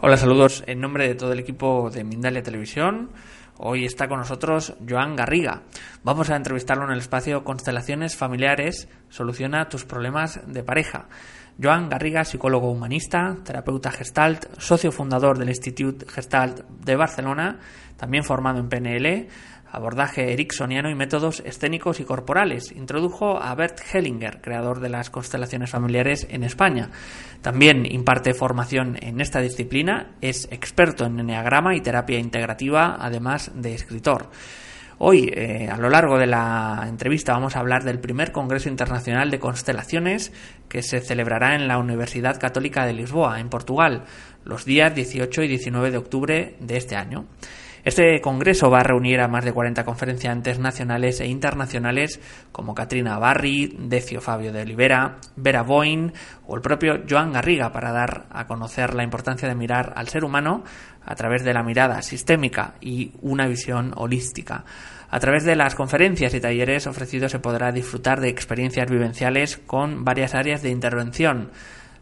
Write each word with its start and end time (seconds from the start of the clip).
Hola, 0.00 0.16
saludos 0.16 0.62
en 0.68 0.80
nombre 0.80 1.08
de 1.08 1.16
todo 1.16 1.32
el 1.32 1.40
equipo 1.40 1.90
de 1.90 2.04
Mindalia 2.04 2.42
Televisión. 2.42 3.10
Hoy 3.56 3.84
está 3.84 4.06
con 4.06 4.20
nosotros 4.20 4.74
Joan 4.88 5.16
Garriga. 5.16 5.62
Vamos 6.04 6.30
a 6.30 6.36
entrevistarlo 6.36 6.84
en 6.84 6.92
el 6.92 7.00
espacio 7.00 7.42
Constelaciones 7.42 8.16
Familiares, 8.16 8.88
soluciona 9.08 9.68
tus 9.68 9.84
problemas 9.84 10.40
de 10.46 10.62
pareja. 10.62 11.08
Joan 11.60 11.88
Garriga, 11.88 12.24
psicólogo 12.24 12.70
humanista, 12.70 13.36
terapeuta 13.44 13.90
gestalt, 13.90 14.46
socio 14.58 14.92
fundador 14.92 15.36
del 15.38 15.48
Institut 15.48 16.08
Gestalt 16.08 16.60
de 16.68 16.94
Barcelona, 16.94 17.58
también 17.96 18.22
formado 18.22 18.60
en 18.60 18.68
PNL, 18.68 19.28
abordaje 19.70 20.32
ericksoniano 20.32 20.90
y 20.90 20.94
métodos 20.94 21.40
escénicos 21.44 22.00
y 22.00 22.04
corporales. 22.04 22.72
Introdujo 22.72 23.40
a 23.40 23.54
Bert 23.54 23.80
Hellinger, 23.92 24.40
creador 24.40 24.80
de 24.80 24.88
las 24.88 25.10
constelaciones 25.10 25.70
familiares 25.70 26.26
en 26.30 26.44
España. 26.44 26.90
También 27.42 27.86
imparte 27.86 28.34
formación 28.34 28.96
en 29.00 29.20
esta 29.20 29.40
disciplina, 29.40 30.16
es 30.20 30.48
experto 30.50 31.04
en 31.04 31.20
enneagrama 31.20 31.76
y 31.76 31.80
terapia 31.80 32.18
integrativa, 32.18 32.96
además 32.98 33.52
de 33.54 33.74
escritor. 33.74 34.30
Hoy, 35.00 35.30
eh, 35.32 35.68
a 35.70 35.76
lo 35.76 35.90
largo 35.90 36.18
de 36.18 36.26
la 36.26 36.84
entrevista, 36.88 37.32
vamos 37.32 37.54
a 37.54 37.60
hablar 37.60 37.84
del 37.84 38.00
primer 38.00 38.32
Congreso 38.32 38.68
Internacional 38.68 39.30
de 39.30 39.38
Constelaciones 39.38 40.32
que 40.68 40.82
se 40.82 41.00
celebrará 41.00 41.54
en 41.54 41.68
la 41.68 41.78
Universidad 41.78 42.40
Católica 42.40 42.84
de 42.84 42.94
Lisboa, 42.94 43.38
en 43.38 43.48
Portugal, 43.48 44.02
los 44.44 44.64
días 44.64 44.92
18 44.96 45.44
y 45.44 45.48
19 45.48 45.92
de 45.92 45.98
octubre 45.98 46.56
de 46.58 46.76
este 46.76 46.96
año. 46.96 47.26
Este 47.84 48.20
congreso 48.20 48.70
va 48.70 48.80
a 48.80 48.84
reunir 48.84 49.20
a 49.20 49.28
más 49.28 49.44
de 49.44 49.52
40 49.52 49.84
conferenciantes 49.84 50.58
nacionales 50.58 51.20
e 51.20 51.26
internacionales 51.26 52.20
como 52.52 52.74
Katrina 52.74 53.18
Barri, 53.18 53.76
Decio 53.78 54.20
Fabio 54.20 54.52
de 54.52 54.62
Olivera, 54.62 55.16
Vera 55.36 55.62
Boyne 55.62 56.12
o 56.46 56.56
el 56.56 56.60
propio 56.60 57.04
Joan 57.08 57.32
Garriga 57.32 57.72
para 57.72 57.92
dar 57.92 58.26
a 58.30 58.46
conocer 58.46 58.94
la 58.94 59.04
importancia 59.04 59.48
de 59.48 59.54
mirar 59.54 59.92
al 59.96 60.08
ser 60.08 60.24
humano 60.24 60.64
a 61.04 61.14
través 61.14 61.44
de 61.44 61.54
la 61.54 61.62
mirada 61.62 62.02
sistémica 62.02 62.74
y 62.80 63.12
una 63.22 63.46
visión 63.46 63.92
holística. 63.96 64.64
A 65.10 65.20
través 65.20 65.44
de 65.44 65.56
las 65.56 65.74
conferencias 65.74 66.34
y 66.34 66.40
talleres 66.40 66.86
ofrecidos 66.86 67.32
se 67.32 67.38
podrá 67.38 67.72
disfrutar 67.72 68.20
de 68.20 68.28
experiencias 68.28 68.90
vivenciales 68.90 69.56
con 69.56 70.04
varias 70.04 70.34
áreas 70.34 70.62
de 70.62 70.70
intervención 70.70 71.50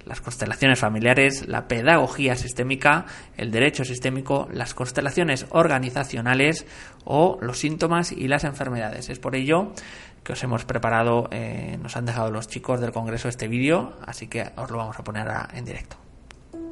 las 0.06 0.20
constelaciones 0.20 0.78
familiares, 0.78 1.46
la 1.48 1.68
pedagogía 1.68 2.36
sistémica, 2.36 3.06
el 3.36 3.50
derecho 3.50 3.84
sistémico, 3.84 4.48
las 4.52 4.72
constelaciones 4.72 5.46
organizacionales 5.50 6.64
o 7.04 7.38
los 7.40 7.58
síntomas 7.58 8.12
y 8.12 8.28
las 8.28 8.44
enfermedades. 8.44 9.10
Es 9.10 9.18
por 9.18 9.34
ello 9.34 9.72
que 10.22 10.32
os 10.32 10.42
hemos 10.42 10.64
preparado, 10.64 11.28
eh, 11.30 11.78
nos 11.82 11.96
han 11.96 12.06
dejado 12.06 12.30
los 12.30 12.48
chicos 12.48 12.80
del 12.80 12.92
Congreso 12.92 13.28
este 13.28 13.48
vídeo, 13.48 13.92
así 14.04 14.26
que 14.26 14.50
os 14.56 14.70
lo 14.70 14.78
vamos 14.78 14.98
a 14.98 15.04
poner 15.04 15.26
en 15.52 15.64
directo. 15.64 15.96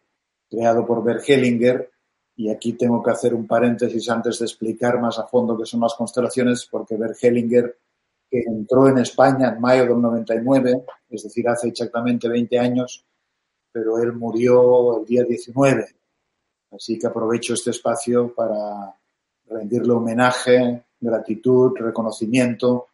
creado 0.48 0.86
por 0.86 1.04
Bert 1.04 1.22
Hellinger 1.28 1.90
y 2.34 2.48
aquí 2.48 2.72
tengo 2.72 3.02
que 3.02 3.10
hacer 3.10 3.34
un 3.34 3.46
paréntesis 3.46 4.08
antes 4.08 4.38
de 4.38 4.46
explicar 4.46 4.98
más 5.02 5.18
a 5.18 5.26
fondo 5.26 5.58
qué 5.58 5.66
son 5.66 5.80
las 5.80 5.92
constelaciones 5.92 6.66
porque 6.70 6.96
Bert 6.96 7.22
Hellinger 7.22 7.76
que 8.30 8.38
entró 8.38 8.88
en 8.88 8.96
España 8.96 9.50
en 9.50 9.60
mayo 9.60 9.82
del 9.82 10.00
99, 10.00 10.86
es 11.10 11.22
decir, 11.22 11.46
hace 11.46 11.68
exactamente 11.68 12.30
20 12.30 12.58
años, 12.58 13.04
pero 13.70 13.98
él 13.98 14.14
murió 14.14 14.98
el 15.00 15.04
día 15.04 15.24
19. 15.24 15.88
Así 16.70 16.98
que 16.98 17.06
aprovecho 17.06 17.52
este 17.52 17.72
espacio 17.72 18.34
para 18.34 18.96
rendirle 19.50 19.92
homenaje, 19.92 20.84
gratitud, 20.98 21.76
reconocimiento, 21.76 22.86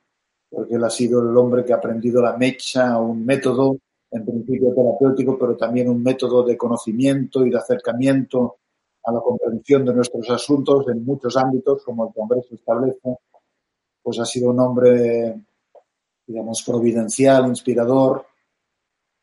porque 0.50 0.74
él 0.74 0.84
ha 0.84 0.90
sido 0.90 1.20
el 1.20 1.36
hombre 1.36 1.64
que 1.64 1.72
ha 1.72 1.76
aprendido 1.76 2.22
la 2.22 2.36
mecha, 2.36 2.98
un 2.98 3.24
método 3.24 3.78
en 4.10 4.24
principio 4.24 4.74
terapéutico, 4.74 5.38
pero 5.38 5.56
también 5.56 5.88
un 5.88 6.02
método 6.02 6.42
de 6.42 6.56
conocimiento 6.56 7.44
y 7.44 7.50
de 7.50 7.58
acercamiento 7.58 8.56
a 9.04 9.12
la 9.12 9.20
comprensión 9.20 9.84
de 9.84 9.94
nuestros 9.94 10.28
asuntos 10.30 10.88
en 10.88 11.04
muchos 11.04 11.36
ámbitos, 11.36 11.82
como 11.84 12.06
el 12.06 12.14
Congreso 12.14 12.54
establece, 12.54 13.16
pues 14.02 14.18
ha 14.18 14.24
sido 14.24 14.50
un 14.50 14.60
hombre, 14.60 15.42
digamos, 16.26 16.62
providencial, 16.62 17.46
inspirador, 17.46 18.26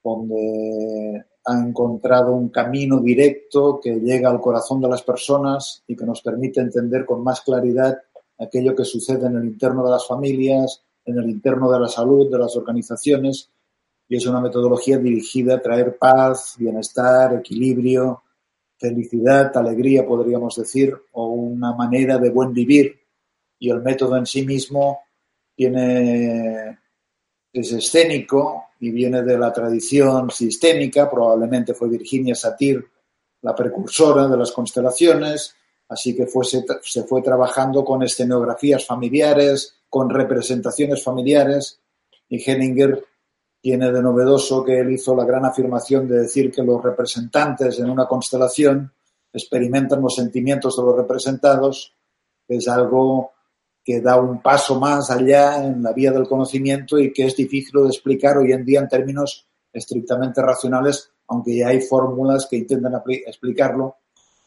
donde 0.04 1.26
ha 1.46 1.60
encontrado 1.60 2.34
un 2.34 2.50
camino 2.50 3.00
directo 3.00 3.80
que 3.82 3.96
llega 3.96 4.30
al 4.30 4.40
corazón 4.40 4.82
de 4.82 4.88
las 4.88 5.02
personas 5.02 5.84
y 5.88 5.96
que 5.96 6.06
nos 6.06 6.22
permite 6.22 6.62
entender 6.62 7.06
con 7.06 7.24
más 7.24 7.42
claridad 7.42 7.98
aquello 8.38 8.76
que 8.76 8.86
sucede 8.86 9.28
en 9.28 9.38
el 9.38 9.46
interno 9.46 9.84
de 9.84 9.92
las 9.92 10.08
familias, 10.08 10.85
en 11.06 11.18
el 11.18 11.30
interno 11.30 11.72
de 11.72 11.80
la 11.80 11.88
salud, 11.88 12.32
de 12.32 12.40
las 12.40 12.56
organizaciones, 12.56 13.50
y 14.08 14.18
es 14.18 14.26
una 14.26 14.42
metodología 14.42 14.98
dirigida 14.98 15.56
a 15.56 15.62
traer 15.62 15.98
paz, 15.98 16.56
bienestar, 16.58 17.34
equilibrio 17.34 18.24
felicidad, 18.78 19.56
alegría, 19.58 20.06
podríamos 20.06 20.56
decir, 20.56 20.96
o 21.14 21.28
una 21.28 21.74
manera 21.74 22.18
de 22.18 22.30
buen 22.30 22.54
vivir. 22.54 23.00
Y 23.60 23.70
el 23.70 23.82
método 23.82 24.18
en 24.18 24.26
sí 24.26 24.46
mismo 24.46 25.00
tiene, 25.56 26.80
es 27.54 27.72
escénico 27.72 28.66
y 28.80 28.92
viene 28.92 29.24
de 29.24 29.38
la 29.38 29.52
tradición 29.54 30.30
sistémica, 30.30 31.10
probablemente 31.10 31.74
fue 31.74 31.90
Virginia 31.90 32.36
Satir 32.36 32.86
la 33.42 33.56
precursora 33.56 34.28
de 34.28 34.38
las 34.38 34.52
constelaciones, 34.52 35.56
así 35.88 36.16
que 36.16 36.28
se 36.82 37.04
fue 37.04 37.22
trabajando 37.22 37.84
con 37.84 38.04
escenografías 38.04 38.86
familiares, 38.86 39.76
con 39.90 40.10
representaciones 40.10 41.04
familiares, 41.04 41.80
y 42.28 42.44
Henninger 42.44 43.04
tiene 43.62 43.92
de 43.92 44.02
novedoso 44.02 44.64
que 44.64 44.80
él 44.80 44.92
hizo 44.92 45.16
la 45.16 45.26
gran 45.26 45.46
afirmación 45.46 46.08
de 46.08 46.22
decir 46.22 46.52
que 46.52 46.64
los 46.64 46.84
representantes 46.84 47.80
en 47.80 47.90
una 47.90 48.08
constelación 48.08 48.92
experimentan 49.34 50.02
los 50.02 50.16
sentimientos 50.16 50.78
de 50.78 50.84
los 50.84 50.96
representados, 50.96 51.94
es 52.48 52.68
algo 52.68 53.32
que 53.84 54.02
da 54.02 54.20
un 54.20 54.42
paso 54.42 54.80
más 54.80 55.12
allá 55.12 55.64
en 55.64 55.84
la 55.84 55.94
vía 55.94 56.12
del 56.12 56.28
conocimiento 56.28 56.98
y 56.98 57.14
que 57.14 57.26
es 57.26 57.36
difícil 57.36 57.84
de 57.84 57.90
explicar 57.90 58.38
hoy 58.38 58.52
en 58.52 58.66
día 58.66 58.80
en 58.80 58.88
términos 58.88 59.48
estrictamente 59.72 60.42
racionales, 60.42 61.12
aunque 61.28 61.58
ya 61.58 61.68
hay 61.68 61.82
fórmulas 61.82 62.48
que 62.50 62.58
intentan 62.58 62.94
explicarlo, 63.28 63.98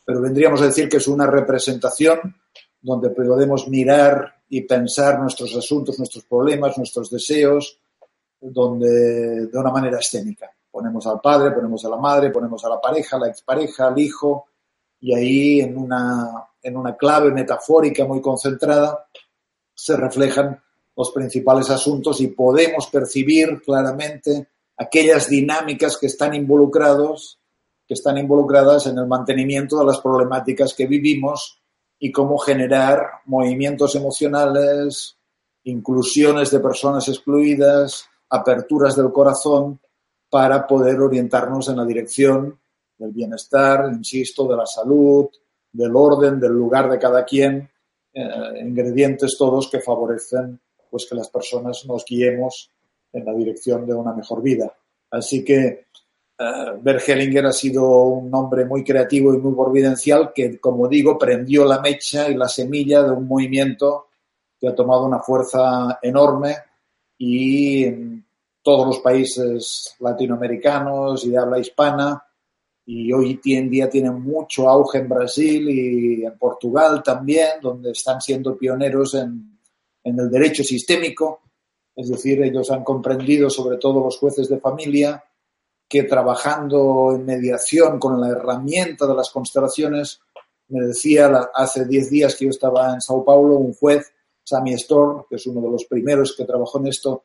pero 0.08 0.22
vendríamos 0.22 0.62
a 0.62 0.64
decir 0.64 0.88
que 0.88 0.96
es 0.96 1.06
una 1.06 1.26
representación 1.26 2.34
donde 2.80 3.10
podemos 3.10 3.68
mirar 3.68 4.36
y 4.48 4.62
pensar 4.62 5.20
nuestros 5.20 5.54
asuntos, 5.54 5.98
nuestros 5.98 6.24
problemas, 6.24 6.78
nuestros 6.78 7.10
deseos, 7.10 7.78
donde 8.40 9.48
de 9.48 9.58
una 9.58 9.70
manera 9.70 9.98
escénica. 9.98 10.50
Ponemos 10.70 11.06
al 11.06 11.20
padre, 11.20 11.50
ponemos 11.50 11.84
a 11.84 11.90
la 11.90 11.98
madre, 11.98 12.30
ponemos 12.30 12.64
a 12.64 12.70
la 12.70 12.80
pareja, 12.80 13.18
la 13.18 13.28
expareja, 13.28 13.88
al 13.88 13.98
hijo, 13.98 14.46
y 14.98 15.14
ahí 15.14 15.60
en 15.60 15.76
una, 15.76 16.42
en 16.62 16.78
una 16.78 16.96
clave 16.96 17.30
metafórica 17.30 18.06
muy 18.06 18.22
concentrada 18.22 19.08
se 19.74 19.94
reflejan 19.94 20.58
los 20.96 21.10
principales 21.10 21.68
asuntos 21.68 22.22
y 22.22 22.28
podemos 22.28 22.86
percibir 22.86 23.60
claramente 23.60 24.48
aquellas 24.74 25.28
dinámicas 25.28 25.98
que 25.98 26.06
están 26.06 26.32
involucrados, 26.32 27.37
que 27.88 27.94
están 27.94 28.18
involucradas 28.18 28.86
en 28.86 28.98
el 28.98 29.06
mantenimiento 29.06 29.78
de 29.78 29.86
las 29.86 30.00
problemáticas 30.00 30.74
que 30.74 30.86
vivimos 30.86 31.58
y 31.98 32.12
cómo 32.12 32.36
generar 32.36 33.22
movimientos 33.24 33.94
emocionales, 33.94 35.16
inclusiones 35.64 36.50
de 36.50 36.60
personas 36.60 37.08
excluidas, 37.08 38.04
aperturas 38.28 38.94
del 38.94 39.10
corazón 39.10 39.80
para 40.28 40.66
poder 40.66 41.00
orientarnos 41.00 41.70
en 41.70 41.78
la 41.78 41.86
dirección 41.86 42.60
del 42.98 43.12
bienestar, 43.12 43.88
insisto, 43.90 44.46
de 44.46 44.56
la 44.56 44.66
salud, 44.66 45.28
del 45.72 45.96
orden, 45.96 46.38
del 46.38 46.52
lugar 46.52 46.90
de 46.90 46.98
cada 46.98 47.24
quien, 47.24 47.70
eh, 48.12 48.60
ingredientes 48.60 49.36
todos 49.38 49.70
que 49.70 49.80
favorecen 49.80 50.60
pues 50.90 51.06
que 51.08 51.14
las 51.14 51.30
personas 51.30 51.84
nos 51.86 52.04
guiemos 52.04 52.70
en 53.12 53.24
la 53.24 53.32
dirección 53.32 53.86
de 53.86 53.94
una 53.94 54.12
mejor 54.12 54.42
vida. 54.42 54.74
Así 55.10 55.44
que 55.44 55.86
uh, 56.38 57.46
ha 57.46 57.52
sido 57.52 58.02
un 58.02 58.34
hombre 58.34 58.64
muy 58.64 58.84
creativo 58.84 59.34
y 59.34 59.38
muy 59.38 59.54
providencial 59.54 60.32
que, 60.34 60.58
como 60.58 60.88
digo, 60.88 61.18
prendió 61.18 61.64
la 61.64 61.80
mecha 61.80 62.28
y 62.28 62.34
la 62.34 62.48
semilla 62.48 63.02
de 63.02 63.10
un 63.10 63.26
movimiento 63.26 64.06
que 64.58 64.68
ha 64.68 64.74
tomado 64.74 65.04
una 65.04 65.20
fuerza 65.20 65.98
enorme 66.02 66.56
y 67.16 67.84
en 67.84 68.26
todos 68.62 68.86
los 68.86 68.98
países 69.00 69.96
latinoamericanos 70.00 71.24
y 71.24 71.30
de 71.30 71.38
habla 71.38 71.58
hispana 71.58 72.22
y 72.84 73.12
hoy 73.12 73.40
en 73.44 73.68
día 73.68 73.90
tiene 73.90 74.10
mucho 74.10 74.68
auge 74.68 74.98
en 74.98 75.08
Brasil 75.08 75.68
y 75.68 76.24
en 76.24 76.38
Portugal 76.38 77.02
también, 77.02 77.60
donde 77.60 77.90
están 77.90 78.20
siendo 78.20 78.56
pioneros 78.56 79.14
en 79.14 79.58
el 80.04 80.30
derecho 80.30 80.64
sistémico, 80.64 81.42
es 81.98 82.08
decir, 82.10 82.40
ellos 82.44 82.70
han 82.70 82.84
comprendido, 82.84 83.50
sobre 83.50 83.76
todo 83.76 84.04
los 84.04 84.18
jueces 84.18 84.48
de 84.48 84.60
familia, 84.60 85.20
que 85.88 86.02
trabajando 86.02 87.12
en 87.14 87.24
mediación 87.24 87.98
con 87.98 88.20
la 88.20 88.28
herramienta 88.28 89.06
de 89.06 89.14
las 89.14 89.30
constelaciones, 89.30 90.20
me 90.68 90.86
decía 90.86 91.50
hace 91.54 91.86
10 91.86 92.10
días 92.10 92.36
que 92.36 92.44
yo 92.44 92.50
estaba 92.50 92.92
en 92.92 93.00
Sao 93.00 93.24
Paulo, 93.24 93.56
un 93.56 93.72
juez, 93.72 94.12
Sammy 94.44 94.74
Storm, 94.74 95.24
que 95.28 95.36
es 95.36 95.46
uno 95.46 95.62
de 95.62 95.70
los 95.70 95.84
primeros 95.86 96.34
que 96.36 96.44
trabajó 96.44 96.78
en 96.78 96.88
esto, 96.88 97.24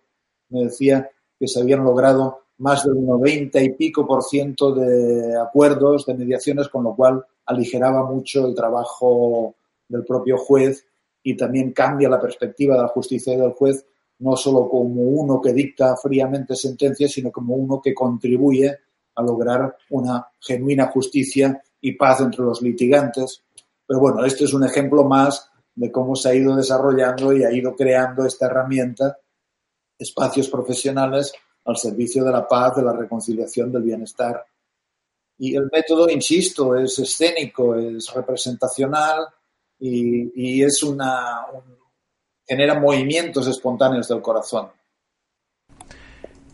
me 0.49 0.63
decía 0.65 1.09
que 1.37 1.47
se 1.47 1.59
habían 1.59 1.83
logrado 1.83 2.43
más 2.59 2.85
del 2.85 3.03
90 3.05 3.61
y 3.61 3.73
pico 3.73 4.07
por 4.07 4.23
ciento 4.23 4.73
de 4.73 5.37
acuerdos, 5.37 6.05
de 6.05 6.13
mediaciones, 6.13 6.69
con 6.69 6.83
lo 6.83 6.95
cual 6.95 7.25
aligeraba 7.45 8.05
mucho 8.05 8.47
el 8.47 8.55
trabajo 8.55 9.55
del 9.87 10.05
propio 10.05 10.37
juez 10.37 10.85
y 11.21 11.35
también 11.35 11.73
cambia 11.73 12.09
la 12.09 12.21
perspectiva 12.21 12.75
de 12.75 12.83
la 12.83 12.87
justicia 12.87 13.37
del 13.37 13.51
juez, 13.51 13.85
no 14.23 14.37
solo 14.37 14.69
como 14.69 15.01
uno 15.01 15.41
que 15.41 15.51
dicta 15.51 15.97
fríamente 15.97 16.55
sentencias, 16.55 17.11
sino 17.11 17.31
como 17.31 17.55
uno 17.55 17.81
que 17.81 17.93
contribuye 17.93 18.77
a 19.15 19.21
lograr 19.21 19.75
una 19.89 20.27
genuina 20.39 20.87
justicia 20.87 21.61
y 21.81 21.91
paz 21.93 22.21
entre 22.21 22.43
los 22.43 22.61
litigantes. 22.61 23.43
Pero 23.85 23.99
bueno, 23.99 24.23
este 24.23 24.45
es 24.45 24.53
un 24.53 24.63
ejemplo 24.63 25.03
más 25.03 25.49
de 25.75 25.91
cómo 25.91 26.15
se 26.15 26.29
ha 26.29 26.35
ido 26.35 26.55
desarrollando 26.55 27.33
y 27.33 27.43
ha 27.43 27.51
ido 27.51 27.75
creando 27.75 28.25
esta 28.25 28.45
herramienta, 28.45 29.17
espacios 29.99 30.49
profesionales 30.49 31.33
al 31.65 31.77
servicio 31.77 32.23
de 32.23 32.31
la 32.31 32.47
paz, 32.47 32.77
de 32.77 32.83
la 32.83 32.93
reconciliación, 32.93 33.71
del 33.71 33.83
bienestar. 33.83 34.45
Y 35.37 35.55
el 35.55 35.69
método, 35.71 36.09
insisto, 36.09 36.75
es 36.75 36.97
escénico, 36.99 37.75
es 37.75 38.13
representacional 38.13 39.25
y, 39.79 40.63
es 40.63 40.81
una, 40.83 41.45
genera 42.53 42.79
movimientos 42.79 43.47
espontáneos 43.47 44.07
del 44.07 44.21
corazón. 44.21 44.67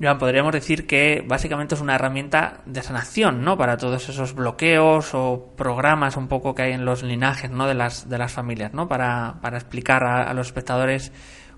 Joan, 0.01 0.17
podríamos 0.17 0.53
decir 0.53 0.87
que 0.87 1.21
básicamente 1.27 1.75
es 1.75 1.81
una 1.81 1.95
herramienta 1.95 2.61
de 2.65 2.81
sanación, 2.81 3.43
¿no? 3.43 3.57
Para 3.57 3.75
todos 3.75 4.07
esos 4.07 4.33
bloqueos 4.33 5.13
o 5.13 5.49
programas 5.57 6.15
un 6.15 6.29
poco 6.29 6.55
que 6.55 6.61
hay 6.61 6.71
en 6.71 6.85
los 6.85 7.03
linajes, 7.03 7.51
¿no? 7.51 7.67
De 7.67 7.73
las, 7.73 8.07
de 8.07 8.17
las 8.17 8.31
familias, 8.31 8.73
¿no? 8.73 8.87
Para, 8.87 9.39
para 9.41 9.57
explicar 9.57 10.05
a, 10.05 10.33
los 10.33 10.47
espectadores 10.47 11.11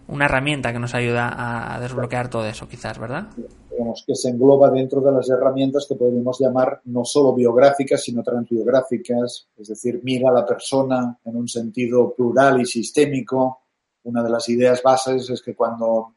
una 0.07 0.25
herramienta 0.25 0.73
que 0.73 0.79
nos 0.79 0.95
ayuda 0.95 1.75
a, 1.75 1.79
desbloquear 1.79 2.29
todo 2.31 2.47
eso, 2.47 2.67
quizás, 2.67 2.97
¿verdad? 2.97 3.27
Digamos 3.69 4.03
que 4.07 4.15
se 4.15 4.29
engloba 4.29 4.71
dentro 4.71 5.01
de 5.01 5.11
las 5.11 5.29
herramientas 5.29 5.85
que 5.88 5.95
podríamos 5.95 6.39
llamar 6.39 6.81
no 6.85 7.05
solo 7.05 7.35
biográficas, 7.35 8.01
sino 8.01 8.23
transbiográficas, 8.23 9.49
es 9.55 9.67
decir, 9.67 10.01
mira 10.03 10.31
a 10.31 10.33
la 10.33 10.45
persona 10.48 11.19
en 11.24 11.36
un 11.36 11.48
sentido 11.48 12.15
plural 12.15 12.60
y 12.60 12.65
sistémico. 12.65 13.61
Una 14.03 14.24
de 14.24 14.29
las 14.29 14.48
ideas 14.50 14.81
bases 14.81 15.29
es 15.29 15.41
que 15.41 15.55
cuando 15.55 16.13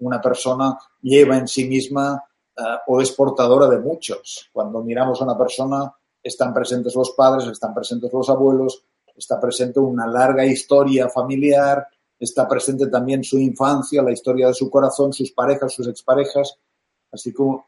una 0.00 0.20
persona 0.20 0.78
lleva 1.02 1.36
en 1.36 1.48
sí 1.48 1.66
misma 1.66 2.22
eh, 2.56 2.62
o 2.86 3.00
es 3.00 3.12
portadora 3.12 3.68
de 3.68 3.78
muchos, 3.78 4.48
cuando 4.52 4.82
miramos 4.82 5.20
a 5.20 5.24
una 5.24 5.38
persona 5.38 5.92
están 6.22 6.52
presentes 6.52 6.94
los 6.94 7.12
padres, 7.12 7.46
están 7.48 7.74
presentes 7.74 8.12
los 8.12 8.28
abuelos, 8.28 8.84
está 9.16 9.40
presente 9.40 9.80
una 9.80 10.06
larga 10.06 10.44
historia 10.44 11.08
familiar, 11.08 11.86
está 12.18 12.48
presente 12.48 12.88
también 12.88 13.22
su 13.24 13.38
infancia, 13.38 14.02
la 14.02 14.12
historia 14.12 14.48
de 14.48 14.54
su 14.54 14.70
corazón, 14.70 15.12
sus 15.12 15.32
parejas, 15.32 15.72
sus 15.72 15.88
exparejas, 15.88 16.58
así 17.12 17.32
como 17.32 17.66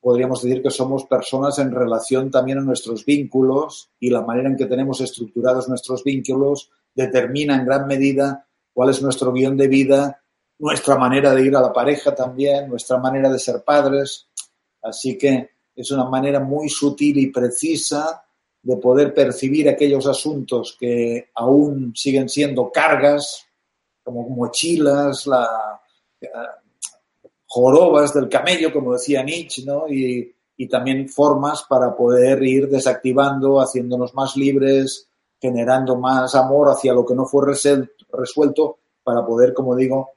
podríamos 0.00 0.42
decir 0.42 0.62
que 0.62 0.70
somos 0.70 1.04
personas 1.04 1.58
en 1.58 1.72
relación 1.72 2.30
también 2.30 2.58
a 2.58 2.62
nuestros 2.62 3.04
vínculos 3.04 3.90
y 4.00 4.10
la 4.10 4.22
manera 4.22 4.48
en 4.48 4.56
que 4.56 4.66
tenemos 4.66 5.00
estructurados 5.00 5.68
nuestros 5.68 6.02
vínculos 6.04 6.70
determina 6.94 7.56
en 7.56 7.66
gran 7.66 7.86
medida 7.86 8.46
cuál 8.72 8.90
es 8.90 9.02
nuestro 9.02 9.32
guion 9.32 9.56
de 9.56 9.68
vida, 9.68 10.22
nuestra 10.58 10.96
manera 10.96 11.34
de 11.34 11.44
ir 11.44 11.56
a 11.56 11.60
la 11.60 11.72
pareja 11.72 12.14
también, 12.14 12.68
nuestra 12.68 12.98
manera 12.98 13.30
de 13.30 13.38
ser 13.38 13.62
padres. 13.64 14.28
Así 14.82 15.16
que 15.16 15.50
es 15.74 15.90
una 15.90 16.04
manera 16.04 16.40
muy 16.40 16.68
sutil 16.68 17.18
y 17.18 17.28
precisa 17.28 18.24
de 18.62 18.76
poder 18.76 19.14
percibir 19.14 19.68
aquellos 19.68 20.06
asuntos 20.06 20.76
que 20.78 21.30
aún 21.34 21.92
siguen 21.96 22.28
siendo 22.28 22.70
cargas 22.70 23.46
como 24.02 24.28
mochilas, 24.28 25.26
la, 25.26 25.80
eh, 26.20 26.28
jorobas 27.50 28.14
del 28.14 28.28
camello, 28.28 28.72
como 28.72 28.92
decía 28.92 29.22
Nietzsche, 29.22 29.64
¿no? 29.64 29.88
Y, 29.88 30.34
también 30.70 31.08
formas 31.08 31.64
para 31.66 31.96
poder 31.96 32.42
ir 32.42 32.68
desactivando, 32.68 33.62
haciéndonos 33.62 34.12
más 34.12 34.36
libres, 34.36 35.08
generando 35.40 35.96
más 35.96 36.34
amor 36.34 36.68
hacia 36.68 36.92
lo 36.92 37.06
que 37.06 37.14
no 37.14 37.24
fue 37.24 37.46
resuelto, 38.12 38.78
para 39.02 39.24
poder, 39.24 39.54
como 39.54 39.74
digo, 39.74 40.12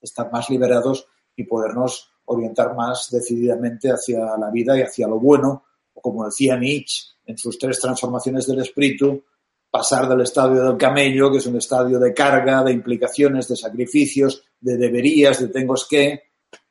estar 0.00 0.30
más 0.32 0.48
liberados 0.50 1.06
y 1.36 1.44
podernos 1.44 2.10
orientar 2.26 2.74
más 2.74 3.08
decididamente 3.10 3.88
hacia 3.88 4.36
la 4.36 4.50
vida 4.50 4.78
y 4.78 4.82
hacia 4.82 5.08
lo 5.08 5.18
bueno, 5.18 5.64
o 5.94 6.00
como 6.00 6.24
decía 6.24 6.56
Nietzsche 6.56 7.08
en 7.26 7.36
sus 7.36 7.58
tres 7.58 7.80
transformaciones 7.80 8.46
del 8.46 8.60
espíritu, 8.60 9.24
pasar 9.70 10.08
del 10.08 10.22
estadio 10.22 10.62
del 10.62 10.76
camello, 10.76 11.30
que 11.30 11.38
es 11.38 11.46
un 11.46 11.56
estadio 11.56 11.98
de 11.98 12.12
carga, 12.12 12.62
de 12.64 12.72
implicaciones, 12.72 13.48
de 13.48 13.56
sacrificios, 13.56 14.42
de 14.60 14.76
deberías, 14.76 15.40
de 15.40 15.48
tengo 15.48 15.74
que, 15.88 16.22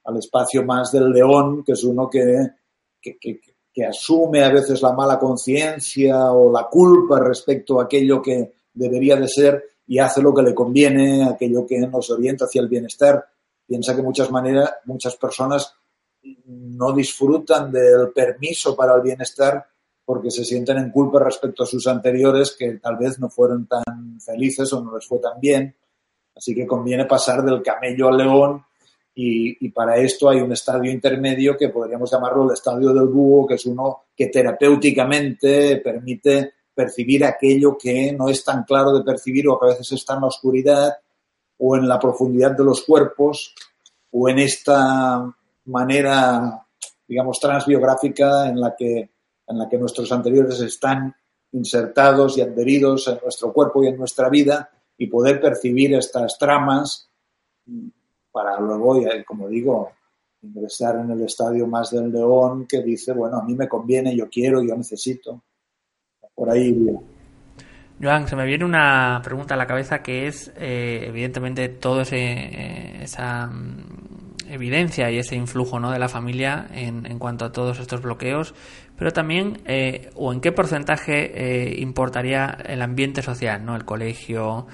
al 0.06 0.18
espacio 0.18 0.64
más 0.64 0.92
del 0.92 1.10
león, 1.10 1.64
que 1.64 1.74
es 1.74 1.84
uno 1.84 2.10
que, 2.10 2.50
que, 3.02 3.18
que 3.74 3.86
asume 3.86 4.44
a 4.44 4.52
veces 4.52 4.82
la 4.82 4.94
mala 4.94 5.18
conciencia 5.18 6.32
o 6.32 6.52
la 6.52 6.68
culpa 6.68 7.20
respecto 7.20 7.80
a 7.80 7.84
aquello 7.84 8.22
que 8.22 8.54
debería 8.74 9.16
de 9.16 9.28
ser 9.28 9.64
y 9.90 9.98
hace 9.98 10.22
lo 10.22 10.32
que 10.36 10.44
le 10.44 10.54
conviene, 10.54 11.24
aquello 11.24 11.66
que 11.66 11.80
nos 11.80 12.12
orienta 12.12 12.46
hacia 12.46 12.62
el 12.62 12.68
bienestar. 12.68 13.26
Piensa 13.66 13.96
que 13.96 14.04
muchas 14.04 14.30
maneras, 14.30 14.72
muchas 14.86 15.16
personas 15.16 15.74
no 16.46 16.94
disfrutan 16.94 17.72
del 17.72 18.12
permiso 18.14 18.76
para 18.76 18.96
el 18.96 19.02
bienestar 19.02 19.66
porque 20.06 20.30
se 20.30 20.46
sienten 20.46 20.78
en 20.78 20.92
culpa 20.92 21.24
respecto 21.24 21.64
a 21.64 21.66
sus 21.66 21.88
anteriores 21.88 22.56
que 22.58 22.74
tal 22.74 22.98
vez 22.98 23.20
no 23.20 23.30
fueron 23.30 23.66
tan 23.66 24.20
felices 24.24 24.72
o 24.74 24.84
no 24.84 24.96
les 24.96 25.08
fue 25.08 25.18
tan 25.18 25.40
bien. 25.40 25.76
Así 26.36 26.54
que 26.54 26.68
conviene 26.68 27.06
pasar 27.06 27.44
del 27.44 27.64
camello 27.64 28.10
al 28.10 28.18
león 28.18 28.64
y, 29.16 29.70
para 29.70 29.98
esto 29.98 30.30
hay 30.30 30.40
un 30.40 30.52
estadio 30.52 30.92
intermedio 30.92 31.58
que 31.58 31.70
podríamos 31.70 32.12
llamarlo 32.12 32.46
el 32.46 32.54
estadio 32.54 32.94
del 32.94 33.08
búho, 33.08 33.48
que 33.48 33.56
es 33.56 33.66
uno 33.66 34.04
que 34.16 34.28
terapéuticamente 34.28 35.78
permite 35.78 36.54
percibir 36.80 37.26
aquello 37.26 37.78
que 37.78 38.14
no 38.14 38.30
es 38.30 38.42
tan 38.42 38.64
claro 38.64 38.94
de 38.94 39.04
percibir 39.04 39.50
o 39.50 39.60
que 39.60 39.66
a 39.66 39.70
veces 39.72 39.92
está 39.92 40.14
en 40.14 40.22
la 40.22 40.28
oscuridad 40.28 40.94
o 41.58 41.76
en 41.76 41.86
la 41.90 42.00
profundidad 42.00 42.52
de 42.52 42.64
los 42.64 42.84
cuerpos 42.84 43.54
o 44.12 44.30
en 44.30 44.40
esta 44.40 45.30
manera, 45.66 46.66
digamos, 47.06 47.38
transbiográfica 47.38 48.48
en 48.48 48.62
la 48.62 48.74
que, 48.78 49.10
en 49.46 49.58
la 49.58 49.68
que 49.68 49.78
nuestros 49.78 50.10
anteriores 50.14 50.62
están 50.62 51.14
insertados 51.52 52.38
y 52.38 52.42
adheridos 52.44 53.10
en 53.10 53.20
nuestro 53.22 53.52
cuerpo 53.52 53.84
y 53.84 53.88
en 53.88 53.98
nuestra 53.98 54.30
vida 54.30 54.70
y 54.98 55.08
poder 55.08 55.42
percibir 55.42 55.96
estas 55.96 56.38
tramas 56.38 57.10
para 58.32 58.58
luego, 58.58 59.02
como 59.28 59.50
digo, 59.50 59.92
ingresar 60.44 60.96
en 60.96 61.12
el 61.12 61.24
estadio 61.24 61.68
más 61.68 61.92
del 61.92 62.10
león 62.10 62.66
que 62.66 62.82
dice, 62.82 63.12
bueno, 63.12 63.36
a 63.36 63.44
mí 63.44 63.54
me 63.54 63.68
conviene, 63.68 64.16
yo 64.16 64.30
quiero, 64.30 64.64
yo 64.64 64.78
necesito. 64.78 65.44
Por 66.40 66.50
ahí 66.50 66.74
Joan, 68.02 68.30
se 68.30 68.38
me 68.38 68.46
viene 68.46 68.64
una 68.64 69.20
pregunta 69.22 69.56
a 69.56 69.58
la 69.58 69.68
cabeza 69.68 70.00
que 70.00 70.28
es, 70.28 70.54
eh, 70.56 71.04
evidentemente, 71.08 71.68
todo 71.68 72.00
ese, 72.00 72.16
eh, 72.16 73.04
esa 73.04 73.48
mm, 73.48 74.48
evidencia 74.48 75.12
y 75.12 75.18
ese 75.18 75.36
influjo 75.36 75.82
¿no? 75.82 75.92
de 75.92 76.00
la 76.00 76.08
familia 76.08 76.68
en, 76.74 77.06
en, 77.06 77.20
cuanto 77.20 77.44
a 77.44 77.52
todos 77.52 77.78
estos 77.82 78.02
bloqueos, 78.02 78.56
pero 78.98 79.12
también, 79.12 79.60
eh, 79.66 80.12
o 80.16 80.32
en 80.32 80.40
qué 80.40 80.54
porcentaje 80.54 81.78
importaría 81.82 82.58
el 82.66 82.82
ambiente 82.82 83.22
social, 83.22 83.66
¿no? 83.66 83.76
El 83.76 83.84
colegio, 83.84 84.66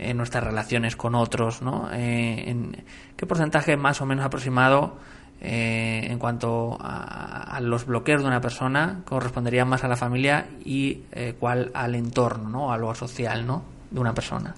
en 0.00 0.16
nuestras 0.16 0.42
relaciones 0.42 0.96
con 0.96 1.14
otros, 1.14 1.62
¿no? 1.62 1.90
Eh, 1.92 2.50
en 2.50 2.84
¿Qué 3.16 3.26
porcentaje 3.26 3.76
más 3.76 4.00
o 4.00 4.06
menos 4.06 4.24
aproximado 4.24 4.96
eh, 5.42 6.02
en 6.04 6.18
cuanto 6.18 6.76
a, 6.80 7.58
los 7.62 7.86
bloqueos 7.86 8.22
de 8.22 8.28
una 8.28 8.40
persona 8.40 9.02
correspondería 9.06 9.64
más 9.64 9.84
a 9.84 9.88
la 9.88 9.96
familia 9.96 10.46
y 10.64 11.02
eh, 11.12 11.34
cuál 11.38 11.70
al 11.74 11.94
entorno, 11.94 12.48
¿no? 12.48 12.72
A 12.72 12.78
lo 12.78 12.94
social, 12.94 13.46
¿no? 13.46 13.62
De 13.90 14.00
una 14.00 14.14
persona. 14.14 14.54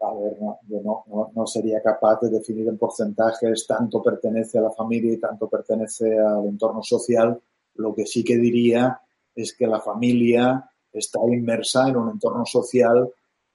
A 0.00 0.14
ver, 0.14 0.36
no, 0.40 0.58
yo 0.68 0.80
no, 0.82 1.30
no, 1.34 1.46
sería 1.46 1.82
capaz 1.82 2.20
de 2.20 2.30
definir 2.30 2.68
en 2.68 2.76
porcentajes 2.76 3.66
tanto 3.66 4.02
pertenece 4.02 4.58
a 4.58 4.62
la 4.62 4.70
familia 4.70 5.12
y 5.12 5.18
tanto 5.18 5.48
pertenece 5.48 6.18
al 6.18 6.46
entorno 6.46 6.82
social. 6.82 7.40
Lo 7.76 7.94
que 7.94 8.06
sí 8.06 8.24
que 8.24 8.36
diría 8.36 9.00
es 9.34 9.54
que 9.54 9.66
la 9.66 9.80
familia 9.80 10.70
está 10.92 11.20
inmersa 11.26 11.88
en 11.88 11.96
un 11.96 12.10
entorno 12.10 12.44
social 12.44 13.08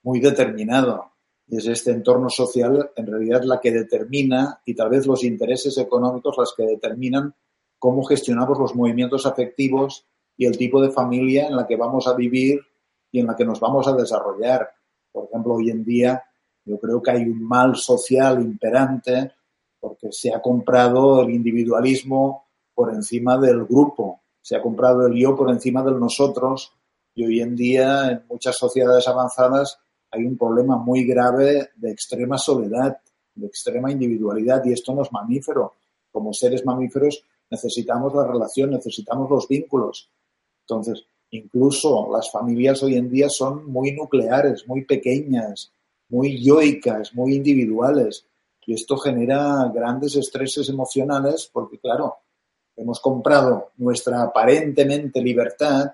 muy 0.03 0.19
determinado 0.19 1.11
es 1.49 1.67
este 1.67 1.91
entorno 1.91 2.29
social 2.29 2.91
en 2.95 3.07
realidad 3.07 3.43
la 3.43 3.59
que 3.59 3.71
determina 3.71 4.61
y 4.65 4.75
tal 4.75 4.89
vez 4.89 5.07
los 5.07 5.23
intereses 5.23 5.77
económicos 5.77 6.35
las 6.37 6.53
que 6.55 6.63
determinan 6.63 7.33
cómo 7.79 8.03
gestionamos 8.03 8.59
los 8.59 8.75
movimientos 8.75 9.25
afectivos 9.25 10.05
y 10.35 10.45
el 10.45 10.57
tipo 10.57 10.81
de 10.81 10.91
familia 10.91 11.47
en 11.47 11.55
la 11.55 11.65
que 11.65 11.77
vamos 11.77 12.07
a 12.07 12.13
vivir 12.13 12.59
y 13.11 13.19
en 13.19 13.27
la 13.27 13.35
que 13.35 13.45
nos 13.45 13.59
vamos 13.59 13.87
a 13.87 13.95
desarrollar. 13.95 14.69
Por 15.11 15.25
ejemplo, 15.25 15.55
hoy 15.55 15.69
en 15.69 15.85
día 15.85 16.21
yo 16.65 16.77
creo 16.79 17.01
que 17.01 17.11
hay 17.11 17.23
un 17.23 17.41
mal 17.43 17.75
social 17.77 18.41
imperante 18.41 19.31
porque 19.79 20.11
se 20.11 20.33
ha 20.33 20.41
comprado 20.41 21.21
el 21.21 21.29
individualismo 21.29 22.47
por 22.73 22.93
encima 22.93 23.37
del 23.37 23.65
grupo, 23.65 24.21
se 24.41 24.55
ha 24.55 24.61
comprado 24.61 25.07
el 25.07 25.15
yo 25.15 25.35
por 25.35 25.49
encima 25.49 25.81
del 25.81 25.99
nosotros 25.99 26.73
y 27.15 27.25
hoy 27.25 27.39
en 27.39 27.55
día 27.55 28.11
en 28.11 28.23
muchas 28.27 28.57
sociedades 28.57 29.07
avanzadas 29.07 29.79
hay 30.17 30.25
un 30.25 30.37
problema 30.37 30.77
muy 30.77 31.05
grave 31.05 31.69
de 31.75 31.91
extrema 31.91 32.37
soledad, 32.37 32.97
de 33.35 33.47
extrema 33.47 33.91
individualidad 33.91 34.63
y 34.65 34.73
esto 34.73 34.93
no 34.93 35.03
es 35.03 35.11
mamífero. 35.11 35.73
Como 36.11 36.33
seres 36.33 36.65
mamíferos 36.65 37.23
necesitamos 37.49 38.13
la 38.13 38.27
relación, 38.27 38.71
necesitamos 38.71 39.29
los 39.29 39.47
vínculos. 39.47 40.09
Entonces, 40.61 41.05
incluso 41.31 42.09
las 42.11 42.31
familias 42.31 42.81
hoy 42.83 42.95
en 42.95 43.09
día 43.09 43.29
son 43.29 43.71
muy 43.71 43.91
nucleares, 43.91 44.67
muy 44.67 44.85
pequeñas, 44.85 45.71
muy 46.09 46.43
yoicas, 46.43 47.13
muy 47.13 47.35
individuales. 47.35 48.25
Y 48.65 48.73
esto 48.73 48.97
genera 48.97 49.71
grandes 49.73 50.15
estreses 50.15 50.67
emocionales 50.67 51.49
porque, 51.51 51.79
claro, 51.79 52.17
hemos 52.75 52.99
comprado 52.99 53.71
nuestra 53.77 54.23
aparentemente 54.23 55.21
libertad 55.21 55.91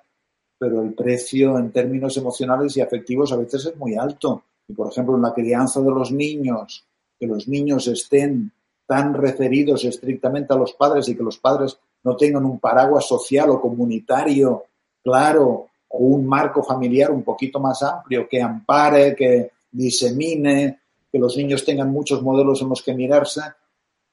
pero 0.63 0.81
el 0.81 0.93
precio 0.93 1.57
en 1.57 1.73
términos 1.73 2.15
emocionales 2.15 2.77
y 2.77 2.79
afectivos 2.79 3.33
a 3.33 3.35
veces 3.35 3.65
es 3.65 3.75
muy 3.75 3.95
alto. 3.95 4.43
Y, 4.65 4.71
por 4.71 4.89
ejemplo, 4.89 5.13
en 5.17 5.21
la 5.21 5.33
crianza 5.33 5.81
de 5.81 5.91
los 5.91 6.13
niños, 6.13 6.85
que 7.19 7.27
los 7.27 7.49
niños 7.49 7.85
estén 7.87 8.49
tan 8.87 9.13
referidos 9.13 9.83
estrictamente 9.83 10.53
a 10.53 10.55
los 10.55 10.71
padres 10.71 11.09
y 11.09 11.17
que 11.17 11.23
los 11.23 11.37
padres 11.37 11.77
no 12.05 12.15
tengan 12.15 12.45
un 12.45 12.61
paraguas 12.61 13.05
social 13.05 13.49
o 13.49 13.59
comunitario 13.59 14.63
claro 15.03 15.67
o 15.89 15.97
un 15.97 16.25
marco 16.25 16.63
familiar 16.63 17.11
un 17.11 17.23
poquito 17.23 17.59
más 17.59 17.83
amplio 17.83 18.25
que 18.29 18.41
ampare, 18.41 19.13
que 19.13 19.51
disemine, 19.69 20.79
que 21.11 21.19
los 21.19 21.35
niños 21.35 21.65
tengan 21.65 21.91
muchos 21.91 22.21
modelos 22.21 22.61
en 22.61 22.69
los 22.69 22.81
que 22.81 22.93
mirarse, 22.93 23.41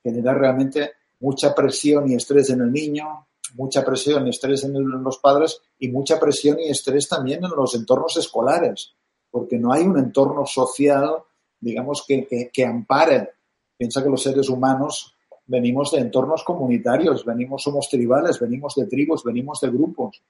genera 0.02 0.34
realmente 0.34 0.90
mucha 1.20 1.54
presión 1.54 2.10
y 2.10 2.16
estrés 2.16 2.50
en 2.50 2.62
el 2.62 2.72
niño, 2.72 3.24
mucha 3.54 3.84
presión 3.84 4.26
y 4.26 4.30
estrés 4.30 4.64
en, 4.64 4.74
los 5.02 5.18
padres 5.18 5.60
y 5.78 5.88
mucha 5.88 6.18
presión 6.18 6.58
y 6.60 6.68
estrés 6.68 7.08
también 7.08 7.44
en 7.44 7.50
los 7.50 7.74
entornos 7.74 8.16
escolares, 8.16 8.94
porque 9.30 9.58
no 9.58 9.72
hay 9.72 9.82
un 9.82 9.98
entorno 9.98 10.46
social, 10.46 11.16
digamos, 11.58 12.04
que, 12.06 12.50
que, 12.52 12.64
ampare. 12.64 13.30
Piensa 13.76 14.02
que 14.02 14.10
los 14.10 14.22
seres 14.22 14.48
humanos 14.48 15.14
venimos 15.46 15.90
de 15.92 16.00
entornos 16.00 16.44
comunitarios, 16.44 17.24
venimos, 17.24 17.62
somos 17.62 17.88
tribales, 17.88 18.38
venimos 18.38 18.74
de 18.74 18.86
tribus, 18.86 19.24
venimos 19.24 19.60
de 19.60 19.70
grupos. 19.70 20.22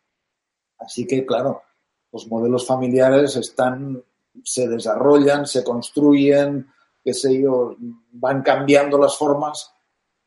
Así 0.78 1.06
que, 1.06 1.26
claro, 1.26 1.62
los 2.12 2.26
modelos 2.28 2.66
familiares 2.66 3.36
están, 3.36 4.02
se 4.42 4.68
desarrollan, 4.68 5.46
se 5.46 5.62
construyen, 5.62 6.68
qué 7.04 7.14
sé 7.14 7.40
yo, 7.40 7.76
van 8.12 8.42
cambiando 8.42 8.98
las 8.98 9.16
formas 9.16 9.72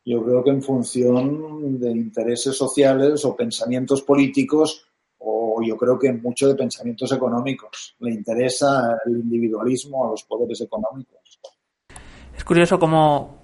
yo 0.04 0.22
creo 0.22 0.44
que 0.44 0.50
en 0.50 0.62
función 0.62 1.80
de 1.80 1.90
intereses 1.90 2.56
sociales 2.56 3.24
o 3.24 3.34
pensamientos 3.34 4.02
políticos 4.02 4.86
o 5.18 5.62
yo 5.62 5.76
creo 5.76 5.98
que 5.98 6.12
mucho 6.12 6.48
de 6.48 6.54
pensamientos 6.54 7.10
económicos. 7.12 7.96
Le 8.00 8.12
interesa 8.12 8.98
el 9.06 9.12
individualismo 9.12 10.06
a 10.06 10.10
los 10.10 10.24
poderes 10.24 10.60
económicos. 10.60 11.40
Es 12.36 12.44
curioso 12.44 12.78
cómo 12.78 13.38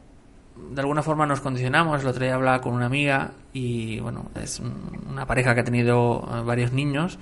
de 0.70 0.80
alguna 0.80 1.02
forma 1.02 1.26
nos 1.26 1.40
condicionamos. 1.40 2.02
El 2.02 2.08
otro 2.08 2.22
día 2.22 2.34
hablaba 2.34 2.60
con 2.60 2.74
una 2.74 2.86
amiga 2.86 3.32
y 3.54 3.98
bueno, 4.00 4.30
es 4.42 4.60
una 5.08 5.26
pareja 5.26 5.54
que 5.54 5.60
ha 5.60 5.64
tenido 5.64 6.22
eh, 6.30 6.42
varios 6.44 6.72
niños 6.72 7.18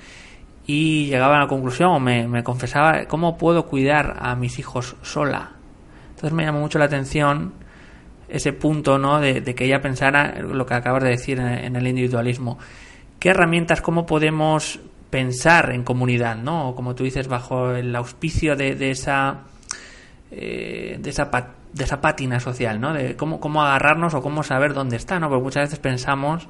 y 0.66 1.06
llegaba 1.06 1.36
a 1.36 1.40
la 1.40 1.48
conclusión 1.48 1.90
o 1.90 2.00
me, 2.00 2.26
me 2.26 2.42
confesaba 2.42 3.06
cómo 3.06 3.38
puedo 3.38 3.66
cuidar 3.66 4.16
a 4.18 4.34
mis 4.34 4.58
hijos 4.58 4.96
sola. 5.02 5.52
Entonces 6.10 6.32
me 6.32 6.44
llamó 6.44 6.60
mucho 6.60 6.80
la 6.80 6.86
atención 6.86 7.52
ese 8.28 8.52
punto 8.52 8.98
¿no? 8.98 9.20
de, 9.20 9.42
que 9.42 9.64
ella 9.64 9.80
pensara 9.80 10.40
lo 10.42 10.66
que 10.66 10.74
acabas 10.74 11.02
de 11.02 11.10
decir 11.10 11.38
en, 11.38 11.74
el 11.74 11.86
individualismo. 11.86 12.58
¿Qué 13.18 13.30
herramientas, 13.30 13.80
cómo 13.80 14.06
podemos 14.06 14.80
pensar 15.10 15.72
en 15.72 15.82
comunidad, 15.82 16.36
¿no? 16.36 16.74
como 16.74 16.94
tú 16.94 17.04
dices, 17.04 17.28
bajo 17.28 17.72
el 17.72 17.94
auspicio 17.96 18.56
de, 18.56 18.90
esa 18.90 19.44
eh, 20.30 20.98
de 21.00 21.10
esa 21.10 21.30
de 21.72 21.84
esa 21.84 22.00
pátina 22.00 22.40
social, 22.40 22.80
¿no? 22.80 22.92
De 22.92 23.16
cómo, 23.16 23.40
cómo 23.40 23.62
agarrarnos 23.62 24.14
o 24.14 24.22
cómo 24.22 24.42
saber 24.42 24.74
dónde 24.74 24.96
está, 24.96 25.20
¿no? 25.20 25.28
Porque 25.28 25.44
muchas 25.44 25.64
veces 25.64 25.78
pensamos 25.78 26.48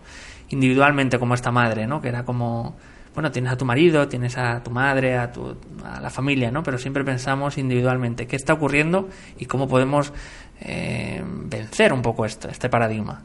individualmente 0.49 1.18
como 1.18 1.35
esta 1.35 1.50
madre, 1.50 1.87
¿no? 1.87 2.00
Que 2.00 2.08
era 2.08 2.25
como, 2.25 2.76
bueno, 3.14 3.30
tienes 3.30 3.52
a 3.52 3.56
tu 3.56 3.64
marido, 3.64 4.08
tienes 4.08 4.38
a 4.38 4.62
tu 4.62 4.70
madre, 4.70 5.18
a, 5.18 5.32
tu, 5.32 5.56
a 5.85 6.00
la 6.00 6.11
familia, 6.11 6.50
¿no? 6.50 6.62
Pero 6.62 6.78
siempre 6.78 7.04
pensamos 7.04 7.58
individualmente 7.58 8.26
qué 8.26 8.37
está 8.37 8.54
ocurriendo 8.54 9.08
y 9.38 9.47
cómo 9.47 9.68
podemos 9.68 10.12
eh, 10.61 11.23
vencer 11.25 11.93
un 11.93 12.03
poco 12.03 12.25
esto, 12.25 12.49
este 12.49 12.69
paradigma? 12.69 13.25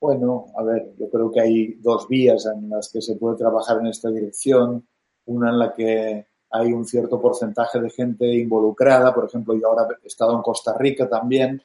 Bueno, 0.00 0.46
a 0.56 0.62
ver, 0.62 0.94
yo 0.98 1.08
creo 1.10 1.30
que 1.30 1.40
hay 1.40 1.74
dos 1.80 2.08
vías 2.08 2.46
en 2.46 2.68
las 2.68 2.90
que 2.90 3.00
se 3.00 3.16
puede 3.16 3.36
trabajar 3.36 3.78
en 3.78 3.86
esta 3.86 4.10
dirección. 4.10 4.86
Una 5.24 5.50
en 5.50 5.58
la 5.58 5.74
que 5.74 6.26
hay 6.50 6.72
un 6.72 6.84
cierto 6.84 7.20
porcentaje 7.20 7.80
de 7.80 7.90
gente 7.90 8.26
involucrada. 8.26 9.14
Por 9.14 9.24
ejemplo, 9.24 9.54
yo 9.54 9.68
ahora 9.68 9.88
he 10.02 10.06
estado 10.06 10.34
en 10.34 10.42
Costa 10.42 10.76
Rica 10.78 11.08
también 11.08 11.62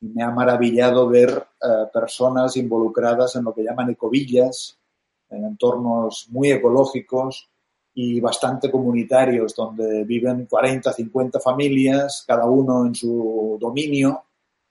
y 0.00 0.08
me 0.08 0.22
ha 0.22 0.30
maravillado 0.30 1.08
ver 1.08 1.30
eh, 1.30 1.86
personas 1.92 2.56
involucradas 2.56 3.36
en 3.36 3.44
lo 3.44 3.54
que 3.54 3.62
llaman 3.64 3.90
ecovillas, 3.90 4.78
en 5.30 5.44
entornos 5.44 6.26
muy 6.30 6.50
ecológicos 6.52 7.50
y 7.94 8.20
bastante 8.20 8.70
comunitarios, 8.70 9.54
donde 9.54 10.04
viven 10.04 10.46
40, 10.46 10.92
50 10.92 11.40
familias, 11.40 12.24
cada 12.26 12.46
uno 12.46 12.86
en 12.86 12.94
su 12.94 13.56
dominio, 13.60 14.23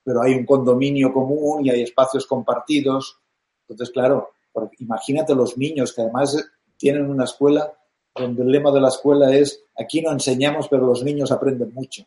pero 0.03 0.21
hay 0.21 0.33
un 0.33 0.45
condominio 0.45 1.13
común 1.13 1.65
y 1.65 1.69
hay 1.69 1.81
espacios 1.83 2.27
compartidos. 2.27 3.17
Entonces, 3.61 3.93
claro, 3.93 4.31
imagínate 4.79 5.33
los 5.35 5.57
niños 5.57 5.93
que 5.93 6.01
además 6.01 6.35
tienen 6.77 7.09
una 7.09 7.23
escuela 7.23 7.73
donde 8.15 8.43
el 8.43 8.49
lema 8.49 8.71
de 8.71 8.81
la 8.81 8.89
escuela 8.89 9.35
es 9.35 9.63
aquí 9.77 10.01
no 10.01 10.11
enseñamos, 10.11 10.67
pero 10.67 10.85
los 10.85 11.03
niños 11.03 11.31
aprenden 11.31 11.73
mucho. 11.73 12.05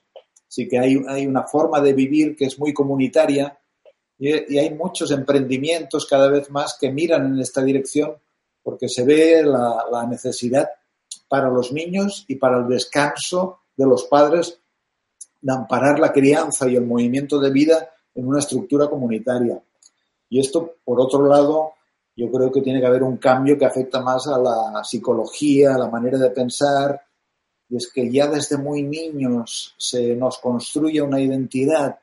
Así 0.48 0.68
que 0.68 0.78
hay, 0.78 0.96
hay 1.08 1.26
una 1.26 1.42
forma 1.42 1.80
de 1.80 1.92
vivir 1.92 2.36
que 2.36 2.44
es 2.44 2.58
muy 2.58 2.72
comunitaria 2.72 3.58
y, 4.18 4.56
hay 4.56 4.70
muchos 4.70 5.10
emprendimientos 5.10 6.06
cada 6.06 6.28
vez 6.28 6.50
más 6.50 6.78
que 6.80 6.90
miran 6.90 7.26
en 7.26 7.40
esta 7.40 7.62
dirección 7.62 8.14
porque 8.62 8.88
se 8.88 9.04
ve 9.04 9.42
la, 9.44 9.84
la 9.90 10.06
necesidad 10.06 10.68
para 11.28 11.50
los 11.50 11.72
niños 11.72 12.24
y 12.28 12.36
para 12.36 12.58
el 12.58 12.68
descanso 12.68 13.60
de 13.76 13.86
los 13.86 14.04
padres 14.04 14.60
de 15.46 15.52
amparar 15.52 16.00
la 16.00 16.12
crianza 16.12 16.68
y 16.68 16.74
el 16.74 16.84
movimiento 16.84 17.38
de 17.38 17.50
vida 17.50 17.88
en 18.16 18.26
una 18.26 18.40
estructura 18.40 18.90
comunitaria. 18.90 19.62
Y 20.28 20.40
esto, 20.40 20.74
por 20.84 21.00
otro 21.00 21.24
lado, 21.28 21.74
yo 22.16 22.28
creo 22.32 22.50
que 22.50 22.62
tiene 22.62 22.80
que 22.80 22.86
haber 22.86 23.04
un 23.04 23.18
cambio 23.18 23.56
que 23.56 23.64
afecta 23.64 24.00
más 24.00 24.26
a 24.26 24.38
la 24.38 24.82
psicología, 24.82 25.76
a 25.76 25.78
la 25.78 25.88
manera 25.88 26.18
de 26.18 26.30
pensar, 26.30 27.00
y 27.68 27.76
es 27.76 27.92
que 27.92 28.10
ya 28.10 28.26
desde 28.26 28.58
muy 28.58 28.82
niños 28.82 29.74
se 29.78 30.16
nos 30.16 30.38
construye 30.38 31.00
una 31.00 31.20
identidad 31.20 31.96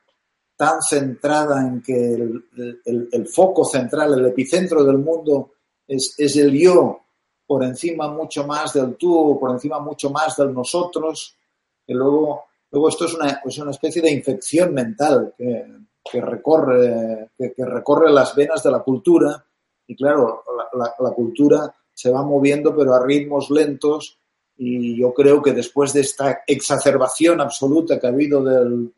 tan 0.56 0.82
centrada 0.82 1.68
en 1.68 1.82
que 1.82 2.14
el, 2.14 3.28
foco 3.28 3.66
central, 3.66 4.14
el 4.14 4.26
epicentro 4.28 4.86
del 4.86 5.00
mundo 5.00 5.52
es, 5.86 6.16
es, 6.18 6.38
el 6.38 6.58
yo, 6.58 7.02
por 7.46 7.64
encima 7.64 8.08
mucho 8.08 8.48
más 8.48 8.72
del 8.72 8.96
tú, 8.96 9.38
por 9.38 9.52
encima 9.52 9.80
mucho 9.80 10.12
más 10.12 10.38
del 10.38 10.54
nosotros, 10.54 11.36
que 11.86 11.94
luego, 11.94 12.46
luego 12.74 12.90
esto 12.90 13.06
es 13.06 13.14
una, 13.14 13.42
es 13.46 13.58
una 13.60 13.72
especie 13.72 14.02
de 14.02 14.12
infección 14.12 14.74
mental 14.74 15.34
que, 15.38 15.66
que 16.04 16.20
recorre, 16.20 17.30
que, 17.38 17.54
recorre 17.66 18.12
las 18.12 18.36
venas 18.36 18.62
de 18.62 18.72
la 18.72 18.80
cultura 18.80 19.46
y 19.88 19.96
claro, 19.96 20.44
la, 20.74 21.12
cultura 21.12 21.74
se 21.94 22.12
va 22.12 22.24
moviendo 22.24 22.76
pero 22.76 22.94
a 22.94 23.06
ritmos 23.06 23.50
lentos 23.50 24.20
y 24.58 25.00
yo 25.00 25.14
creo 25.14 25.42
que 25.42 25.54
después 25.54 25.94
de 25.94 26.02
esta 26.02 26.44
exacerbación 26.48 27.42
absoluta 27.42 28.00
que 28.00 28.08
ha 28.08 28.10
habido 28.10 28.44
del, 28.44 28.94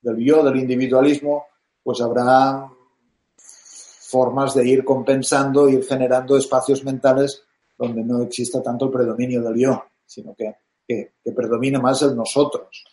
del 0.00 0.16
yo, 0.18 0.42
del 0.42 0.56
individualismo, 0.56 1.46
pues 1.82 2.00
habrá 2.00 2.68
formas 3.36 4.54
de 4.54 4.68
ir 4.68 4.84
compensando, 4.84 5.68
ir 5.68 5.84
generando 5.84 6.36
espacios 6.36 6.84
mentales 6.84 7.44
donde 7.78 8.04
no 8.04 8.22
exista 8.22 8.62
tanto 8.62 8.86
el 8.86 8.90
predominio 8.90 9.42
del 9.42 9.58
yo, 9.58 9.84
sino 10.04 10.34
que, 10.34 10.54
que, 10.86 11.32
predomine 11.34 11.78
más 11.78 12.02
el 12.02 12.14
nosotros. 12.14 12.84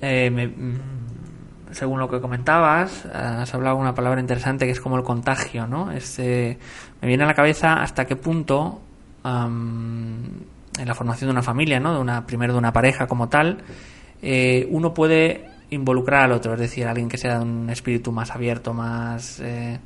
Eh, 0.00 0.30
mm, 0.30 1.72
según 1.72 1.98
lo 1.98 2.08
que 2.08 2.20
comentabas, 2.20 3.06
has 3.06 3.54
hablado 3.54 3.76
una 3.76 3.94
palabra 3.94 4.20
interesante 4.20 4.64
que 4.64 4.72
es 4.72 4.80
como 4.80 4.96
el 4.96 5.04
contagio, 5.04 5.66
¿no? 5.66 5.90
Este, 5.92 6.58
me 7.00 7.08
viene 7.08 7.24
a 7.24 7.26
la 7.26 7.34
cabeza 7.34 7.82
hasta 7.82 8.06
qué 8.06 8.16
punto 8.16 8.80
en 9.24 10.86
la 10.86 10.94
formación 10.94 11.28
de 11.28 11.32
una 11.32 11.42
familia, 11.42 11.80
¿no? 11.80 11.92
De 11.92 12.00
una, 12.00 12.26
primero 12.26 12.52
de 12.52 12.58
una 12.58 12.72
pareja 12.72 13.06
como 13.06 13.28
tal, 13.28 13.58
eh, 14.22 14.66
uno 14.70 14.94
puede 14.94 15.46
involucrar 15.70 16.24
al 16.24 16.32
otro, 16.32 16.54
es 16.54 16.60
decir, 16.60 16.86
alguien 16.86 17.08
que 17.08 17.18
sea 17.18 17.38
de 17.38 17.44
un 17.44 17.68
espíritu 17.70 18.12
más 18.12 18.30
abierto, 18.30 18.72
más 18.72 19.40
eh, 19.40 19.78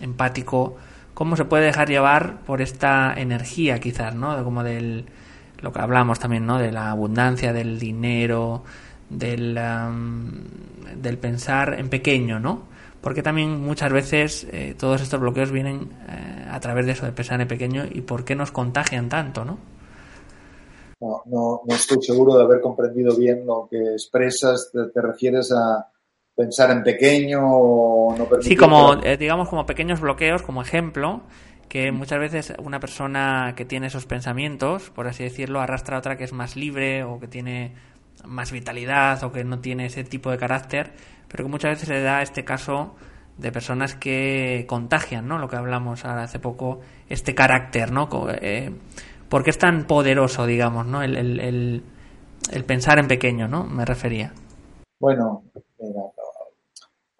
empático, 0.00 0.76
cómo 1.12 1.36
se 1.36 1.44
puede 1.44 1.64
dejar 1.64 1.88
llevar 1.88 2.40
por 2.46 2.62
esta 2.62 3.14
energía 3.16 3.80
quizás, 3.80 4.14
¿no? 4.14 4.42
Como 4.44 4.62
del, 4.62 5.06
lo 5.60 5.72
que 5.72 5.80
hablamos 5.80 6.18
también, 6.18 6.46
¿no? 6.46 6.58
De 6.58 6.70
la 6.70 6.90
abundancia, 6.90 7.52
del 7.52 7.78
dinero, 7.78 8.62
del, 9.10 9.58
del 10.96 11.18
pensar 11.18 11.78
en 11.78 11.88
pequeño, 11.88 12.40
¿no? 12.40 12.62
Porque 13.00 13.22
también 13.22 13.60
muchas 13.60 13.92
veces 13.92 14.46
eh, 14.50 14.74
todos 14.78 15.02
estos 15.02 15.20
bloqueos 15.20 15.50
vienen 15.50 15.90
a 16.50 16.58
través 16.60 16.86
de 16.86 16.92
eso, 16.92 17.04
de 17.04 17.12
pensar 17.12 17.40
en 17.40 17.48
pequeño 17.48 17.84
y 17.90 18.00
por 18.00 18.24
qué 18.24 18.34
nos 18.34 18.50
contagian 18.50 19.08
tanto, 19.08 19.44
¿no? 19.44 19.58
No, 21.00 21.22
no, 21.26 21.74
estoy 21.74 22.02
seguro 22.02 22.36
de 22.36 22.44
haber 22.44 22.60
comprendido 22.60 23.14
bien 23.16 23.44
lo 23.44 23.68
que 23.70 23.76
expresas. 23.92 24.70
¿Te, 24.72 25.00
refieres 25.02 25.52
a 25.52 25.90
pensar 26.34 26.70
en 26.70 26.82
pequeño 26.82 27.40
o 27.44 28.16
no 28.16 28.28
Sí, 28.40 28.56
como, 28.56 28.94
eh, 29.02 29.16
digamos, 29.16 29.48
como 29.48 29.66
pequeños 29.66 30.00
bloqueos, 30.00 30.42
como 30.42 30.62
ejemplo, 30.62 31.22
que 31.68 31.92
muchas 31.92 32.20
veces 32.20 32.54
una 32.62 32.80
persona 32.80 33.54
que 33.56 33.64
tiene 33.64 33.88
esos 33.88 34.06
pensamientos, 34.06 34.90
por 34.90 35.06
así 35.06 35.24
decirlo, 35.24 35.60
arrastra 35.60 35.96
a 35.96 35.98
otra 35.98 36.16
que 36.16 36.24
es 36.24 36.32
más 36.32 36.56
libre 36.56 37.04
o 37.04 37.18
que 37.20 37.28
tiene 37.28 37.74
más 38.26 38.52
vitalidad 38.52 39.22
o 39.24 39.32
que 39.32 39.44
no 39.44 39.60
tiene 39.60 39.86
ese 39.86 40.04
tipo 40.04 40.30
de 40.30 40.38
carácter, 40.38 40.92
pero 41.28 41.44
que 41.44 41.50
muchas 41.50 41.72
veces 41.72 41.88
se 41.88 42.00
da 42.00 42.22
este 42.22 42.44
caso 42.44 42.94
de 43.38 43.50
personas 43.50 43.94
que 43.94 44.64
contagian, 44.68 45.26
¿no? 45.26 45.38
Lo 45.38 45.48
que 45.48 45.56
hablamos 45.56 46.04
hace 46.04 46.38
poco, 46.38 46.80
este 47.08 47.34
carácter, 47.34 47.90
¿no? 47.90 48.08
Eh, 48.40 48.72
¿Por 49.28 49.42
qué 49.42 49.50
es 49.50 49.58
tan 49.58 49.86
poderoso, 49.86 50.46
digamos, 50.46 50.86
¿no? 50.86 51.02
El, 51.02 51.16
el, 51.40 52.64
pensar 52.64 52.98
en 52.98 53.08
pequeño, 53.08 53.48
¿no? 53.48 53.64
Me 53.64 53.84
refería. 53.84 54.32
Bueno, 55.00 55.42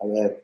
a 0.01 0.07
ver, 0.07 0.41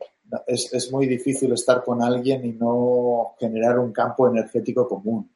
es, 0.47 0.73
es 0.73 0.91
muy 0.91 1.07
difícil 1.07 1.53
estar 1.53 1.83
con 1.83 2.01
alguien 2.01 2.45
y 2.45 2.51
no 2.53 3.35
generar 3.39 3.79
un 3.79 3.93
campo 3.93 4.27
energético 4.27 4.87
común. 4.87 5.29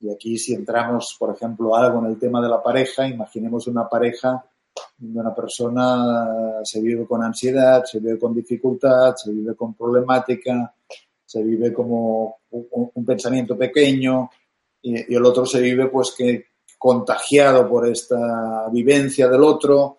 Y 0.00 0.12
aquí 0.12 0.38
si 0.38 0.54
entramos, 0.54 1.16
por 1.18 1.34
ejemplo, 1.34 1.74
algo 1.74 1.98
en 2.00 2.06
el 2.06 2.18
tema 2.18 2.40
de 2.40 2.48
la 2.48 2.62
pareja, 2.62 3.06
imaginemos 3.06 3.66
una 3.66 3.88
pareja 3.88 4.44
una 5.00 5.34
persona 5.34 6.60
se 6.62 6.80
vive 6.80 7.06
con 7.06 7.22
ansiedad, 7.22 7.84
se 7.84 8.00
vive 8.00 8.18
con 8.18 8.34
dificultad, 8.34 9.14
se 9.16 9.30
vive 9.30 9.54
con 9.54 9.74
problemática, 9.74 10.74
se 11.24 11.42
vive 11.42 11.72
como 11.72 12.38
un, 12.50 13.04
pensamiento 13.04 13.56
pequeño 13.56 14.30
y, 14.82 15.14
el 15.14 15.24
otro 15.24 15.44
se 15.44 15.60
vive 15.60 15.88
pues 15.88 16.14
que 16.16 16.46
contagiado 16.78 17.68
por 17.68 17.86
esta 17.86 18.68
vivencia 18.70 19.28
del 19.28 19.42
otro, 19.42 19.96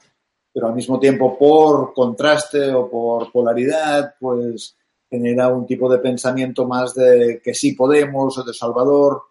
pero 0.51 0.67
al 0.67 0.75
mismo 0.75 0.99
tiempo 0.99 1.37
por 1.37 1.93
contraste 1.93 2.73
o 2.73 2.89
por 2.89 3.31
polaridad, 3.31 4.15
pues 4.19 4.75
genera 5.09 5.49
un 5.49 5.65
tipo 5.65 5.91
de 5.91 5.99
pensamiento 5.99 6.67
más 6.67 6.93
de 6.95 7.41
que 7.43 7.53
sí 7.53 7.73
podemos 7.73 8.37
o 8.37 8.43
de 8.43 8.53
Salvador 8.53 9.23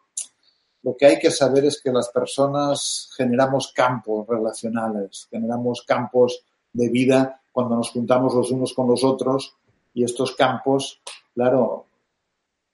lo 0.89 0.97
que 0.97 1.05
hay 1.05 1.19
que 1.19 1.31
saber 1.31 1.67
es 1.67 1.83
que 1.83 1.93
las 1.93 2.09
personas 2.09 3.11
generamos 3.15 3.73
campos 3.75 4.27
relacionales, 4.27 5.29
generamos 5.31 5.83
campos 5.83 6.47
de 6.73 6.89
vida 6.89 7.43
cuando 7.53 7.77
nos 7.77 7.91
juntamos 7.91 8.35
los 8.35 8.51
unos 8.51 8.73
con 8.73 8.89
los 8.89 9.05
otros 9.05 9.55
y 9.93 10.03
estos 10.03 10.35
campos, 10.35 11.03
claro, 11.35 11.85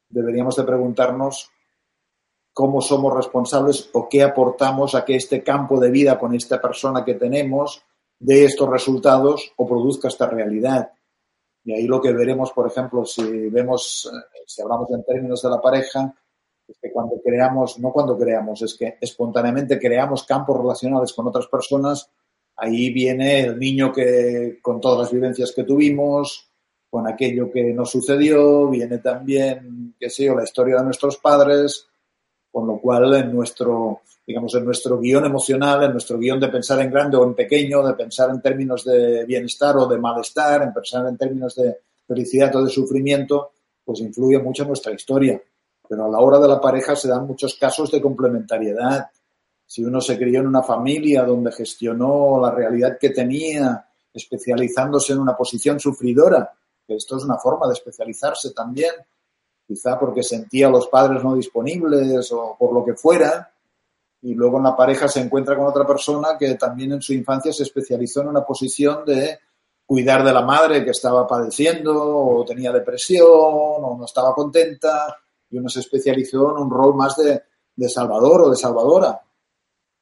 deberíamos 0.09 0.55
de 0.55 0.62
preguntarnos 0.62 1.50
cómo 2.53 2.81
somos 2.81 3.12
responsables 3.12 3.90
o 3.92 4.09
qué 4.09 4.22
aportamos 4.22 4.94
a 4.94 5.05
que 5.05 5.16
este 5.16 5.42
campo 5.42 5.81
de 5.81 5.90
vida 5.90 6.16
con 6.16 6.37
esta 6.37 6.62
persona 6.62 7.05
que 7.05 7.14
tenemos 7.14 7.83
dé 8.20 8.44
estos 8.44 8.70
resultados 8.70 9.53
o 9.57 9.66
produzca 9.66 10.07
esta 10.07 10.29
realidad. 10.29 10.92
Y 11.64 11.72
ahí 11.72 11.88
lo 11.88 12.00
que 12.00 12.12
veremos, 12.12 12.53
por 12.53 12.68
ejemplo, 12.68 13.05
si 13.05 13.48
vemos, 13.48 14.09
eh, 14.09 14.44
si 14.46 14.62
hablamos 14.62 14.88
en 14.92 15.03
términos 15.03 15.42
de 15.42 15.50
la 15.50 15.61
pareja, 15.61 16.14
es 16.68 16.79
que 16.81 16.92
cuando 16.92 17.20
creamos, 17.22 17.79
no 17.79 17.92
cuando 17.92 18.16
creamos, 18.16 18.62
es 18.62 18.74
que 18.74 18.96
espontáneamente 19.00 19.79
creamos 19.79 20.24
campos 20.24 20.59
relacionales 20.59 21.12
con 21.12 21.27
otras 21.27 21.46
personas, 21.46 22.11
ahí 22.57 22.90
viene 22.90 23.40
el 23.40 23.59
niño 23.59 23.92
que 23.92 24.59
con 24.62 24.81
todas 24.81 25.00
las 25.00 25.12
vivencias 25.12 25.53
que 25.53 25.64
tuvimos, 25.64 26.50
con 26.88 27.07
aquello 27.07 27.50
que 27.50 27.72
nos 27.72 27.90
sucedió, 27.90 28.68
viene 28.68 28.98
también, 28.98 29.94
qué 29.98 30.09
sé 30.09 30.24
yo, 30.24 30.35
la 30.35 30.44
historia 30.44 30.77
de 30.77 30.85
nuestros 30.85 31.18
padres, 31.18 31.88
con 32.50 32.68
lo 32.68 32.79
cual 32.79 33.12
en 33.14 33.35
nuestro, 33.35 34.03
digamos, 34.24 34.55
en 34.55 34.64
nuestro 34.64 35.00
guion 35.00 35.24
emocional, 35.24 35.83
en 35.83 35.92
nuestro 35.92 36.18
guion 36.18 36.38
de 36.38 36.48
pensar 36.48 36.81
en 36.81 36.90
grande 36.90 37.16
o 37.16 37.24
en 37.24 37.35
pequeño, 37.35 37.85
de 37.85 37.94
pensar 37.94 38.31
en 38.31 38.40
términos 38.40 38.85
de 38.85 39.24
bienestar 39.24 39.77
o 39.77 39.87
de 39.87 39.98
malestar, 39.98 40.62
en 40.62 40.72
pensar 40.72 41.07
en 41.09 41.16
términos 41.16 41.57
de 41.57 41.79
felicidad 42.07 42.55
o 42.55 42.64
de 42.64 42.70
sufrimiento, 42.70 43.50
pues 43.85 44.00
influye 44.00 44.38
mucho 44.38 44.64
nuestra 44.64 44.92
historia. 44.92 45.42
Pero 45.94 46.07
a 46.07 46.09
la 46.09 46.18
hora 46.18 46.40
de 46.40 46.48
la 46.48 46.61
pareja 46.61 46.96
se 46.96 47.07
dan 47.07 47.24
muchos 47.24 47.54
casos 47.54 47.88
de 47.92 48.02
complementariedad. 48.02 49.09
Si 49.64 49.85
uno 49.85 50.00
se 50.00 50.18
crió 50.18 50.40
en 50.40 50.48
una 50.48 50.64
familia 50.64 51.22
donde 51.22 51.52
gestionó 51.52 52.40
la 52.42 52.50
realidad 52.50 52.98
que 53.00 53.11
tenía, 53.11 53.87
especializándose 54.12 55.12
en 55.12 55.20
una 55.20 55.37
posición 55.37 55.78
sufridora, 55.78 56.52
esto 56.88 57.16
es 57.16 57.22
una 57.22 57.37
forma 57.37 57.68
de 57.68 57.74
especializarse 57.74 58.50
también, 58.50 58.90
quizá 59.64 59.96
porque 59.96 60.24
sentía 60.24 60.66
a 60.66 60.70
los 60.70 60.88
padres 60.88 61.22
no 61.22 61.37
disponibles 61.37 62.33
o 62.33 62.57
por 62.59 62.74
lo 62.74 62.85
que 62.85 62.94
fuera, 62.94 63.52
y 64.22 64.35
luego 64.35 64.57
en 64.57 64.64
la 64.64 64.76
pareja 64.76 65.07
se 65.07 65.20
encuentra 65.20 65.57
con 65.57 65.66
otra 65.66 65.87
persona 65.87 66.37
que 66.37 66.57
también 66.57 66.90
en 66.90 67.02
su 67.02 67.12
infancia 67.12 67.52
se 67.52 67.62
especializó 67.62 68.22
en 68.22 68.30
una 68.30 68.44
posición 68.44 69.04
de 69.04 69.38
cuidar 69.87 70.24
de 70.24 70.33
la 70.33 70.42
madre 70.42 70.85
que 70.85 70.90
estaba 70.90 71.24
padeciendo 71.24 71.94
o 71.94 72.44
tenía 72.44 72.72
depresión 72.72 73.28
o 73.28 73.96
no 73.96 74.04
estaba 74.04 74.35
contenta 74.35 75.20
y 75.50 75.59
uno 75.59 75.68
se 75.68 75.80
especializó 75.80 76.50
en 76.57 76.62
un 76.62 76.70
rol 76.70 76.94
más 76.94 77.16
de, 77.16 77.42
de 77.76 77.88
salvador 77.88 78.42
o 78.42 78.50
de 78.50 78.57
salvadora. 78.57 79.20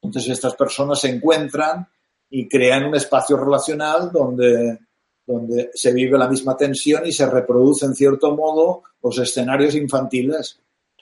Entonces 0.00 0.32
estas 0.32 0.54
personas 0.54 1.00
se 1.00 1.08
encuentran 1.08 1.86
y 2.28 2.48
crean 2.48 2.84
un 2.84 2.94
espacio 2.94 3.36
relacional 3.36 4.10
donde, 4.10 4.78
donde 5.26 5.70
se 5.74 5.92
vive 5.92 6.18
la 6.18 6.28
misma 6.28 6.56
tensión 6.56 7.06
y 7.06 7.12
se 7.12 7.26
reproduce 7.26 7.86
en 7.86 7.94
cierto 7.94 8.34
modo 8.34 8.82
los 9.02 9.18
escenarios 9.18 9.74
infantiles. 9.74 10.58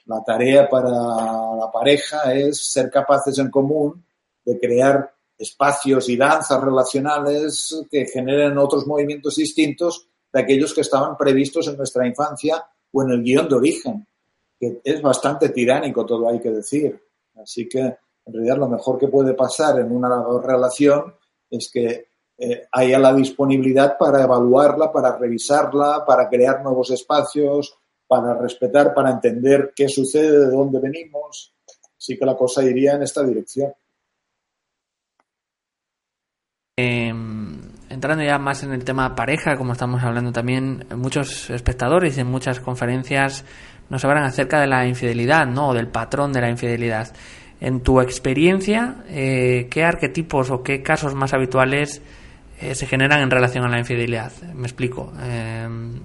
La 0.06 0.22
tarea 0.24 0.68
para 0.68 0.90
la 0.90 1.70
pareja 1.72 2.34
es 2.34 2.72
ser 2.72 2.90
capaces 2.90 3.38
en 3.38 3.50
común 3.50 4.04
de 4.44 4.58
crear 4.58 5.14
espacios 5.38 6.08
y 6.08 6.16
danzas 6.16 6.62
relacionales 6.62 7.86
que 7.90 8.06
generen 8.06 8.58
otros 8.58 8.86
movimientos 8.86 9.36
distintos 9.36 10.06
de 10.32 10.40
aquellos 10.40 10.74
que 10.74 10.82
estaban 10.82 11.16
previstos 11.16 11.68
en 11.68 11.76
nuestra 11.76 12.06
infancia 12.06 12.66
o 12.92 13.02
en 13.02 13.10
el 13.10 13.22
guion 13.22 13.48
de 13.48 13.54
origen, 13.54 14.06
que 14.60 14.80
es 14.84 15.00
bastante 15.00 15.48
tiránico 15.48 16.04
todo 16.04 16.28
hay 16.28 16.38
que 16.38 16.50
decir. 16.50 17.02
Así 17.36 17.66
que 17.66 17.80
en 17.80 18.32
realidad 18.32 18.58
lo 18.58 18.68
mejor 18.68 18.98
que 18.98 19.08
puede 19.08 19.32
pasar 19.32 19.80
en 19.80 19.90
una 19.90 20.22
relación 20.42 21.14
es 21.48 21.70
que 21.72 22.10
eh, 22.36 22.68
haya 22.72 22.98
la 22.98 23.14
disponibilidad 23.14 23.96
para 23.98 24.22
evaluarla, 24.22 24.92
para 24.92 25.16
revisarla, 25.16 26.04
para 26.06 26.28
crear 26.28 26.62
nuevos 26.62 26.90
espacios, 26.90 27.74
para 28.06 28.34
respetar, 28.34 28.92
para 28.94 29.10
entender 29.10 29.72
qué 29.74 29.88
sucede, 29.88 30.46
de 30.46 30.50
dónde 30.50 30.78
venimos. 30.78 31.54
Así 31.96 32.18
que 32.18 32.26
la 32.26 32.36
cosa 32.36 32.62
iría 32.62 32.94
en 32.94 33.02
esta 33.02 33.22
dirección. 33.22 33.72
Em, 36.76 37.60
entrando 37.90 38.24
ya 38.24 38.38
más 38.38 38.62
en 38.62 38.72
el 38.72 38.84
tema 38.84 39.14
pareja, 39.14 39.58
como 39.58 39.74
estamos 39.74 40.02
hablando 40.02 40.32
también, 40.32 40.86
muchos 40.96 41.50
espectadores 41.50 42.16
en 42.16 42.26
muchas 42.26 42.60
conferencias 42.60 43.44
nos 43.90 44.04
hablan 44.04 44.24
acerca 44.24 44.60
de 44.60 44.68
la 44.68 44.86
infidelidad, 44.86 45.46
¿no? 45.46 45.68
O 45.68 45.74
del 45.74 45.88
patrón 45.88 46.32
de 46.32 46.40
la 46.40 46.48
infidelidad. 46.48 47.12
En 47.60 47.80
tu 47.80 48.00
experiencia, 48.00 49.04
eh, 49.08 49.66
¿qué 49.70 49.84
arquetipos 49.84 50.50
o 50.50 50.62
qué 50.62 50.80
casos 50.82 51.14
más 51.14 51.34
habituales 51.34 52.00
eh, 52.60 52.74
se 52.74 52.86
generan 52.86 53.20
en 53.20 53.30
relación 53.30 53.64
a 53.64 53.68
la 53.68 53.78
infidelidad? 53.78 54.32
Me 54.54 54.62
explico. 54.62 55.12
Em, 55.22 56.00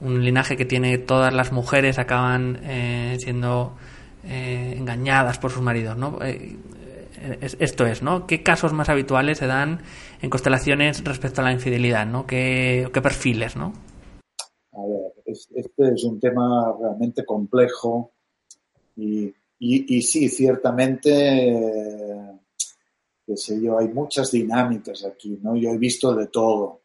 un 0.00 0.22
linaje 0.22 0.56
que 0.56 0.66
tiene 0.66 0.98
todas 0.98 1.32
las 1.32 1.52
mujeres 1.52 1.98
acaban 1.98 2.60
eh, 2.62 3.16
siendo 3.18 3.76
engañadas 4.28 5.38
por 5.38 5.52
sus 5.52 5.62
maridos, 5.62 5.96
¿no? 5.96 6.18
esto 7.60 7.86
es, 7.86 8.02
¿no? 8.02 8.26
¿Qué 8.26 8.42
casos 8.42 8.72
más 8.72 8.88
habituales 8.88 9.38
se 9.38 9.46
dan 9.46 9.82
en 10.20 10.30
constelaciones 10.30 11.04
respecto 11.04 11.42
a 11.42 11.44
la 11.44 11.52
infidelidad, 11.52 12.06
¿no? 12.06 12.26
¿Qué, 12.26 12.90
qué 12.92 13.00
perfiles, 13.00 13.54
¿no? 13.54 13.72
Este 15.56 15.94
es 15.94 16.04
un 16.04 16.20
tema 16.20 16.76
realmente 16.78 17.24
complejo 17.24 18.12
y 18.94 19.32
sí, 19.58 20.28
ciertamente, 20.28 21.10
qué 23.24 23.36
sé 23.38 23.58
yo, 23.62 23.78
hay 23.78 23.88
muchas 23.88 24.30
dinámicas 24.30 25.06
aquí, 25.06 25.38
¿no? 25.42 25.56
Yo 25.56 25.70
he 25.70 25.78
visto 25.78 26.14
de 26.14 26.26
todo, 26.26 26.82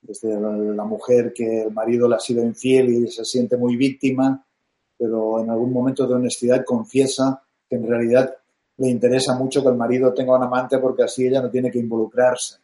desde 0.00 0.36
la 0.40 0.84
mujer 0.84 1.32
que 1.32 1.62
el 1.62 1.72
marido 1.72 2.08
le 2.08 2.16
ha 2.16 2.20
sido 2.20 2.42
infiel 2.42 2.88
y 2.88 3.08
se 3.08 3.24
siente 3.24 3.56
muy 3.56 3.76
víctima, 3.76 4.44
pero 4.96 5.40
en 5.40 5.50
algún 5.50 5.72
momento 5.72 6.04
de 6.04 6.14
honestidad 6.14 6.64
confiesa 6.64 7.40
que 7.68 7.76
en 7.76 7.86
realidad 7.86 8.34
le 8.78 8.88
interesa 8.88 9.36
mucho 9.36 9.62
que 9.62 9.68
el 9.68 9.76
marido 9.76 10.12
tenga 10.12 10.36
un 10.36 10.42
amante 10.42 10.78
porque 10.78 11.04
así 11.04 11.28
ella 11.28 11.40
no 11.40 11.50
tiene 11.50 11.70
que 11.70 11.78
involucrarse. 11.78 12.56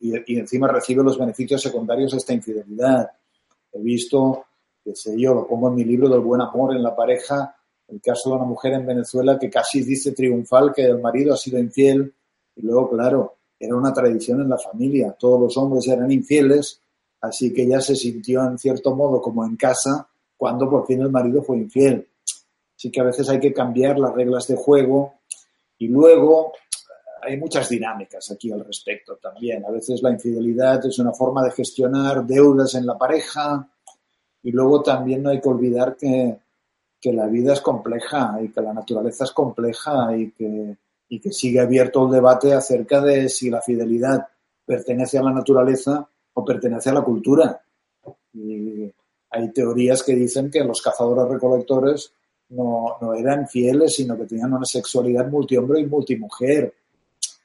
Y, 0.00 0.34
y 0.34 0.38
encima 0.40 0.66
recibe 0.66 1.04
los 1.04 1.16
beneficios 1.16 1.62
secundarios 1.62 2.10
de 2.10 2.18
esta 2.18 2.32
infidelidad. 2.32 3.08
He 3.72 3.80
visto, 3.80 4.46
yo, 5.16 5.34
lo 5.34 5.46
pongo 5.46 5.68
en 5.68 5.74
mi 5.74 5.84
libro 5.84 6.08
del 6.08 6.20
buen 6.20 6.40
amor 6.40 6.74
en 6.74 6.82
la 6.82 6.94
pareja, 6.94 7.54
el 7.88 8.00
caso 8.00 8.30
de 8.30 8.36
una 8.36 8.44
mujer 8.44 8.74
en 8.74 8.86
Venezuela 8.86 9.38
que 9.38 9.48
casi 9.48 9.82
dice 9.82 10.12
triunfal 10.12 10.72
que 10.74 10.82
el 10.84 11.00
marido 11.00 11.34
ha 11.34 11.36
sido 11.36 11.58
infiel 11.58 12.12
y 12.56 12.62
luego, 12.62 12.90
claro, 12.90 13.36
era 13.58 13.74
una 13.74 13.92
tradición 13.92 14.40
en 14.40 14.48
la 14.48 14.58
familia, 14.58 15.16
todos 15.18 15.40
los 15.40 15.56
hombres 15.56 15.88
eran 15.88 16.10
infieles, 16.12 16.80
así 17.20 17.52
que 17.52 17.62
ella 17.62 17.80
se 17.80 17.96
sintió 17.96 18.44
en 18.44 18.58
cierto 18.58 18.94
modo 18.94 19.20
como 19.20 19.44
en 19.44 19.56
casa 19.56 20.08
cuando 20.36 20.70
por 20.70 20.86
fin 20.86 21.00
el 21.00 21.10
marido 21.10 21.42
fue 21.42 21.56
infiel. 21.56 22.06
Así 22.76 22.90
que 22.90 23.00
a 23.00 23.04
veces 23.04 23.28
hay 23.28 23.40
que 23.40 23.52
cambiar 23.52 23.98
las 23.98 24.14
reglas 24.14 24.46
de 24.46 24.54
juego 24.54 25.14
y 25.78 25.88
luego 25.88 26.52
hay 27.22 27.36
muchas 27.36 27.68
dinámicas 27.68 28.30
aquí 28.30 28.52
al 28.52 28.64
respecto 28.64 29.16
también. 29.16 29.64
A 29.64 29.70
veces 29.70 30.00
la 30.02 30.10
infidelidad 30.10 30.86
es 30.86 30.98
una 31.00 31.12
forma 31.12 31.42
de 31.42 31.50
gestionar 31.50 32.24
deudas 32.24 32.74
en 32.76 32.86
la 32.86 32.96
pareja 32.96 33.68
y 34.42 34.52
luego 34.52 34.82
también 34.82 35.22
no 35.22 35.30
hay 35.30 35.40
que 35.40 35.48
olvidar 35.48 35.96
que 35.96 36.38
que 37.00 37.12
la 37.12 37.26
vida 37.26 37.52
es 37.52 37.60
compleja 37.60 38.38
y 38.42 38.48
que 38.48 38.60
la 38.60 38.72
naturaleza 38.72 39.24
es 39.24 39.32
compleja 39.32 40.16
y 40.16 40.30
que, 40.32 40.76
y 41.08 41.20
que 41.20 41.32
sigue 41.32 41.60
abierto 41.60 42.04
el 42.04 42.12
debate 42.12 42.52
acerca 42.52 43.00
de 43.00 43.28
si 43.28 43.50
la 43.50 43.60
fidelidad 43.60 44.26
pertenece 44.64 45.18
a 45.18 45.22
la 45.22 45.32
naturaleza 45.32 46.08
o 46.34 46.44
pertenece 46.44 46.90
a 46.90 46.94
la 46.94 47.02
cultura. 47.02 47.62
Hay 49.30 49.52
teorías 49.52 50.02
que 50.02 50.14
dicen 50.14 50.50
que 50.50 50.64
los 50.64 50.82
cazadores 50.82 51.32
recolectores 51.32 52.12
no, 52.50 52.96
no 53.00 53.14
eran 53.14 53.46
fieles, 53.46 53.94
sino 53.94 54.16
que 54.16 54.24
tenían 54.24 54.52
una 54.52 54.64
sexualidad 54.64 55.28
multihombre 55.28 55.80
y 55.80 55.86
multimujer. 55.86 56.74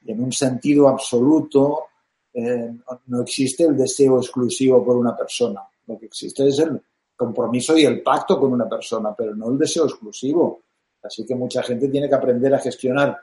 Y 0.04 0.12
en 0.12 0.22
un 0.22 0.32
sentido 0.32 0.88
absoluto 0.88 1.84
eh, 2.32 2.72
no 3.06 3.22
existe 3.22 3.64
el 3.64 3.76
deseo 3.76 4.18
exclusivo 4.18 4.84
por 4.84 4.96
una 4.96 5.16
persona. 5.16 5.60
Lo 5.86 5.98
que 5.98 6.06
existe 6.06 6.48
es 6.48 6.58
el, 6.58 6.80
compromiso 7.16 7.76
y 7.76 7.84
el 7.84 8.02
pacto 8.02 8.38
con 8.38 8.52
una 8.52 8.68
persona, 8.68 9.14
pero 9.16 9.34
no 9.34 9.50
el 9.50 9.58
deseo 9.58 9.84
exclusivo. 9.84 10.62
Así 11.02 11.24
que 11.24 11.34
mucha 11.34 11.62
gente 11.62 11.88
tiene 11.88 12.08
que 12.08 12.14
aprender 12.14 12.54
a 12.54 12.58
gestionar 12.58 13.18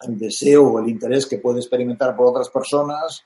el 0.00 0.18
deseo 0.18 0.66
o 0.66 0.80
el 0.80 0.88
interés 0.88 1.26
que 1.26 1.38
puede 1.38 1.60
experimentar 1.60 2.16
por 2.16 2.26
otras 2.26 2.50
personas 2.50 3.22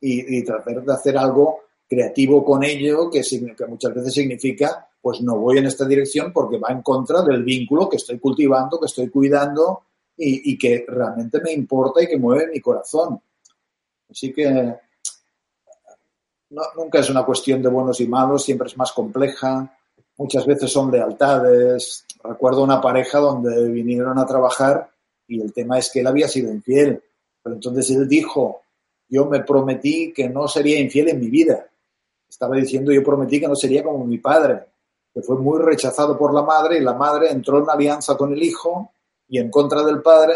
y, 0.00 0.42
tratar 0.44 0.84
de 0.84 0.92
hacer 0.92 1.16
algo 1.16 1.60
creativo 1.88 2.44
con 2.44 2.64
ello, 2.64 3.08
que, 3.10 3.22
que, 3.22 3.66
muchas 3.66 3.94
veces 3.94 4.14
significa, 4.14 4.88
pues 5.00 5.20
no 5.20 5.38
voy 5.38 5.58
en 5.58 5.66
esta 5.66 5.84
dirección 5.84 6.32
porque 6.32 6.58
va 6.58 6.70
en 6.70 6.82
contra 6.82 7.22
del 7.22 7.44
vínculo 7.44 7.88
que 7.88 7.96
estoy 7.96 8.18
cultivando, 8.18 8.80
que 8.80 8.86
estoy 8.86 9.08
cuidando 9.08 9.84
y, 10.16 10.52
y 10.52 10.58
que 10.58 10.84
realmente 10.88 11.40
me 11.40 11.52
importa 11.52 12.02
y 12.02 12.08
que 12.08 12.18
mueve 12.18 12.48
mi 12.52 12.60
corazón. 12.60 13.20
Así 14.10 14.32
que 14.32 14.74
nunca 16.76 16.98
es 16.98 17.10
una 17.10 17.24
cuestión 17.24 17.62
de 17.62 17.68
buenos 17.68 18.00
y 18.00 18.06
malos, 18.06 18.44
siempre 18.44 18.68
es 18.68 18.76
más 18.76 18.92
compleja. 18.92 19.76
Muchas 20.18 20.46
veces 20.46 20.70
son 20.70 20.90
lealtades. 20.90 22.04
Recuerdo 22.22 22.62
una 22.62 22.80
pareja 22.80 23.18
donde 23.18 23.68
vinieron 23.70 24.18
a 24.18 24.26
trabajar 24.26 24.90
y 25.26 25.40
el 25.40 25.52
tema 25.52 25.78
es 25.78 25.90
que 25.90 26.00
él 26.00 26.06
había 26.06 26.28
sido 26.28 26.52
infiel. 26.52 27.02
Pero 27.42 27.56
entonces 27.56 27.90
él 27.90 28.08
dijo, 28.08 28.62
yo 29.08 29.26
me 29.26 29.40
prometí 29.40 30.12
que 30.12 30.28
no 30.28 30.46
sería 30.46 30.78
infiel 30.78 31.08
en 31.08 31.20
mi 31.20 31.28
vida. 31.28 31.66
Estaba 32.28 32.56
diciendo, 32.56 32.92
yo 32.92 33.02
prometí 33.02 33.40
que 33.40 33.48
no 33.48 33.56
sería 33.56 33.82
como 33.82 34.04
mi 34.04 34.18
padre, 34.18 34.60
que 35.12 35.22
fue 35.22 35.36
muy 35.36 35.60
rechazado 35.60 36.16
por 36.16 36.32
la 36.32 36.42
madre 36.42 36.78
y 36.78 36.80
la 36.80 36.94
madre 36.94 37.30
entró 37.30 37.58
en 37.58 37.68
alianza 37.68 38.16
con 38.16 38.32
el 38.32 38.42
hijo 38.42 38.92
y 39.28 39.38
en 39.38 39.50
contra 39.50 39.82
del 39.82 40.00
padre, 40.00 40.34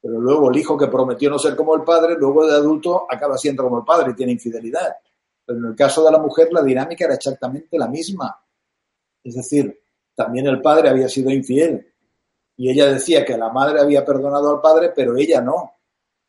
pero 0.00 0.18
luego 0.18 0.50
el 0.50 0.56
hijo 0.56 0.76
que 0.76 0.88
prometió 0.88 1.30
no 1.30 1.38
ser 1.38 1.54
como 1.54 1.76
el 1.76 1.82
padre, 1.82 2.16
luego 2.18 2.46
de 2.46 2.54
adulto 2.54 3.06
acaba 3.08 3.36
siendo 3.36 3.62
como 3.62 3.78
el 3.78 3.84
padre 3.84 4.10
y 4.10 4.14
tiene 4.14 4.32
infidelidad. 4.32 4.96
Pero 5.50 5.62
en 5.62 5.66
el 5.66 5.74
caso 5.74 6.04
de 6.04 6.12
la 6.12 6.18
mujer 6.20 6.52
la 6.52 6.62
dinámica 6.62 7.06
era 7.06 7.14
exactamente 7.14 7.76
la 7.76 7.88
misma. 7.88 8.40
Es 9.24 9.34
decir, 9.34 9.80
también 10.14 10.46
el 10.46 10.62
padre 10.62 10.88
había 10.88 11.08
sido 11.08 11.28
infiel 11.28 11.92
y 12.56 12.70
ella 12.70 12.92
decía 12.92 13.24
que 13.24 13.36
la 13.36 13.48
madre 13.50 13.80
había 13.80 14.04
perdonado 14.04 14.48
al 14.48 14.60
padre, 14.60 14.92
pero 14.94 15.16
ella 15.16 15.40
no. 15.40 15.72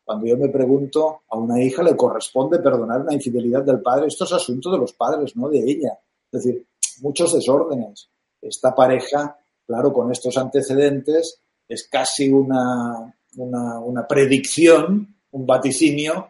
Cuando 0.02 0.26
yo 0.26 0.36
me 0.36 0.48
pregunto, 0.48 1.22
a 1.28 1.36
una 1.38 1.62
hija 1.62 1.84
le 1.84 1.96
corresponde 1.96 2.58
perdonar 2.58 3.02
una 3.02 3.14
infidelidad 3.14 3.62
del 3.62 3.80
padre. 3.80 4.08
Esto 4.08 4.24
es 4.24 4.32
asunto 4.32 4.72
de 4.72 4.78
los 4.78 4.92
padres, 4.92 5.36
no 5.36 5.48
de 5.48 5.60
ella. 5.70 5.96
Es 6.32 6.42
decir, 6.42 6.66
muchos 7.00 7.32
desórdenes. 7.32 8.10
Esta 8.40 8.74
pareja, 8.74 9.38
claro, 9.64 9.92
con 9.92 10.10
estos 10.10 10.36
antecedentes, 10.36 11.40
es 11.68 11.86
casi 11.88 12.28
una, 12.28 13.16
una, 13.36 13.78
una 13.78 14.04
predicción, 14.04 15.14
un 15.30 15.46
vaticinio 15.46 16.26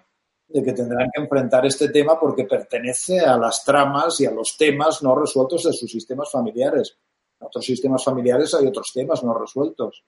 de 0.53 0.63
que 0.63 0.73
tendrán 0.73 1.11
que 1.13 1.23
enfrentar 1.23 1.65
este 1.67 1.89
tema 1.89 2.19
porque 2.21 2.45
pertenece 2.45 3.21
a 3.21 3.37
las 3.39 3.65
tramas 3.65 4.21
y 4.21 4.27
a 4.27 4.31
los 4.31 4.57
temas 4.57 5.03
no 5.03 5.15
resueltos 5.15 5.65
de 5.65 5.73
sus 5.73 5.91
sistemas 5.91 6.31
familiares. 6.31 6.97
En 7.41 7.47
otros 7.47 7.65
sistemas 7.65 8.05
familiares 8.05 8.55
hay 8.55 8.67
otros 8.67 8.91
temas 8.93 9.25
no 9.25 9.35
resueltos. 9.35 10.05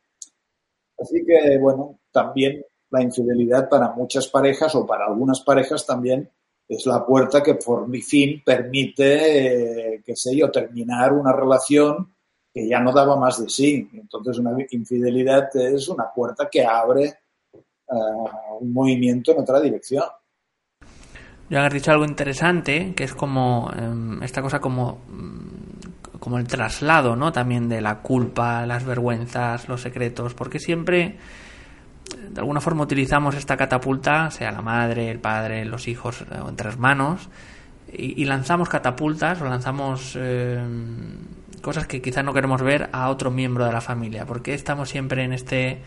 Así 0.98 1.24
que, 1.24 1.58
bueno, 1.58 1.98
también 2.12 2.64
la 2.90 3.02
infidelidad 3.02 3.68
para 3.68 3.92
muchas 3.92 4.28
parejas 4.28 4.74
o 4.74 4.86
para 4.86 5.06
algunas 5.06 5.40
parejas 5.40 5.84
también 5.86 6.30
es 6.68 6.86
la 6.86 7.04
puerta 7.04 7.42
que 7.42 7.54
por 7.54 7.88
mi 7.88 8.00
fin 8.00 8.42
permite, 8.44 9.94
eh, 9.94 10.02
qué 10.04 10.14
sé 10.14 10.36
yo, 10.36 10.50
terminar 10.50 11.12
una 11.12 11.32
relación 11.32 12.14
que 12.52 12.68
ya 12.68 12.80
no 12.80 12.92
daba 12.92 13.16
más 13.16 13.42
de 13.42 13.48
sí. 13.48 13.88
Entonces 13.94 14.38
una 14.38 14.56
infidelidad 14.70 15.54
es 15.56 15.88
una 15.88 16.12
puerta 16.14 16.48
que 16.50 16.64
abre 16.64 17.04
eh, 17.04 17.60
un 18.60 18.72
movimiento 18.72 19.32
en 19.32 19.40
otra 19.40 19.60
dirección. 19.60 20.04
Ya 21.50 21.64
has 21.64 21.72
dicho 21.72 21.90
algo 21.90 22.04
interesante, 22.04 22.94
que 22.94 23.04
es 23.04 23.14
como 23.14 23.70
em, 23.76 24.22
esta 24.22 24.40
cosa 24.40 24.60
como, 24.60 25.04
mm, 25.08 26.18
como 26.18 26.38
el 26.38 26.46
traslado, 26.46 27.16
¿no? 27.16 27.32
También 27.32 27.68
de 27.68 27.80
la 27.80 27.98
culpa, 28.00 28.64
las 28.66 28.84
vergüenzas, 28.84 29.68
los 29.68 29.82
secretos, 29.82 30.34
porque 30.34 30.58
siempre 30.58 31.18
de 32.30 32.40
alguna 32.40 32.60
forma 32.60 32.82
utilizamos 32.82 33.34
esta 33.34 33.56
catapulta, 33.56 34.30
sea 34.30 34.50
la 34.52 34.62
madre, 34.62 35.10
el 35.10 35.20
padre, 35.20 35.64
los 35.64 35.88
hijos 35.88 36.22
eh, 36.22 36.40
o 36.42 36.48
entre 36.48 36.68
hermanos, 36.68 37.28
y, 37.96 38.24
lanzamos 38.24 38.68
catapultas 38.68 39.40
o 39.40 39.44
lanzamos 39.44 40.16
eh, 40.18 40.60
cosas 41.62 41.86
que 41.86 42.02
quizás 42.02 42.24
no 42.24 42.32
queremos 42.32 42.60
ver 42.60 42.88
a 42.92 43.08
otro 43.08 43.30
miembro 43.30 43.64
de 43.66 43.72
la 43.72 43.80
familia. 43.80 44.26
porque 44.26 44.52
estamos 44.52 44.88
siempre 44.88 45.22
en 45.22 45.32
este, 45.32 45.80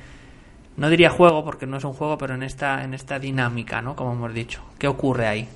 no 0.77 0.89
diría 0.89 1.09
juego 1.09 1.43
porque 1.43 1.65
no 1.65 1.77
es 1.77 1.83
un 1.83 1.93
juego, 1.93 2.17
pero 2.17 2.35
en 2.35 2.43
esta, 2.43 2.83
en 2.83 2.93
esta 2.93 3.19
dinámica, 3.19 3.81
¿no? 3.81 3.95
Como 3.95 4.13
hemos 4.13 4.33
dicho. 4.33 4.61
¿Qué 4.79 4.87
ocurre 4.87 5.27
ahí? 5.27 5.47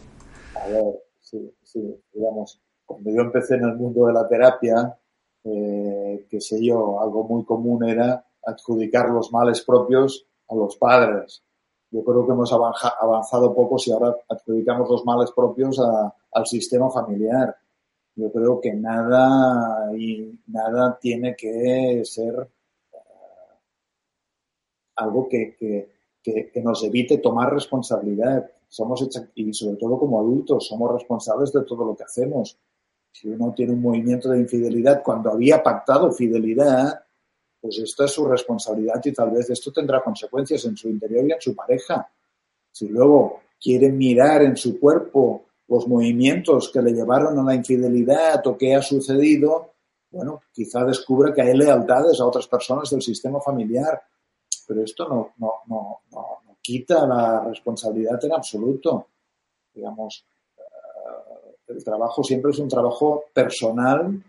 A 0.56 0.68
ver, 0.68 1.04
sí, 1.20 1.56
sí, 1.64 2.04
digamos, 2.14 2.60
cuando 2.86 3.12
yo 3.12 3.22
empecé 3.22 3.56
en 3.56 3.64
el 3.64 3.76
mundo 3.76 4.08
de 4.08 4.14
la 4.14 4.28
terapia, 4.28 4.98
eh, 5.44 6.26
qué 6.30 6.42
sé 6.42 6.64
yo, 6.64 7.00
algo 7.00 7.24
muy 7.24 7.46
común 7.46 7.88
era 7.88 8.26
adjudicar 8.44 9.10
los 9.10 9.32
males 9.32 9.62
propios 9.62 10.26
a 10.50 10.56
los 10.56 10.76
padres. 10.76 11.44
Yo 11.92 12.04
creo 12.04 12.26
que 12.26 12.32
hemos 12.32 12.52
avanzado 12.54 13.54
poco 13.54 13.78
si 13.78 13.92
ahora 13.92 14.16
adjudicamos 14.30 14.90
los 14.90 15.06
males 15.06 15.32
propios 15.32 15.80
al 15.80 16.46
sistema 16.48 16.90
familiar. 16.90 17.56
Yo 18.16 18.32
creo 18.32 18.60
que 18.60 18.74
nada 18.74 19.92
y 19.96 20.40
nada 20.48 20.98
tiene 21.00 21.36
que 21.36 22.02
ser 22.06 22.48
algo 25.02 25.28
que, 25.28 25.56
que, 26.24 26.62
nos 26.62 26.84
evite 26.84 27.18
tomar 27.18 27.54
responsabilidad. 27.54 28.50
Somos 28.68 29.08
y 29.36 29.54
sobre 29.54 29.78
todo 29.78 30.00
como 30.00 30.20
adultos 30.20 30.68
somos 30.68 30.92
responsables 30.94 31.52
de 31.52 31.64
todo 31.64 31.86
lo 31.86 31.96
que 31.96 32.04
hacemos. 32.04 32.58
Si 33.12 33.28
uno 33.28 33.54
tiene 33.54 33.74
un 33.74 33.82
movimiento 33.82 34.30
de 34.30 34.40
infidelidad 34.40 35.04
cuando 35.04 35.32
había 35.32 35.62
pactado 35.62 36.12
fidelidad, 36.12 37.04
pues 37.60 37.78
esto 37.80 38.06
es 38.06 38.12
su 38.12 38.26
responsabilidad 38.26 39.02
y 39.04 39.12
tal 39.12 39.32
vez 39.32 39.50
esto 39.50 39.72
tendrá 39.72 40.02
consecuencias 40.02 40.66
en 40.66 40.78
su 40.78 40.90
interior 40.90 41.28
y 41.28 41.34
en 41.34 41.42
su 41.42 41.56
pareja. 41.56 42.10
Si 42.72 42.88
luego 42.88 43.42
quiere 43.60 43.92
mirar 43.92 44.44
en 44.44 44.56
su 44.56 44.80
cuerpo 44.80 45.46
los 45.68 45.88
movimientos 45.88 46.72
que 46.72 46.82
le 46.82 46.92
llevaron 46.92 47.38
a 47.38 47.44
la 47.44 47.56
infidelidad 47.56 48.46
o 48.48 48.58
qué 48.58 48.76
ha 48.76 48.82
sucedido, 48.82 49.74
bueno, 50.10 50.42
quizá 50.52 50.84
descubra 50.84 51.34
que 51.34 51.42
hay 51.42 51.56
lealtades 51.56 52.20
a 52.20 52.26
otras 52.26 52.48
personas 52.48 52.90
del 52.90 53.02
sistema 53.02 53.40
familiar. 53.40 54.02
Pero 54.72 54.86
esto 54.86 55.06
no, 55.06 55.34
no, 55.40 55.54
no, 55.68 56.00
no 56.14 56.42
quita 56.62 57.06
la 57.06 57.44
responsabilidad 57.44 58.24
en 58.24 58.32
absoluto. 58.32 59.08
Digamos, 59.74 60.26
eh, 60.58 61.56
el 61.68 61.84
trabajo 61.84 62.24
siempre 62.24 62.52
es 62.52 62.60
un 62.60 62.70
trabajo 62.70 63.26
personal 63.34 64.24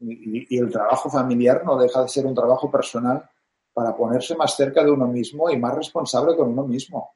y, 0.00 0.56
el 0.58 0.70
trabajo 0.70 1.10
familiar 1.10 1.62
no 1.62 1.76
deja 1.76 2.00
de 2.00 2.08
ser 2.08 2.24
un 2.24 2.34
trabajo 2.34 2.70
personal 2.70 3.22
para 3.74 3.94
ponerse 3.94 4.34
más 4.34 4.56
cerca 4.56 4.82
de 4.82 4.90
uno 4.90 5.06
mismo 5.06 5.50
y 5.50 5.58
más 5.58 5.76
responsable 5.76 6.36
con 6.36 6.48
uno 6.48 6.66
mismo. 6.66 7.10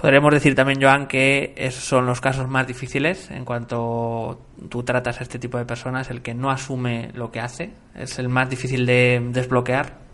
Podríamos 0.00 0.32
decir 0.32 0.54
también, 0.54 0.80
Joan, 0.80 1.06
que 1.06 1.52
esos 1.58 1.84
son 1.84 2.06
los 2.06 2.22
casos 2.22 2.48
más 2.48 2.66
difíciles 2.66 3.30
en 3.30 3.44
cuanto 3.44 4.38
tú 4.70 4.84
tratas 4.84 5.20
a 5.20 5.22
este 5.22 5.38
tipo 5.38 5.58
de 5.58 5.66
personas, 5.66 6.08
el 6.08 6.22
que 6.22 6.32
no 6.32 6.50
asume 6.50 7.10
lo 7.12 7.30
que 7.30 7.40
hace, 7.40 7.74
es 7.94 8.18
el 8.18 8.30
más 8.30 8.48
difícil 8.48 8.86
de 8.86 9.20
desbloquear. 9.34 10.08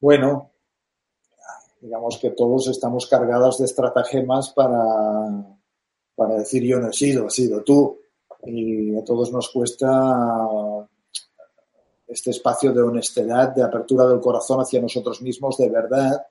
Bueno, 0.00 0.50
digamos 1.80 2.18
que 2.18 2.30
todos 2.30 2.68
estamos 2.68 3.06
cargados 3.06 3.58
de 3.58 3.66
estratagemas 3.66 4.50
para, 4.50 5.58
para 6.14 6.34
decir 6.36 6.62
yo 6.64 6.78
no 6.78 6.88
he 6.88 6.92
sido, 6.92 7.26
has 7.26 7.34
sido 7.34 7.62
tú. 7.62 7.98
Y 8.44 8.96
a 8.96 9.04
todos 9.04 9.30
nos 9.30 9.50
cuesta 9.50 10.88
este 12.08 12.30
espacio 12.30 12.72
de 12.72 12.82
honestidad, 12.82 13.54
de 13.54 13.62
apertura 13.62 14.06
del 14.06 14.20
corazón 14.20 14.60
hacia 14.60 14.80
nosotros 14.80 15.22
mismos, 15.22 15.58
de 15.58 15.68
verdad, 15.68 16.26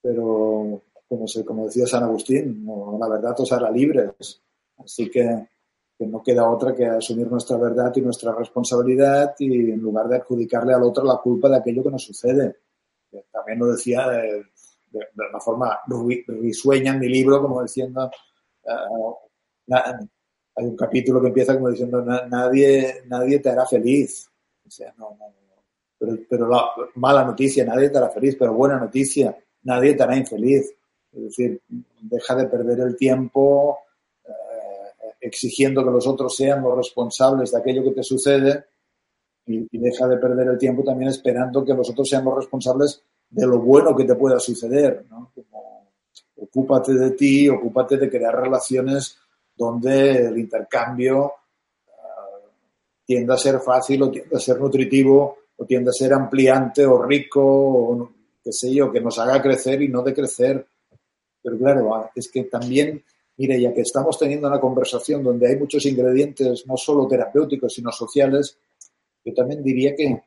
pero 0.00 0.82
como, 1.08 1.28
se, 1.28 1.44
como 1.44 1.66
decía 1.66 1.86
San 1.86 2.02
Agustín, 2.02 2.66
la 2.98 3.08
verdad 3.08 3.38
os 3.38 3.52
hará 3.52 3.70
libres, 3.70 4.42
así 4.78 5.10
que, 5.10 5.48
que, 5.98 6.06
no 6.06 6.22
queda 6.22 6.48
otra 6.48 6.74
que 6.74 6.86
asumir 6.86 7.30
nuestra 7.30 7.56
verdad 7.56 7.92
y 7.94 8.00
nuestra 8.00 8.32
responsabilidad 8.32 9.34
y 9.38 9.70
en 9.70 9.80
lugar 9.80 10.08
de 10.08 10.16
adjudicarle 10.16 10.74
al 10.74 10.82
otro 10.82 11.04
la 11.04 11.18
culpa 11.18 11.48
de 11.48 11.56
aquello 11.56 11.82
que 11.82 11.90
nos 11.90 12.04
sucede. 12.04 12.56
También 13.30 13.58
lo 13.60 13.66
decía 13.66 14.08
de, 14.08 14.46
de, 14.90 15.06
una 15.30 15.40
forma 15.40 15.78
risueña 16.26 16.92
en 16.92 17.00
mi 17.00 17.08
libro, 17.08 17.40
como 17.40 17.62
diciendo, 17.62 18.10
uh, 18.64 19.14
hay 20.56 20.64
un 20.66 20.76
capítulo 20.76 21.20
que 21.20 21.28
empieza 21.28 21.54
como 21.54 21.70
diciendo 21.70 22.02
nadie, 22.02 23.02
nadie 23.06 23.38
te 23.40 23.50
hará 23.50 23.66
feliz. 23.66 24.30
O 24.66 24.70
sea, 24.70 24.94
no, 24.96 25.16
Pero, 25.98 26.18
pero, 26.28 26.48
la 26.48 26.64
mala 26.96 27.24
noticia, 27.24 27.64
nadie 27.64 27.90
te 27.90 27.98
hará 27.98 28.08
feliz, 28.10 28.36
pero 28.38 28.54
buena 28.54 28.78
noticia, 28.78 29.36
nadie 29.62 29.94
te 29.94 30.02
hará 30.02 30.16
infeliz. 30.16 30.74
Es 31.12 31.22
decir, 31.22 31.60
deja 32.00 32.34
de 32.34 32.46
perder 32.46 32.80
el 32.80 32.96
tiempo 32.96 33.78
eh, 33.78 33.83
exigiendo 35.24 35.84
que 35.84 35.90
los 35.90 36.06
otros 36.06 36.36
sean 36.36 36.62
los 36.62 36.76
responsables 36.76 37.50
de 37.50 37.58
aquello 37.58 37.82
que 37.82 37.92
te 37.92 38.02
sucede 38.02 38.64
y, 39.46 39.78
deja 39.78 40.06
de 40.06 40.18
perder 40.18 40.48
el 40.48 40.58
tiempo 40.58 40.82
también 40.82 41.10
esperando 41.10 41.64
que 41.64 41.74
los 41.74 41.90
otros 41.90 42.08
sean 42.08 42.24
los 42.24 42.36
responsables 42.36 43.02
de 43.30 43.46
lo 43.46 43.58
bueno 43.58 43.94
que 43.94 44.04
te 44.04 44.14
pueda 44.14 44.38
suceder. 44.38 45.04
¿no? 45.10 45.32
ocúpate 46.36 46.94
de 46.94 47.10
ti, 47.12 47.48
ocúpate 47.48 47.96
de 47.96 48.10
crear 48.10 48.34
relaciones 48.34 49.18
donde 49.56 50.26
el 50.26 50.38
intercambio 50.38 51.24
uh, 51.26 52.48
tiende 53.04 53.32
a 53.32 53.38
ser 53.38 53.60
fácil 53.60 54.02
o 54.02 54.10
tiende 54.10 54.36
a 54.36 54.40
ser 54.40 54.60
nutritivo 54.60 55.38
o 55.56 55.64
tiende 55.64 55.90
a 55.90 55.92
ser 55.92 56.12
ampliante 56.12 56.84
o 56.84 57.02
rico 57.02 57.42
o 57.42 58.10
qué 58.42 58.52
sé 58.52 58.72
yo, 58.74 58.92
que 58.92 59.00
nos 59.00 59.18
haga 59.18 59.40
crecer 59.40 59.80
y 59.82 59.88
no 59.88 60.02
decrecer. 60.02 60.66
Pero 61.42 61.58
claro, 61.58 61.94
ah, 61.94 62.10
es 62.14 62.28
que 62.30 62.44
también, 62.44 63.02
mire, 63.36 63.60
ya 63.60 63.72
que 63.72 63.82
estamos 63.82 64.18
teniendo 64.18 64.48
una 64.48 64.60
conversación 64.60 65.22
donde 65.22 65.48
hay 65.48 65.56
muchos 65.56 65.84
ingredientes 65.86 66.66
no 66.66 66.76
solo 66.76 67.06
terapéuticos, 67.06 67.72
sino 67.72 67.90
sociales, 67.92 68.58
yo 69.24 69.32
también 69.32 69.62
diría 69.62 69.94
que, 69.94 70.22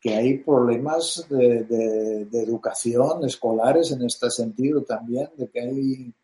que 0.00 0.14
hay 0.14 0.38
problemas 0.38 1.26
de, 1.28 1.64
de 2.24 2.42
educación 2.42 3.24
escolares 3.24 3.92
en 3.92 4.02
este 4.02 4.30
sentido 4.30 4.82
también, 4.82 5.28
de 5.36 5.48
que 5.48 5.60
hay 5.60 6.14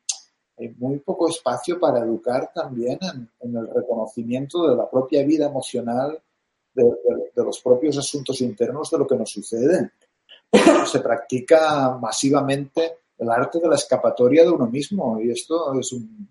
hay 0.59 0.75
muy 0.79 0.99
poco 1.01 1.29
espacio 1.29 1.79
para 1.79 2.01
educar 2.01 2.51
también 2.55 2.99
en, 3.41 3.57
el 3.57 3.69
reconocimiento 3.69 4.69
de 4.69 4.77
la 4.77 4.89
propia 4.89 5.25
vida 5.25 5.47
emocional, 5.47 6.21
de, 6.73 6.85
los 7.37 7.61
propios 7.61 7.99
asuntos 7.99 8.41
internos 8.41 8.91
de 8.91 8.99
lo 8.99 9.07
que 9.07 9.17
nos 9.17 9.31
sucede. 9.31 9.93
Se 10.87 11.01
practica 11.01 11.97
masivamente 12.01 12.99
el 13.19 13.31
arte 13.31 13.61
de 13.61 13.69
la 13.69 13.77
escapatoria 13.77 14.45
de 14.45 14.51
uno 14.51 14.67
mismo 14.67 15.21
y 15.21 15.31
esto 15.31 15.73
es 15.75 15.93
un, 15.93 16.29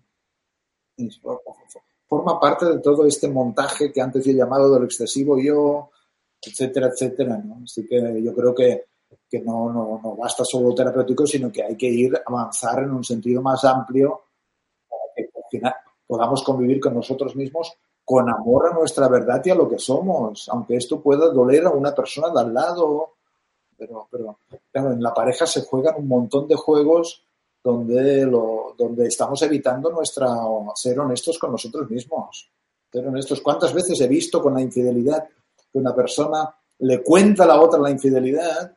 forma 2.06 2.38
parte 2.38 2.66
de 2.66 2.78
todo 2.78 3.06
este 3.06 3.28
montaje 3.28 3.92
que 3.92 4.00
antes 4.00 4.26
he 4.26 4.34
llamado 4.34 4.72
del 4.72 4.84
excesivo 4.84 5.38
yo, 5.38 5.90
etcétera, 6.40 6.88
etcétera. 6.88 7.42
Así 7.62 7.86
que 7.86 8.22
yo 8.22 8.34
creo 8.34 8.54
que 8.54 8.86
que 9.28 9.40
no, 9.40 9.72
no, 9.72 10.00
no 10.02 10.16
basta 10.16 10.44
solo 10.44 10.74
terapéutico, 10.74 11.26
sino 11.26 11.50
que 11.50 11.62
hay 11.62 11.76
que 11.76 11.86
ir 11.86 12.20
avanzar 12.24 12.82
en 12.82 12.92
un 12.92 13.04
sentido 13.04 13.42
más 13.42 13.64
amplio 13.64 14.22
para 14.88 15.02
que 15.14 15.30
al 15.34 15.50
final 15.50 15.74
podamos 16.06 16.42
convivir 16.42 16.80
con 16.80 16.94
nosotros 16.94 17.34
mismos 17.34 17.76
con 18.04 18.28
amor 18.30 18.68
a 18.68 18.74
nuestra 18.74 19.08
verdad 19.08 19.42
y 19.44 19.50
a 19.50 19.56
lo 19.56 19.68
que 19.68 19.80
somos, 19.80 20.48
aunque 20.48 20.76
esto 20.76 21.00
pueda 21.00 21.28
doler 21.30 21.66
a 21.66 21.70
una 21.70 21.92
persona 21.92 22.30
de 22.30 22.40
al 22.40 22.54
lado. 22.54 23.15
Pero, 23.78 24.08
pero 24.10 24.38
claro, 24.72 24.92
en 24.92 25.02
la 25.02 25.12
pareja 25.12 25.46
se 25.46 25.62
juegan 25.62 25.96
un 25.98 26.08
montón 26.08 26.48
de 26.48 26.54
juegos 26.54 27.22
donde, 27.62 28.24
lo, 28.24 28.74
donde 28.78 29.08
estamos 29.08 29.42
evitando 29.42 29.90
nuestra 29.90 30.28
ser 30.74 31.00
honestos 31.00 31.38
con 31.38 31.52
nosotros 31.52 31.90
mismos. 31.90 32.50
Ser 32.92 33.06
honestos. 33.06 33.40
¿Cuántas 33.40 33.74
veces 33.74 34.00
he 34.00 34.06
visto 34.06 34.40
con 34.40 34.54
la 34.54 34.62
infidelidad 34.62 35.28
que 35.72 35.78
una 35.78 35.94
persona 35.94 36.54
le 36.78 37.02
cuenta 37.02 37.44
a 37.44 37.46
la 37.46 37.60
otra 37.60 37.80
la 37.80 37.90
infidelidad 37.90 38.76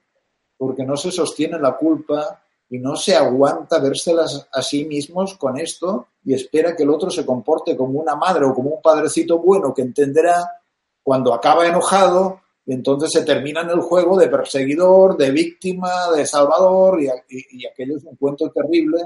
porque 0.58 0.84
no 0.84 0.98
se 0.98 1.12
sostiene 1.12 1.60
la 1.60 1.78
culpa 1.78 2.42
y 2.70 2.78
no 2.80 2.96
se 2.96 3.16
aguanta 3.16 3.80
vérselas 3.80 4.48
a 4.52 4.62
sí 4.62 4.86
mismos 4.86 5.36
con 5.36 5.58
esto 5.58 6.08
y 6.24 6.34
espera 6.34 6.76
que 6.76 6.84
el 6.84 6.90
otro 6.90 7.10
se 7.10 7.26
comporte 7.26 7.76
como 7.76 8.00
una 8.00 8.16
madre 8.16 8.46
o 8.46 8.54
como 8.54 8.72
un 8.72 8.82
padrecito 8.82 9.40
bueno 9.40 9.74
que 9.74 9.82
entenderá 9.82 10.62
cuando 11.02 11.34
acaba 11.34 11.66
enojado 11.68 12.42
y 12.70 12.74
entonces 12.74 13.10
se 13.12 13.24
termina 13.24 13.62
en 13.62 13.72
el 13.72 13.80
juego 13.80 14.16
de 14.16 14.28
perseguidor, 14.28 15.18
de 15.18 15.32
víctima, 15.32 16.12
de 16.16 16.24
salvador 16.24 17.02
y, 17.02 17.08
aquello 17.66 17.98
es 17.98 18.04
un 18.04 18.16
cuento 18.16 18.52
terrible 18.52 19.06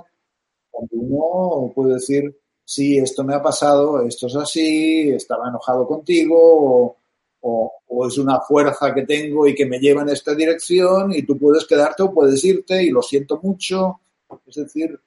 cuando 0.70 0.90
uno 0.98 1.72
puede 1.74 1.94
decir, 1.94 2.38
sí, 2.66 2.98
esto 2.98 3.24
me 3.24 3.34
ha 3.34 3.42
pasado, 3.42 4.02
esto 4.02 4.28
es 4.28 4.36
así, 4.36 5.12
estaba 5.12 5.48
enojado 5.48 5.88
contigo 5.88 6.98
o, 7.40 7.74
o, 7.88 8.06
es 8.06 8.18
una 8.18 8.42
fuerza 8.42 8.94
que 8.94 9.06
tengo 9.06 9.48
y 9.48 9.56
que 9.56 9.66
me 9.66 9.80
lleva 9.80 10.02
en 10.02 10.10
esta 10.10 10.36
dirección 10.36 11.14
y 11.14 11.24
tú 11.24 11.38
puedes 11.38 11.66
quedarte 11.66 12.04
o 12.04 12.14
puedes 12.14 12.44
irte 12.44 12.84
y 12.84 12.90
lo 12.90 13.02
siento 13.02 13.40
mucho. 13.42 14.02
Es 14.46 14.56
decir, 14.56 15.00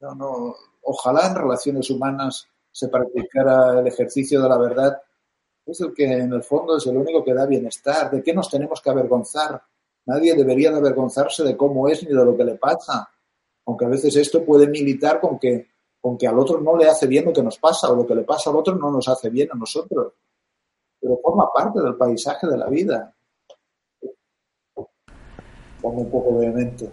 no, 0.00 0.14
no, 0.14 0.54
ojalá 0.82 1.26
en 1.26 1.34
relaciones 1.34 1.90
humanas 1.90 2.46
se 2.70 2.86
practicara 2.86 3.80
el 3.80 3.88
ejercicio 3.88 4.40
de 4.40 4.48
la 4.48 4.58
verdad, 4.58 5.02
es 5.70 5.80
el 5.80 5.94
que 5.94 6.04
en 6.04 6.32
el 6.32 6.42
fondo 6.42 6.76
es 6.76 6.86
el 6.86 6.96
único 6.96 7.24
que 7.24 7.34
da 7.34 7.46
bienestar. 7.46 8.10
¿De 8.10 8.22
qué 8.22 8.32
nos 8.32 8.50
tenemos 8.50 8.80
que 8.80 8.90
avergonzar? 8.90 9.62
Nadie 10.06 10.34
debería 10.34 10.70
de 10.70 10.78
avergonzarse 10.78 11.44
de 11.44 11.56
cómo 11.56 11.88
es 11.88 12.02
ni 12.02 12.08
de 12.08 12.24
lo 12.24 12.36
que 12.36 12.44
le 12.44 12.56
pasa. 12.56 13.08
Aunque 13.66 13.84
a 13.84 13.88
veces 13.88 14.16
esto 14.16 14.44
puede 14.44 14.66
militar 14.66 15.20
con 15.20 15.38
que, 15.38 15.68
con 16.00 16.16
que 16.18 16.26
al 16.26 16.38
otro 16.38 16.60
no 16.60 16.76
le 16.76 16.88
hace 16.88 17.06
bien 17.06 17.26
lo 17.26 17.32
que 17.32 17.42
nos 17.42 17.58
pasa 17.58 17.90
o 17.90 17.96
lo 17.96 18.06
que 18.06 18.14
le 18.14 18.22
pasa 18.22 18.50
al 18.50 18.56
otro 18.56 18.74
no 18.74 18.90
nos 18.90 19.08
hace 19.08 19.30
bien 19.30 19.48
a 19.52 19.56
nosotros. 19.56 20.14
Pero 21.00 21.18
forma 21.22 21.50
parte 21.52 21.80
del 21.80 21.96
paisaje 21.96 22.46
de 22.46 22.58
la 22.58 22.66
vida. 22.66 23.14
Pongo 25.80 26.00
un 26.00 26.10
poco 26.10 26.38
vehemente. 26.38 26.90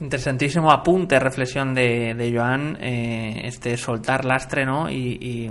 Interesantísimo 0.00 0.72
apunte, 0.72 1.18
reflexión 1.20 1.74
de, 1.74 2.14
de 2.14 2.32
Joan, 2.34 2.78
eh, 2.80 3.42
este 3.44 3.76
soltar 3.76 4.24
lastre, 4.24 4.64
¿no? 4.64 4.90
Y, 4.90 5.50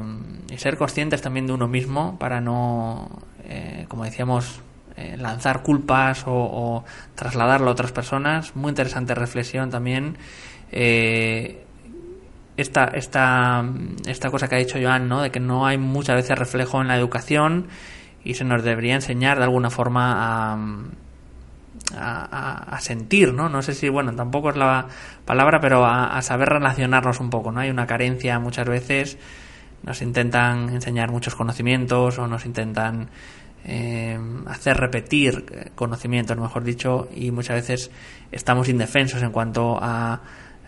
ser 0.58 0.76
conscientes 0.76 1.22
también 1.22 1.48
de 1.48 1.54
uno 1.54 1.68
mismo 1.68 2.18
para 2.20 2.42
no, 2.42 3.10
eh, 3.46 3.86
como 3.88 4.04
decíamos, 4.04 4.60
eh, 4.98 5.16
lanzar 5.18 5.62
culpas 5.62 6.24
o, 6.26 6.84
trasladarlo 7.16 7.70
a 7.70 7.72
otras 7.72 7.92
personas. 7.92 8.56
Muy 8.56 8.70
interesante 8.70 9.14
reflexión 9.16 9.70
también. 9.70 10.18
esta, 12.58 12.86
esta, 12.86 13.64
esta 14.08 14.32
cosa 14.32 14.48
que 14.50 14.56
ha 14.56 14.60
dicho 14.60 14.80
Joan, 14.82 15.08
¿no? 15.08 15.22
De 15.22 15.30
que 15.30 15.40
no 15.40 15.66
hay 15.66 15.78
muchas 15.78 16.16
veces 16.16 16.38
reflejo 16.38 16.82
en 16.82 16.88
la 16.88 16.98
educación 16.98 17.68
y 18.24 18.34
se 18.34 18.44
nos 18.44 18.64
debería 18.64 18.96
enseñar 18.96 19.38
de 19.38 19.44
alguna 19.44 19.70
forma 19.70 20.16
a 20.18 20.58
a, 21.96 22.78
sentir, 22.82 23.34
¿no? 23.34 23.50
No 23.50 23.62
sé 23.62 23.74
si, 23.74 23.90
bueno, 23.90 24.14
tampoco 24.14 24.50
es 24.50 24.58
la 24.58 24.88
palabra, 25.26 25.60
pero 25.60 25.86
a, 25.86 26.22
saber 26.22 26.50
relacionarnos 26.50 27.20
un 27.20 27.30
poco, 27.30 27.52
¿no? 27.52 27.60
Hay 27.60 27.70
una 27.70 27.88
carencia 27.88 28.40
muchas 28.40 28.68
veces, 28.68 29.18
nos 29.84 30.02
intentan 30.02 30.70
enseñar 30.70 31.12
muchos 31.12 31.36
conocimientos 31.36 32.20
o 32.20 32.28
nos 32.28 32.46
intentan 32.46 33.10
eh, 33.66 34.20
hacer 34.48 34.78
repetir 34.78 35.72
conocimientos, 35.76 36.38
mejor 36.38 36.64
dicho, 36.64 37.08
y 37.16 37.32
muchas 37.32 37.56
veces 37.56 37.92
estamos 38.32 38.70
indefensos 38.70 39.22
en 39.22 39.32
cuanto 39.32 39.78
a 39.82 40.22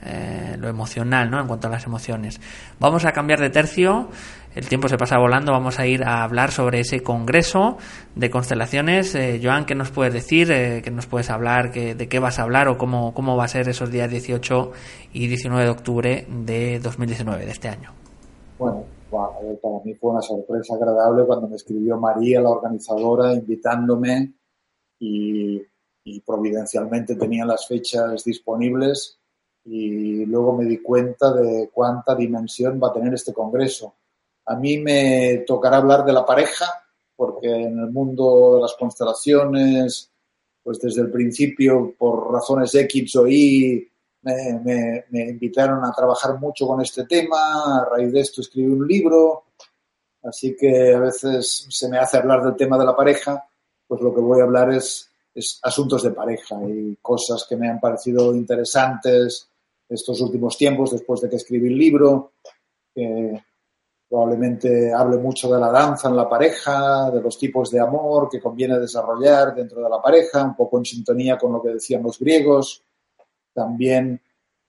eh, 0.04 0.56
lo 0.58 0.68
emocional, 0.68 1.30
¿no? 1.30 1.40
En 1.40 1.48
cuanto 1.48 1.68
a 1.68 1.70
las 1.70 1.86
emociones. 1.86 2.42
Vamos 2.80 3.06
a 3.06 3.12
cambiar 3.12 3.40
de 3.40 3.52
tercio. 3.52 4.10
El 4.56 4.68
tiempo 4.68 4.90
se 4.90 4.98
pasa 4.98 5.18
volando. 5.20 5.52
Vamos 5.52 5.80
a 5.80 5.86
ir 5.86 6.04
a 6.04 6.24
hablar 6.24 6.52
sobre 6.52 6.80
ese 6.80 7.04
congreso 7.04 7.78
de 8.16 8.32
constelaciones. 8.32 9.14
Eh, 9.14 9.40
Joan, 9.42 9.66
¿qué 9.66 9.76
nos 9.76 9.92
puedes 9.92 10.14
decir? 10.14 10.52
Eh, 10.52 10.82
¿Qué 10.84 10.90
nos 10.90 11.06
puedes 11.06 11.30
hablar? 11.30 11.72
¿De 11.72 12.10
qué 12.10 12.20
vas 12.20 12.40
a 12.40 12.44
hablar? 12.44 12.68
¿O 12.68 12.78
cómo, 12.78 13.14
cómo 13.14 13.38
va 13.38 13.46
a 13.46 13.48
ser 13.48 13.70
esos 13.70 13.92
días 13.92 14.10
18 14.10 14.72
y 15.14 15.28
19 15.28 15.64
de 15.64 15.70
octubre 15.70 16.26
de 16.28 16.80
2019, 16.80 17.46
de 17.46 17.52
este 17.52 17.70
año? 17.70 17.92
Bueno, 18.58 18.86
para 19.12 19.84
mí 19.86 19.94
fue 19.96 20.12
una 20.12 20.22
sorpresa 20.22 20.76
agradable 20.76 21.26
cuando 21.26 21.48
me 21.48 21.56
escribió 21.58 22.00
María, 22.00 22.42
la 22.42 22.50
organizadora, 22.50 23.34
invitándome 23.34 24.34
y, 25.00 25.62
y 26.04 26.22
providencialmente 26.22 27.16
tenía 27.16 27.46
las 27.46 27.68
fechas 27.68 28.24
disponibles 28.24 29.21
y 29.66 30.26
luego 30.26 30.58
me 30.58 30.66
di 30.66 30.80
cuenta 30.80 31.32
de 31.34 31.70
cuánta 31.72 32.16
dimensión 32.16 32.80
va 32.82 32.88
a 32.88 32.94
tener 32.94 33.14
este 33.14 33.34
congreso. 33.34 33.94
A 34.46 34.56
mí 34.56 34.78
me 34.80 35.44
tocará 35.46 35.78
hablar 35.78 36.04
de 36.04 36.14
la 36.14 36.26
pareja, 36.26 36.66
porque 37.16 37.48
en 37.48 37.78
el 37.78 37.92
mundo 37.92 38.56
de 38.56 38.62
las 38.62 38.74
constelaciones, 38.74 40.10
pues 40.64 40.80
desde 40.80 41.02
el 41.02 41.12
principio, 41.12 41.94
por 41.98 42.32
razones 42.32 42.74
X 42.74 43.16
o 43.18 43.28
Y, 43.28 43.88
me, 44.24 45.04
me, 45.10 45.30
invitaron 45.30 45.84
a 45.84 45.92
trabajar 45.92 46.40
mucho 46.40 46.68
con 46.68 46.82
este 46.82 47.06
tema. 47.06 47.82
A 47.82 47.86
raíz 47.86 48.12
de 48.12 48.22
esto 48.22 48.42
escribí 48.42 48.72
un 48.72 48.88
libro. 48.88 49.44
Así 50.24 50.56
que 50.56 50.94
a 50.94 51.00
veces 51.00 51.68
se 51.70 51.90
me 51.90 51.98
hace 51.98 52.18
hablar 52.18 52.44
del 52.44 52.56
tema 52.56 52.78
de 52.78 52.86
la 52.86 52.96
pareja, 52.96 53.44
pues 53.88 54.02
lo 54.02 54.14
que 54.14 54.22
voy 54.22 54.40
a 54.40 54.44
hablar 54.44 54.72
es, 54.72 55.10
es 55.34 55.60
asuntos 55.64 56.04
de 56.04 56.12
pareja 56.12 56.56
y 56.68 56.96
cosas 57.02 57.46
que 57.50 57.56
me 57.56 57.68
han 57.68 57.80
parecido 57.80 58.36
interesantes 58.36 59.51
estos 59.92 60.22
últimos 60.22 60.58
tiempos, 60.58 60.92
después 60.92 61.22
de 61.22 61.30
que 61.30 61.36
escribí 61.36 61.68
el 61.68 61.78
libro. 61.78 62.34
probablemente 64.10 64.94
hable 64.94 65.18
mucho 65.18 65.54
de 65.54 65.60
la 65.60 65.72
danza 65.72 66.10
en 66.10 66.16
la 66.16 66.28
pareja, 66.28 67.10
de 67.12 67.22
los 67.22 67.38
tipos 67.38 67.72
de 67.72 67.80
amor 67.80 68.28
que 68.30 68.42
conviene 68.42 68.78
desarrollar 68.78 69.56
dentro 69.56 69.82
de 69.82 69.90
la 69.90 70.02
pareja, 70.02 70.44
un 70.44 70.56
poco 70.56 70.78
en 70.78 70.86
sintonía 70.86 71.38
con 71.38 71.54
lo 71.54 71.62
que 71.62 71.70
decían 71.70 72.04
los 72.04 72.20
griegos. 72.20 72.84
También 73.54 74.20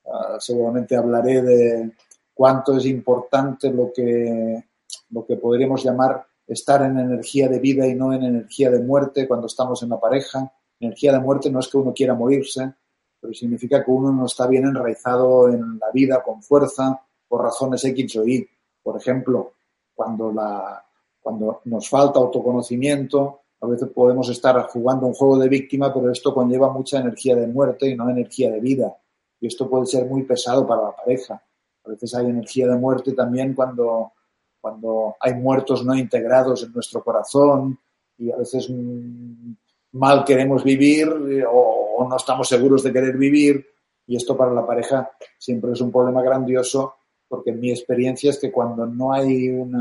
ah, 0.06 0.36
seguramente 0.38 0.96
hablaré 0.96 1.42
de 1.42 1.92
cuánto 2.34 2.76
es 2.76 2.86
importante 2.86 3.70
lo 3.70 3.92
que, 3.92 4.64
lo 5.10 5.26
que 5.26 5.36
podríamos 5.36 5.82
llamar 5.84 6.24
estar 6.46 6.82
en 6.82 6.98
energía 6.98 7.48
de 7.48 7.58
vida 7.58 7.86
y 7.86 7.94
no 7.94 8.12
en 8.12 8.24
energía 8.24 8.70
de 8.70 8.80
muerte 8.80 9.26
cuando 9.26 9.46
estamos 9.46 9.82
en 9.82 9.90
la 9.90 10.00
pareja. 10.00 10.52
Energía 10.78 11.12
de 11.12 11.20
muerte 11.20 11.50
no 11.50 11.60
es 11.60 11.68
que 11.68 11.78
uno 11.78 11.92
quiera 11.94 12.14
morirse, 12.14 12.74
pero 13.22 13.32
significa 13.32 13.84
que 13.84 13.90
uno 13.92 14.10
no 14.10 14.26
está 14.26 14.48
bien 14.48 14.66
enraizado 14.66 15.48
en 15.48 15.78
la 15.78 15.92
vida 15.92 16.24
con 16.24 16.42
fuerza 16.42 17.00
por 17.28 17.44
razones 17.44 17.84
X 17.84 18.16
o 18.16 18.26
Y. 18.26 18.44
Por 18.82 18.96
ejemplo, 18.96 19.52
cuando, 19.94 20.32
la, 20.32 20.84
cuando 21.20 21.60
nos 21.66 21.88
falta 21.88 22.18
autoconocimiento, 22.18 23.42
a 23.60 23.66
veces 23.68 23.90
podemos 23.94 24.28
estar 24.28 24.60
jugando 24.64 25.06
un 25.06 25.14
juego 25.14 25.38
de 25.38 25.48
víctima, 25.48 25.94
pero 25.94 26.10
esto 26.10 26.34
conlleva 26.34 26.72
mucha 26.72 26.98
energía 26.98 27.36
de 27.36 27.46
muerte 27.46 27.88
y 27.88 27.94
no 27.94 28.10
energía 28.10 28.50
de 28.50 28.58
vida. 28.58 28.96
Y 29.40 29.46
esto 29.46 29.70
puede 29.70 29.86
ser 29.86 30.06
muy 30.06 30.24
pesado 30.24 30.66
para 30.66 30.82
la 30.82 30.96
pareja. 30.96 31.40
A 31.84 31.90
veces 31.90 32.12
hay 32.16 32.26
energía 32.26 32.66
de 32.66 32.76
muerte 32.76 33.12
también 33.12 33.54
cuando, 33.54 34.14
cuando 34.60 35.14
hay 35.20 35.34
muertos 35.34 35.84
no 35.84 35.94
integrados 35.94 36.64
en 36.64 36.72
nuestro 36.72 37.04
corazón 37.04 37.78
y 38.18 38.32
a 38.32 38.36
veces 38.36 38.68
mm, 38.68 39.52
mal 39.92 40.24
queremos 40.24 40.64
vivir 40.64 41.08
eh, 41.30 41.44
o, 41.48 42.06
no 42.08 42.16
estamos 42.16 42.48
seguros 42.48 42.82
de 42.82 42.92
querer 42.92 43.16
vivir 43.16 43.64
y 44.06 44.16
esto 44.16 44.36
para 44.36 44.52
la 44.52 44.66
pareja 44.66 45.10
siempre 45.38 45.72
es 45.72 45.80
un 45.80 45.92
problema 45.92 46.22
grandioso 46.22 46.96
porque 47.28 47.52
mi 47.52 47.70
experiencia 47.70 48.30
es 48.30 48.38
que 48.38 48.52
cuando 48.52 48.84
no 48.84 49.12
hay 49.12 49.48
un 49.48 49.72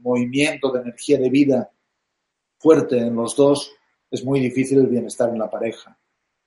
movimiento 0.00 0.70
de 0.70 0.80
energía 0.80 1.18
de 1.18 1.28
vida 1.28 1.70
fuerte 2.58 2.98
en 2.98 3.14
los 3.14 3.36
dos, 3.36 3.70
es 4.10 4.24
muy 4.24 4.40
difícil 4.40 4.78
el 4.78 4.86
bienestar 4.86 5.28
en 5.28 5.38
la 5.38 5.50
pareja. 5.50 5.98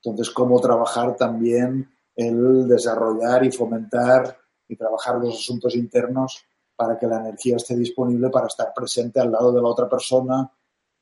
Entonces, 0.01 0.33
cómo 0.33 0.59
trabajar 0.59 1.15
también 1.15 1.91
el 2.15 2.67
desarrollar 2.67 3.45
y 3.45 3.51
fomentar 3.51 4.37
y 4.67 4.75
trabajar 4.75 5.17
los 5.17 5.35
asuntos 5.35 5.75
internos 5.75 6.43
para 6.75 6.97
que 6.97 7.07
la 7.07 7.19
energía 7.19 7.57
esté 7.57 7.75
disponible 7.75 8.29
para 8.29 8.47
estar 8.47 8.73
presente 8.73 9.19
al 9.19 9.31
lado 9.31 9.51
de 9.51 9.61
la 9.61 9.67
otra 9.67 9.87
persona 9.87 10.51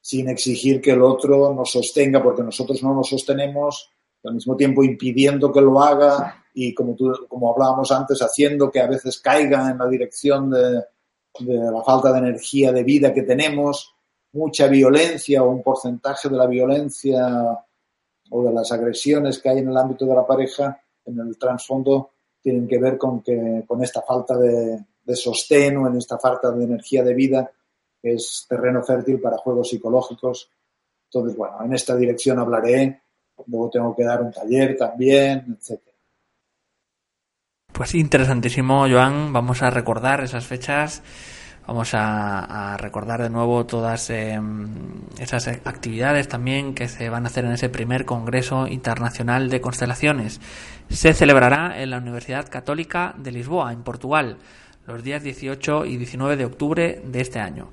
sin 0.08 0.30
exigir 0.30 0.80
que 0.80 0.92
el 0.92 1.02
otro 1.02 1.54
nos 1.54 1.70
sostenga 1.70 2.24
porque 2.24 2.42
nosotros 2.42 2.82
no 2.82 2.94
nos 2.94 3.10
sostenemos, 3.10 3.92
al 4.24 4.36
mismo 4.36 4.56
tiempo 4.56 4.82
impidiendo 4.82 5.52
que 5.52 5.60
lo 5.60 5.82
haga 5.82 6.46
y 6.54 6.74
como, 6.74 6.96
como 7.28 7.52
hablábamos 7.52 7.92
antes, 7.92 8.22
haciendo 8.22 8.72
que 8.72 8.80
a 8.80 8.88
veces 8.88 9.20
caiga 9.20 9.70
en 9.70 9.78
la 9.78 9.86
dirección 9.90 10.50
de, 10.50 10.82
la 11.42 11.84
falta 11.84 12.14
de 12.14 12.20
energía 12.20 12.72
de 12.72 12.86
vida 12.86 13.14
que 13.14 13.24
tenemos, 13.24 13.96
mucha 14.32 14.68
violencia 14.68 15.44
o 15.44 15.50
un 15.50 15.62
porcentaje 15.62 16.30
de 16.30 16.38
la 16.38 16.48
violencia 16.48 17.60
o 18.30 18.44
de 18.46 18.54
las 18.54 18.72
agresiones 18.72 19.40
que 19.40 19.50
hay 19.50 19.58
en 19.58 19.68
el 19.68 19.76
ámbito 19.76 20.06
de 20.06 20.16
la 20.16 20.26
pareja, 20.26 20.82
en 21.04 21.20
el 21.20 21.38
trasfondo, 21.38 22.12
tienen 22.42 22.66
que 22.66 22.78
ver 22.78 22.98
con, 22.98 23.22
que, 23.22 23.66
con 23.68 23.84
esta 23.84 24.02
falta 24.04 24.38
de, 24.38 24.86
de 25.04 25.16
sostén 25.18 25.76
o 25.76 25.88
en 25.90 25.98
esta 25.98 26.18
falta 26.18 26.50
de 26.52 26.64
energía 26.64 27.04
de 27.04 27.14
vida 27.14 27.52
es 28.02 28.46
terreno 28.48 28.84
fértil 28.84 29.20
para 29.20 29.38
juegos 29.38 29.70
psicológicos. 29.70 30.52
Entonces, 31.06 31.38
bueno, 31.38 31.64
en 31.64 31.74
esta 31.74 31.96
dirección 31.96 32.40
hablaré, 32.40 33.02
luego 33.48 33.70
tengo 33.70 33.96
que 33.96 34.04
dar 34.04 34.22
un 34.22 34.32
taller 34.32 34.76
también, 34.78 35.58
etc. 35.60 35.82
Pues 37.72 37.96
interesantísimo, 37.96 38.88
Joan. 38.90 39.32
Vamos 39.32 39.62
a 39.62 39.70
recordar 39.70 40.24
esas 40.24 40.46
fechas. 40.46 41.04
Vamos 41.68 41.92
a, 41.94 42.78
recordar 42.80 43.22
de 43.22 43.30
nuevo 43.30 43.66
todas 43.66 44.10
em, 44.10 45.02
esas 45.20 45.50
actividades 45.50 46.30
también 46.30 46.74
que 46.74 46.88
se 46.88 47.10
van 47.10 47.26
a 47.26 47.28
hacer 47.28 47.44
en 47.44 47.52
ese 47.52 47.68
primer 47.68 48.06
Congreso 48.06 48.68
Internacional 48.68 49.50
de 49.50 49.60
Constelaciones. 49.60 50.40
Se 50.90 51.14
celebrará 51.14 51.82
en 51.82 51.90
la 51.90 51.98
Universidad 51.98 52.48
Católica 52.48 53.14
de 53.18 53.34
Lisboa, 53.34 53.74
en 53.74 53.84
Portugal 53.84 54.38
los 54.88 55.04
días 55.04 55.22
18 55.22 55.86
y 55.86 55.98
19 55.98 56.38
de 56.38 56.46
octubre 56.46 57.02
de 57.04 57.22
este 57.22 57.40
año. 57.40 57.70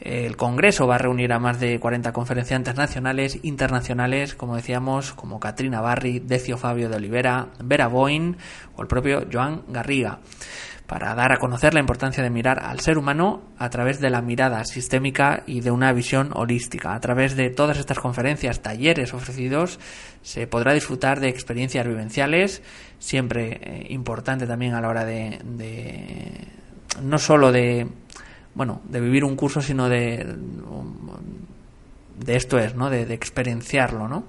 El 0.00 0.36
Congreso 0.36 0.86
va 0.86 0.96
a 0.96 0.98
reunir 0.98 1.32
a 1.32 1.38
más 1.38 1.60
de 1.60 1.78
40 1.78 2.12
conferenciantes 2.12 2.74
nacionales, 2.74 3.38
internacionales, 3.42 4.34
como 4.34 4.56
decíamos, 4.56 5.12
como 5.14 5.40
Katrina 5.40 5.80
Barri, 5.80 6.18
Decio 6.18 6.58
Fabio 6.58 6.88
de 6.88 6.96
Olivera, 6.96 7.48
Vera 7.62 7.86
Boin 7.86 8.36
o 8.76 8.82
el 8.82 8.88
propio 8.88 9.26
Joan 9.32 9.62
Garriga 9.68 10.18
para 10.92 11.14
dar 11.14 11.32
a 11.32 11.38
conocer 11.38 11.72
la 11.72 11.80
importancia 11.80 12.22
de 12.22 12.28
mirar 12.28 12.58
al 12.62 12.80
ser 12.80 12.98
humano 12.98 13.40
a 13.56 13.70
través 13.70 13.98
de 13.98 14.10
la 14.10 14.20
mirada 14.20 14.62
sistémica 14.66 15.42
y 15.46 15.62
de 15.62 15.70
una 15.70 15.90
visión 15.94 16.32
holística. 16.34 16.94
A 16.94 17.00
través 17.00 17.34
de 17.34 17.48
todas 17.48 17.78
estas 17.78 17.98
conferencias, 17.98 18.60
talleres 18.60 19.14
ofrecidos, 19.14 19.80
se 20.22 20.46
podrá 20.46 20.72
disfrutar 20.72 21.20
de 21.20 21.28
experiencias 21.28 21.86
vivenciales, 21.86 22.62
siempre 22.98 23.60
eh, 23.62 23.86
importante 23.90 24.46
también 24.46 24.74
a 24.74 24.80
la 24.80 24.88
hora 24.88 25.04
de, 25.04 25.38
no 27.02 27.18
solo 27.18 27.52
de, 27.52 27.88
bueno, 28.54 28.80
de 28.84 29.00
vivir 29.00 29.24
un 29.24 29.36
curso, 29.36 29.60
sino 29.60 29.88
de, 29.88 30.24
de 32.18 32.36
esto 32.36 32.58
es, 32.58 32.74
¿no? 32.74 32.90
De, 32.90 33.04
de 33.04 33.14
experienciarlo, 33.14 34.08
¿no? 34.08 34.24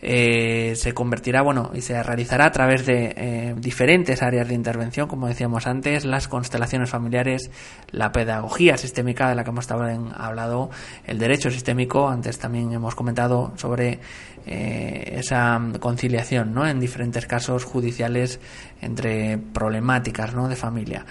Eh, 0.00 0.74
se 0.76 0.92
convertirá, 0.92 1.42
bueno, 1.42 1.70
y 1.74 1.80
se 1.80 2.00
realizará 2.02 2.46
a 2.46 2.52
través 2.52 2.86
de 2.86 3.14
eh, 3.16 3.54
diferentes 3.58 4.22
áreas 4.22 4.48
de 4.48 4.54
intervención, 4.54 5.08
como 5.08 5.26
decíamos 5.26 5.66
antes, 5.66 6.04
las 6.04 6.28
constelaciones 6.28 6.90
familiares, 6.90 7.50
la 7.90 8.12
pedagogía 8.12 8.76
sistémica 8.76 9.28
de 9.28 9.34
la 9.34 9.44
que 9.44 9.50
hemos 9.50 9.68
hablado, 9.70 10.70
el 11.04 11.18
derecho 11.18 11.50
sistémico, 11.50 12.08
antes 12.08 12.38
también 12.38 12.72
hemos 12.72 12.94
comentado 12.94 13.52
sobre 13.56 13.98
eh, 14.46 15.14
esa 15.18 15.60
conciliación, 15.80 16.54
¿no? 16.54 16.66
En 16.66 16.80
diferentes 16.80 17.26
casos 17.26 17.64
judiciales 17.64 18.40
entre 18.80 19.38
problemáticas, 19.38 20.34
¿no? 20.34 20.48
De 20.48 20.56
familia 20.56 21.04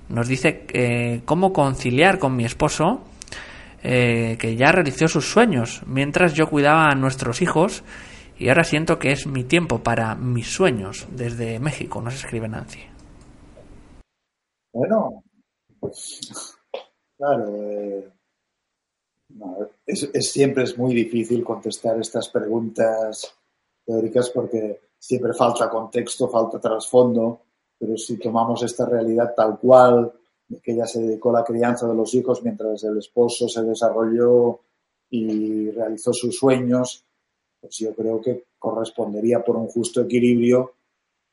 nos 0.10 0.28
dice 0.28 0.66
eh, 0.74 1.22
cómo 1.26 1.54
conciliar 1.54 2.18
con 2.20 2.36
mi 2.36 2.44
esposo 2.46 3.06
eh, 3.84 4.38
que 4.40 4.56
ya 4.56 4.72
realizó 4.72 5.08
sus 5.08 5.30
sueños 5.30 5.82
mientras 5.88 6.34
yo 6.34 6.48
cuidaba 6.48 6.90
a 6.90 6.96
nuestros 6.96 7.42
hijos 7.42 7.84
y 8.42 8.50
ahora 8.50 8.64
siento 8.64 8.98
que 8.98 9.12
es 9.12 9.28
mi 9.28 9.44
tiempo 9.44 9.84
para 9.84 10.16
mis 10.16 10.52
sueños 10.52 11.08
desde 11.12 11.60
México, 11.60 12.02
nos 12.02 12.16
escribe 12.16 12.50
Nancy. 12.50 12.80
Bueno, 14.74 15.24
pues 15.80 16.58
claro, 17.16 17.56
eh, 17.56 18.10
es, 19.86 20.32
siempre 20.32 20.64
es 20.64 20.76
muy 20.76 20.96
difícil 20.96 21.44
contestar 21.44 22.00
estas 22.00 22.30
preguntas 22.30 23.32
teóricas 23.86 24.32
porque 24.32 24.90
siempre 24.98 25.36
falta 25.36 25.70
contexto, 25.70 26.28
falta 26.28 26.60
trasfondo, 26.60 27.42
pero 27.78 27.96
si 27.96 28.18
tomamos 28.18 28.64
esta 28.64 28.88
realidad 28.88 29.36
tal 29.36 29.60
cual, 29.60 30.14
que 30.64 30.72
ella 30.72 30.88
se 30.88 31.00
dedicó 31.00 31.30
a 31.30 31.42
la 31.42 31.46
crianza 31.46 31.88
de 31.88 31.94
los 31.94 32.12
hijos 32.16 32.42
mientras 32.42 32.84
el 32.86 32.98
esposo 32.98 33.48
se 33.48 33.62
desarrolló 33.62 34.62
y 35.12 35.70
realizó 35.70 36.12
sus 36.12 36.36
sueños, 36.40 37.06
pues 37.62 37.78
yo 37.78 37.94
creo 37.96 38.20
que 38.20 38.46
correspondería 38.58 39.44
por 39.44 39.56
un 39.56 39.68
justo 39.68 40.02
equilibrio 40.02 40.74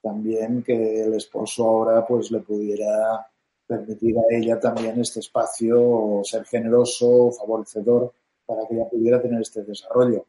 también 0.03 0.63
que 0.63 1.03
el 1.03 1.15
esposo 1.15 1.69
ahora 1.69 2.07
pues 2.07 2.31
le 2.31 2.41
pudiera 2.41 3.27
permitir 3.67 4.17
a 4.19 4.23
ella 4.31 4.59
también 4.59 4.99
este 5.01 5.21
espacio, 5.21 6.21
ser 6.25 6.45
generoso, 6.45 7.31
favorecedor, 7.33 8.13
para 8.47 8.67
que 8.67 8.75
ella 8.75 8.89
pudiera 8.89 9.21
tener 9.21 9.43
este 9.43 9.63
desarrollo. 9.63 10.25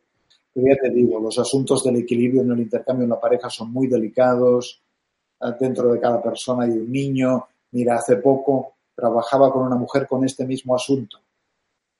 Pero 0.53 0.67
ya 0.67 0.81
te 0.81 0.89
digo, 0.89 1.19
los 1.19 1.37
asuntos 1.39 1.83
del 1.83 1.97
equilibrio 1.97 2.41
en 2.41 2.51
el 2.51 2.59
intercambio 2.59 3.03
en 3.03 3.11
la 3.11 3.19
pareja 3.19 3.49
son 3.49 3.71
muy 3.71 3.87
delicados. 3.87 4.81
Dentro 5.59 5.93
de 5.93 5.99
cada 6.01 6.21
persona 6.21 6.65
hay 6.65 6.71
un 6.71 6.91
niño. 6.91 7.47
Mira, 7.71 7.95
hace 7.95 8.17
poco 8.17 8.73
trabajaba 8.93 9.53
con 9.53 9.63
una 9.63 9.77
mujer 9.77 10.05
con 10.07 10.25
este 10.25 10.45
mismo 10.45 10.75
asunto, 10.75 11.19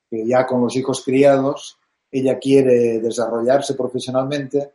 que 0.10 0.28
ya 0.28 0.46
con 0.46 0.60
los 0.60 0.76
hijos 0.76 1.06
criados 1.06 1.79
ella 2.12 2.38
quiere 2.40 3.00
desarrollarse 3.00 3.76
profesionalmente, 3.76 4.72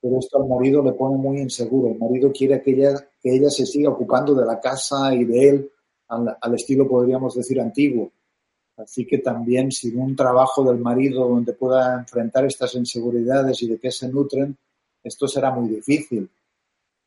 pero 0.00 0.18
esto 0.18 0.42
al 0.42 0.48
marido 0.48 0.82
le 0.82 0.92
pone 0.92 1.16
muy 1.16 1.40
inseguro. 1.40 1.88
El 1.88 1.98
marido 1.98 2.32
quiere 2.32 2.60
que 2.60 2.72
ella, 2.72 2.94
que 3.20 3.34
ella 3.34 3.50
se 3.50 3.64
siga 3.66 3.90
ocupando 3.90 4.34
de 4.34 4.44
la 4.44 4.58
casa 4.58 5.14
y 5.14 5.24
de 5.24 5.48
él 5.48 5.70
al, 6.08 6.54
estilo, 6.54 6.88
podríamos 6.88 7.34
decir, 7.34 7.60
antiguo. 7.60 8.10
Así 8.76 9.06
que 9.06 9.18
también 9.18 9.70
sin 9.70 9.98
un 9.98 10.16
trabajo 10.16 10.64
del 10.64 10.78
marido 10.78 11.28
donde 11.28 11.52
pueda 11.52 12.00
enfrentar 12.00 12.44
estas 12.44 12.74
inseguridades 12.74 13.62
y 13.62 13.68
de 13.68 13.78
qué 13.78 13.90
se 13.90 14.08
nutren, 14.08 14.56
esto 15.02 15.28
será 15.28 15.50
muy 15.52 15.68
difícil. 15.68 16.28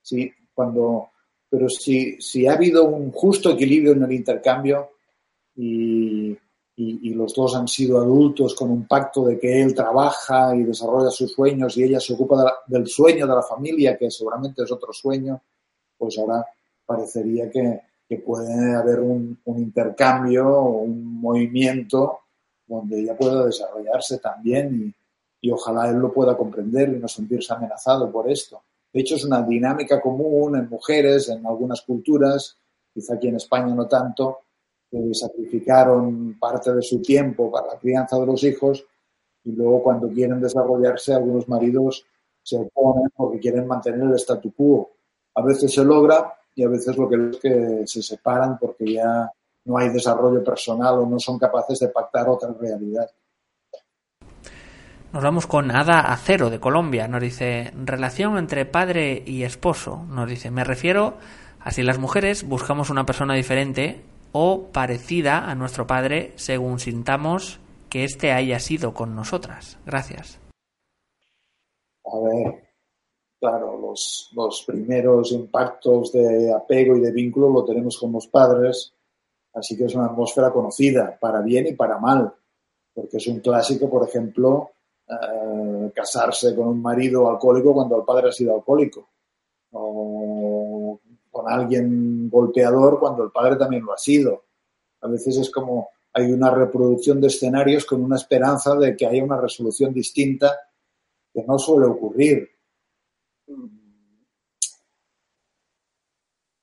Sí, 0.01 0.32
cuando, 0.53 1.09
pero 1.49 1.67
si, 1.69 2.19
si 2.21 2.47
ha 2.47 2.53
habido 2.53 2.86
un 2.86 3.11
justo 3.11 3.51
equilibrio 3.51 3.91
en 3.91 4.03
el 4.03 4.11
intercambio 4.13 4.91
y, 5.55 6.38
y, 6.78 7.13
los 7.13 7.34
dos 7.34 7.55
han 7.55 7.67
sido 7.67 7.99
adultos 7.99 8.53
con 8.53 8.69
un 8.69 8.86
pacto 8.86 9.26
de 9.26 9.39
que 9.39 9.61
él 9.61 9.73
trabaja 9.73 10.53
y 10.55 10.63
desarrolla 10.63 11.09
sus 11.09 11.32
sueños 11.32 11.78
y 11.78 11.84
ella 11.84 12.01
se 12.01 12.13
ocupa 12.13 12.53
del 12.67 12.86
sueño 12.88 13.26
de 13.26 13.36
la 13.36 13.43
familia, 13.43 13.97
que 13.97 14.11
seguramente 14.11 14.63
es 14.63 14.71
otro 14.71 14.91
sueño, 14.91 15.41
pues 15.97 16.17
ahora 16.19 16.45
parecería 16.86 17.49
que, 17.49 17.82
puede 18.26 18.76
haber 18.76 18.99
un, 18.99 19.39
intercambio 19.45 20.61
un 20.61 21.19
movimiento 21.19 22.19
donde 22.67 23.01
ella 23.01 23.17
pueda 23.17 23.45
desarrollarse 23.45 24.19
también 24.19 24.93
y, 25.41 25.47
y 25.47 25.51
ojalá 25.51 25.89
él 25.89 25.97
lo 25.97 26.13
pueda 26.13 26.38
comprender 26.38 26.89
y 26.89 26.99
no 26.99 27.07
sentirse 27.07 27.53
amenazado 27.53 28.11
por 28.11 28.30
esto. 28.30 28.61
De 28.93 29.01
hecho, 29.01 29.15
es 29.15 29.26
una 29.26 29.41
dinámica 29.41 29.99
común 29.99 30.55
en 30.55 30.69
mujeres, 30.69 31.30
en 31.30 31.45
algunas 31.45 31.82
culturas, 31.82 32.57
quizá 32.93 33.15
aquí 33.15 33.28
en 33.28 33.36
España 33.36 33.73
no 33.76 33.88
tanto, 33.88 34.39
que 34.95 35.13
sacrificaron 35.13 36.37
parte 36.39 36.73
de 36.73 36.81
su 36.81 37.01
tiempo 37.01 37.51
para 37.51 37.67
la 37.67 37.79
crianza 37.79 38.17
de 38.17 38.25
los 38.25 38.43
hijos 38.43 38.85
y 39.43 39.51
luego 39.51 39.83
cuando 39.83 40.07
quieren 40.09 40.39
desarrollarse 40.39 41.13
algunos 41.13 41.47
maridos 41.49 42.05
se 42.41 42.57
oponen 42.57 43.09
porque 43.15 43.39
quieren 43.39 43.67
mantener 43.67 44.01
el 44.01 44.13
statu 44.15 44.53
quo. 44.53 44.91
A 45.35 45.41
veces 45.41 45.73
se 45.73 45.83
logra 45.83 46.33
y 46.53 46.63
a 46.63 46.69
veces 46.69 46.95
lo 46.97 47.09
que 47.09 47.29
es 47.29 47.37
que 47.37 47.81
se 47.85 48.01
separan 48.01 48.57
porque 48.57 48.93
ya 48.93 49.29
no 49.65 49.77
hay 49.77 49.89
desarrollo 49.89 50.43
personal 50.43 50.99
o 50.99 51.05
no 51.05 51.19
son 51.19 51.37
capaces 51.39 51.79
de 51.79 51.89
pactar 51.89 52.29
otra 52.29 52.53
realidad. 52.53 53.09
Nos 55.11 55.23
vamos 55.23 55.47
con 55.47 55.71
Ada 55.71 56.11
Acero 56.11 56.49
de 56.49 56.59
Colombia. 56.59 57.07
Nos 57.07 57.21
dice, 57.21 57.71
relación 57.83 58.37
entre 58.37 58.65
padre 58.65 59.23
y 59.25 59.43
esposo. 59.43 60.05
Nos 60.09 60.29
dice, 60.29 60.51
me 60.51 60.63
refiero 60.63 61.15
a 61.59 61.71
si 61.71 61.83
las 61.83 61.97
mujeres 61.97 62.47
buscamos 62.47 62.89
una 62.89 63.05
persona 63.05 63.33
diferente 63.33 64.03
o 64.38 64.67
parecida 64.73 65.49
a 65.49 65.55
nuestro 65.55 65.88
Padre 65.88 66.33
según 66.36 66.79
sintamos 66.79 67.61
que 67.89 68.03
éste 68.03 68.33
haya 68.33 68.59
sido 68.59 68.93
con 68.93 69.15
nosotras. 69.15 69.79
Gracias. 69.86 70.41
A 72.03 72.19
ver, 72.19 72.67
claro, 73.39 73.79
los, 73.79 74.31
los 74.36 74.61
primeros 74.67 75.31
impactos 75.31 76.11
de 76.11 76.53
apego 76.53 76.97
y 76.97 76.99
de 76.99 77.13
vínculo 77.13 77.49
lo 77.49 77.63
tenemos 77.63 77.97
con 77.97 78.11
los 78.11 78.27
padres, 78.27 78.93
así 79.53 79.77
que 79.77 79.86
es 79.86 79.95
una 79.95 80.07
atmósfera 80.07 80.51
conocida, 80.51 81.17
para 81.17 81.39
bien 81.39 81.67
y 81.67 81.73
para 81.73 81.97
mal, 81.97 82.33
porque 82.93 83.15
es 83.15 83.27
un 83.27 83.39
clásico, 83.39 83.89
por 83.89 84.05
ejemplo, 84.05 84.71
eh, 85.07 85.91
casarse 85.95 86.53
con 86.53 86.67
un 86.67 86.81
marido 86.81 87.29
alcohólico 87.29 87.73
cuando 87.73 87.95
el 87.95 88.03
padre 88.03 88.27
ha 88.27 88.33
sido 88.33 88.53
alcohólico, 88.53 89.07
alguien 91.47 92.29
golpeador 92.29 92.99
cuando 92.99 93.23
el 93.23 93.31
padre 93.31 93.55
también 93.55 93.83
lo 93.85 93.93
ha 93.93 93.97
sido. 93.97 94.45
A 95.01 95.07
veces 95.07 95.37
es 95.37 95.49
como 95.49 95.89
hay 96.17 96.31
una 96.31 96.49
reproducción 96.49 97.19
de 97.19 97.27
escenarios 97.27 97.83
con 97.85 98.01
una 98.01 98.15
esperanza 98.15 98.73
de 98.75 98.95
que 98.95 99.05
haya 99.05 99.21
una 99.21 99.39
resolución 99.39 99.93
distinta 99.93 100.57
que 101.33 101.43
no 101.43 101.59
suele 101.59 101.87
ocurrir. 101.87 102.49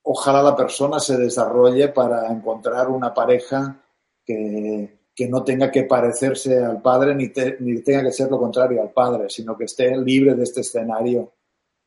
Ojalá 0.05 0.43
la 0.43 0.57
persona 0.57 0.99
se 0.99 1.19
desarrolle 1.19 1.89
para 1.89 2.33
encontrar 2.33 2.89
una 2.89 3.13
pareja 3.13 3.79
que, 4.25 4.99
no 5.29 5.45
tenga 5.45 5.71
que 5.71 5.85
parecerse 5.85 6.65
al 6.65 6.81
padre 6.81 7.15
ni, 7.15 7.31
ni 7.61 7.83
tenga 7.83 8.05
que 8.05 8.13
ser 8.13 8.31
lo 8.31 8.39
contrario 8.39 8.81
al 8.81 8.91
padre, 8.91 9.29
sino 9.29 9.57
que 9.57 9.65
esté 9.65 9.95
libre 9.99 10.35
de 10.35 10.45
este 10.45 10.63
escenario. 10.63 11.35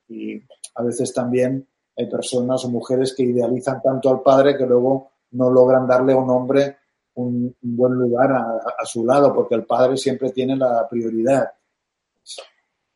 Y 0.07 0.39
a 0.75 0.83
veces 0.83 1.11
también 1.11 1.67
hay 1.97 2.07
personas 2.07 2.63
o 2.65 2.69
mujeres 2.69 3.13
que 3.13 3.23
idealizan 3.23 3.81
tanto 3.81 4.09
al 4.09 4.21
padre 4.21 4.57
que 4.57 4.65
luego 4.65 5.11
no 5.31 5.49
logran 5.49 5.87
darle 5.87 6.13
a 6.13 6.17
un 6.17 6.29
hombre 6.29 6.77
un, 7.15 7.55
buen 7.61 7.93
lugar 7.93 8.31
a, 8.33 8.85
su 8.85 9.05
lado, 9.05 9.33
porque 9.33 9.55
el 9.55 9.65
padre 9.65 9.97
siempre 9.97 10.31
tiene 10.31 10.55
la 10.57 10.87
prioridad. 10.89 11.49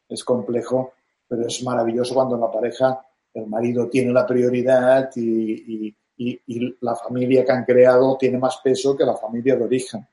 Es, 0.07 0.23
complejo, 0.23 0.93
pero 1.27 1.47
es 1.47 1.63
maravilloso 1.63 2.13
cuando 2.13 2.35
en 2.35 2.41
la 2.41 2.51
pareja 2.51 3.05
el 3.33 3.47
marido 3.47 3.87
tiene 3.87 4.11
la 4.11 4.25
prioridad 4.25 5.09
y, 5.15 5.95
la 6.81 6.97
familia 6.97 7.45
que 7.45 7.51
han 7.53 7.63
creado 7.63 8.17
tiene 8.17 8.37
más 8.37 8.57
peso 8.57 8.97
que 8.97 9.05
la 9.05 9.15
familia 9.15 9.55
de 9.55 9.63
origen. 9.63 10.05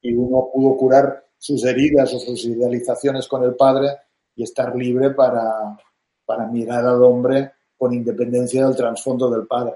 Y 0.00 0.14
uno 0.14 0.48
pudo 0.50 0.78
curar 0.78 1.26
sus 1.36 1.62
heridas 1.66 2.14
o 2.14 2.18
sus 2.18 2.46
idealizaciones 2.46 3.28
con 3.28 3.44
el 3.44 3.54
padre 3.54 3.88
y 4.34 4.44
estar 4.44 4.74
libre 4.74 5.10
para, 5.10 5.76
para 6.24 6.46
mirar 6.46 6.86
al 6.86 7.02
hombre 7.02 7.52
con 7.82 7.92
independencia 7.92 8.64
del 8.64 8.76
trasfondo 8.76 9.28
del 9.28 9.44
padre. 9.44 9.72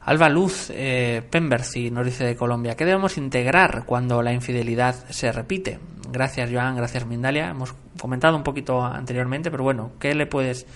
Alba 0.00 0.30
Luz 0.30 0.70
eh, 0.70 1.22
Pembercy 1.30 1.90
nos 1.90 2.06
dice 2.06 2.24
de 2.24 2.34
Colombia, 2.34 2.76
¿qué 2.76 2.86
debemos 2.86 3.18
integrar 3.18 3.84
cuando 3.84 4.22
la 4.22 4.32
infidelidad 4.32 4.94
se 5.10 5.30
repite? 5.32 5.78
Gracias 6.10 6.50
Joan, 6.50 6.76
gracias 6.76 7.04
Mindalia. 7.04 7.50
Hemos 7.50 7.74
comentado 8.00 8.38
un 8.38 8.42
poquito 8.42 8.80
anteriormente, 8.80 9.50
pero 9.50 9.64
bueno, 9.64 9.92
¿qué 10.00 10.14
le 10.14 10.24
puedes 10.24 10.66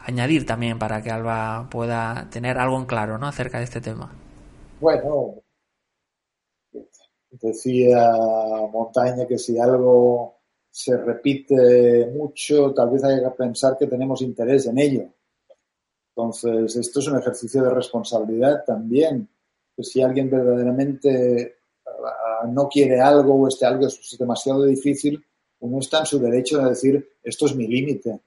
añadir 0.00 0.44
también 0.44 0.80
para 0.80 1.00
que 1.00 1.12
Alba 1.12 1.68
pueda 1.70 2.28
tener 2.32 2.58
algo 2.58 2.78
en 2.78 2.86
claro 2.86 3.16
¿no? 3.16 3.28
acerca 3.28 3.58
de 3.58 3.64
este 3.64 3.80
tema? 3.80 4.10
Bueno, 4.80 5.34
decía 7.30 8.10
Montaña 8.72 9.24
que 9.28 9.38
si 9.38 9.56
algo 9.56 10.37
se 10.78 10.96
repite 10.96 12.06
mucho, 12.14 12.72
tal 12.72 12.90
vez 12.90 13.02
haya 13.02 13.30
que 13.30 13.36
pensar 13.36 13.76
que 13.76 13.88
tenemos 13.88 14.22
interés 14.22 14.66
en 14.66 14.78
ello. 14.78 15.08
Entonces, 16.14 16.76
esto 16.76 17.00
es 17.00 17.08
un 17.08 17.18
ejercicio 17.18 17.64
de 17.64 17.70
responsabilidad 17.70 18.62
también. 18.64 19.28
Pues 19.74 19.88
si 19.88 20.00
alguien 20.00 20.30
verdaderamente 20.30 21.56
ah, 21.84 22.46
no 22.48 22.68
quiere 22.68 23.00
algo 23.00 23.34
o 23.34 23.48
este 23.48 23.66
algo 23.66 23.88
es 23.88 24.16
demasiado 24.16 24.62
difícil, 24.62 25.20
uno 25.58 25.80
está 25.80 25.98
en 25.98 26.06
su 26.06 26.20
derecho 26.20 26.58
de 26.58 26.68
decir, 26.68 27.08
esto 27.24 27.46
es 27.46 27.56
mi 27.56 27.66
límite, 27.66 28.20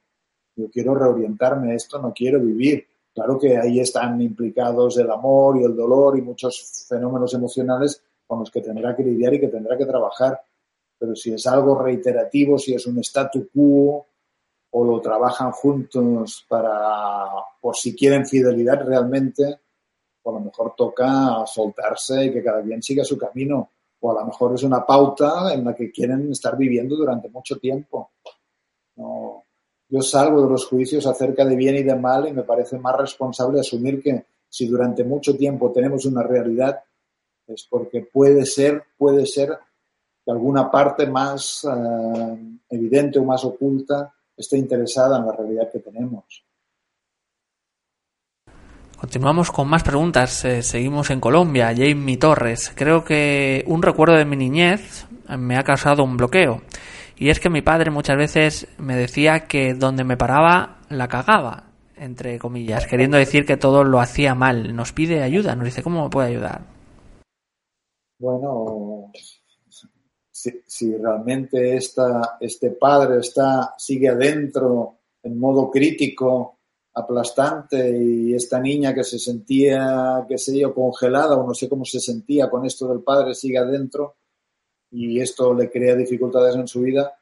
yo 0.57 0.69
quiero 0.69 0.93
reorientarme, 0.93 1.73
esto 1.73 2.01
no 2.01 2.11
quiero 2.13 2.41
vivir. 2.41 2.85
Claro 3.13 3.39
que 3.39 3.57
ahí 3.57 3.79
están 3.79 4.21
implicados 4.21 4.97
el 4.97 5.09
amor 5.09 5.57
y 5.57 5.63
el 5.63 5.73
dolor 5.73 6.17
y 6.17 6.21
muchos 6.21 6.85
fenómenos 6.89 7.33
emocionales 7.33 8.03
con 8.27 8.39
los 8.39 8.51
que 8.51 8.59
tendrá 8.59 8.93
que 8.93 9.03
lidiar 9.03 9.35
y 9.35 9.39
que 9.39 9.47
tendrá 9.47 9.77
que 9.77 9.85
trabajar. 9.85 10.41
Pero 11.01 11.15
si 11.15 11.33
es 11.33 11.47
algo 11.47 11.81
reiterativo, 11.81 12.59
si 12.59 12.75
es 12.75 12.85
un 12.85 12.99
statu 12.99 13.49
quo 13.51 14.05
o 14.69 14.85
lo 14.85 15.01
trabajan 15.01 15.51
juntos 15.51 16.45
para, 16.47 17.25
por 17.59 17.75
si 17.75 17.95
quieren 17.95 18.27
fidelidad 18.27 18.85
realmente, 18.85 19.61
o 20.21 20.29
a 20.29 20.33
lo 20.33 20.39
mejor 20.41 20.75
toca 20.77 21.43
soltarse 21.47 22.25
y 22.25 22.31
que 22.31 22.43
cada 22.43 22.61
quien 22.61 22.83
siga 22.83 23.03
su 23.03 23.17
camino. 23.17 23.71
O 23.99 24.11
a 24.11 24.21
lo 24.21 24.27
mejor 24.27 24.53
es 24.53 24.61
una 24.61 24.85
pauta 24.85 25.51
en 25.51 25.65
la 25.65 25.73
que 25.73 25.91
quieren 25.91 26.31
estar 26.31 26.55
viviendo 26.55 26.95
durante 26.95 27.29
mucho 27.29 27.57
tiempo. 27.57 28.11
No, 28.97 29.43
yo 29.89 30.01
salgo 30.03 30.43
de 30.43 30.49
los 30.49 30.67
juicios 30.67 31.07
acerca 31.07 31.43
de 31.45 31.55
bien 31.55 31.77
y 31.77 31.83
de 31.83 31.95
mal 31.95 32.27
y 32.27 32.31
me 32.31 32.43
parece 32.43 32.77
más 32.77 32.95
responsable 32.95 33.59
asumir 33.59 34.03
que 34.03 34.23
si 34.47 34.67
durante 34.67 35.03
mucho 35.03 35.35
tiempo 35.35 35.71
tenemos 35.71 36.05
una 36.05 36.21
realidad 36.21 36.83
es 37.47 37.65
porque 37.67 38.01
puede 38.01 38.45
ser, 38.45 38.83
puede 38.99 39.25
ser 39.25 39.57
que 40.23 40.31
alguna 40.31 40.69
parte 40.69 41.07
más 41.07 41.65
eh, 41.65 42.59
evidente 42.69 43.19
o 43.19 43.25
más 43.25 43.43
oculta 43.43 44.13
esté 44.35 44.57
interesada 44.57 45.17
en 45.17 45.25
la 45.25 45.33
realidad 45.33 45.71
que 45.71 45.79
tenemos. 45.79 46.43
Continuamos 49.01 49.51
con 49.51 49.67
más 49.67 49.81
preguntas. 49.81 50.45
Eh, 50.45 50.61
seguimos 50.61 51.09
en 51.09 51.19
Colombia. 51.19 51.73
Jamie 51.75 52.17
Torres. 52.17 52.71
Creo 52.75 53.03
que 53.03 53.63
un 53.65 53.81
recuerdo 53.81 54.15
de 54.15 54.25
mi 54.25 54.35
niñez 54.35 55.07
me 55.27 55.57
ha 55.57 55.63
causado 55.63 56.03
un 56.03 56.17
bloqueo. 56.17 56.61
Y 57.17 57.29
es 57.29 57.39
que 57.39 57.49
mi 57.49 57.61
padre 57.61 57.89
muchas 57.89 58.17
veces 58.17 58.67
me 58.77 58.95
decía 58.95 59.47
que 59.47 59.73
donde 59.73 60.03
me 60.03 60.17
paraba 60.17 60.77
la 60.89 61.07
cagaba, 61.07 61.65
entre 61.95 62.37
comillas, 62.37 62.85
queriendo 62.85 63.17
decir 63.17 63.45
que 63.45 63.57
todo 63.57 63.83
lo 63.83 63.99
hacía 63.99 64.35
mal. 64.35 64.75
Nos 64.75 64.93
pide 64.93 65.23
ayuda, 65.23 65.55
nos 65.55 65.65
dice 65.65 65.83
cómo 65.83 66.03
me 66.03 66.09
puede 66.09 66.29
ayudar. 66.29 66.61
Bueno, 68.19 69.11
si, 70.65 70.95
realmente 70.97 71.75
este 71.75 72.71
padre 72.71 73.19
está, 73.19 73.75
sigue 73.77 74.09
adentro 74.09 74.97
en 75.23 75.39
modo 75.39 75.69
crítico, 75.69 76.57
aplastante, 76.93 77.97
y 77.97 78.33
esta 78.33 78.59
niña 78.59 78.93
que 78.93 79.03
se 79.03 79.19
sentía, 79.19 80.25
qué 80.27 80.37
sé 80.37 80.59
yo, 80.59 80.73
congelada 80.73 81.37
o 81.37 81.47
no 81.47 81.53
sé 81.53 81.69
cómo 81.69 81.85
se 81.85 81.99
sentía 81.99 82.49
con 82.49 82.65
esto 82.65 82.87
del 82.87 83.01
padre 83.01 83.35
sigue 83.35 83.57
adentro, 83.57 84.15
y 84.91 85.19
esto 85.21 85.53
le 85.53 85.69
crea 85.69 85.95
dificultades 85.95 86.55
en 86.55 86.67
su 86.67 86.81
vida, 86.81 87.13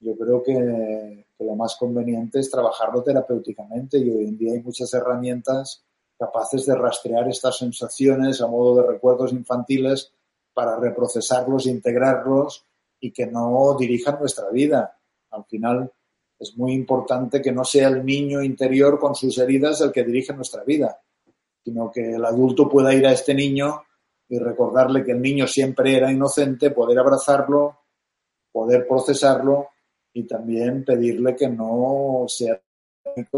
yo 0.00 0.16
creo 0.16 0.42
que, 0.42 1.24
lo 1.38 1.54
más 1.54 1.76
conveniente 1.76 2.40
es 2.40 2.50
trabajarlo 2.50 3.02
terapéuticamente 3.02 3.98
y 3.98 4.08
hoy 4.08 4.24
en 4.24 4.38
día 4.38 4.54
hay 4.54 4.62
muchas 4.62 4.92
herramientas 4.94 5.84
capaces 6.18 6.64
de 6.64 6.74
rastrear 6.74 7.28
estas 7.28 7.58
sensaciones 7.58 8.40
a 8.40 8.46
modo 8.46 8.76
de 8.76 8.88
recuerdos 8.88 9.32
infantiles 9.32 10.14
para 10.56 10.80
reprocesarlos, 10.80 11.66
integrarlos 11.66 12.64
y 12.98 13.12
que 13.12 13.26
no 13.26 13.76
dirijan 13.78 14.18
nuestra 14.18 14.48
vida. 14.48 14.98
Al 15.32 15.44
final 15.44 15.92
es 16.38 16.56
muy 16.56 16.72
importante 16.72 17.42
que 17.42 17.52
no 17.52 17.62
sea 17.62 17.88
el 17.88 18.06
niño 18.06 18.42
interior 18.42 18.98
con 18.98 19.14
sus 19.14 19.36
heridas 19.36 19.82
el 19.82 19.92
que 19.92 20.02
dirige 20.02 20.32
nuestra 20.32 20.64
vida, 20.64 20.98
sino 21.62 21.92
que 21.92 22.14
el 22.14 22.24
adulto 22.24 22.70
pueda 22.70 22.94
ir 22.94 23.06
a 23.06 23.12
este 23.12 23.34
niño 23.34 23.82
y 24.30 24.38
recordarle 24.38 25.04
que 25.04 25.12
el 25.12 25.20
niño 25.20 25.46
siempre 25.46 25.94
era 25.94 26.10
inocente, 26.10 26.70
poder 26.70 27.00
abrazarlo, 27.00 27.80
poder 28.50 28.88
procesarlo 28.88 29.68
y 30.14 30.26
también 30.26 30.86
pedirle 30.86 31.36
que 31.36 31.50
no 31.50 32.24
sea 32.28 32.58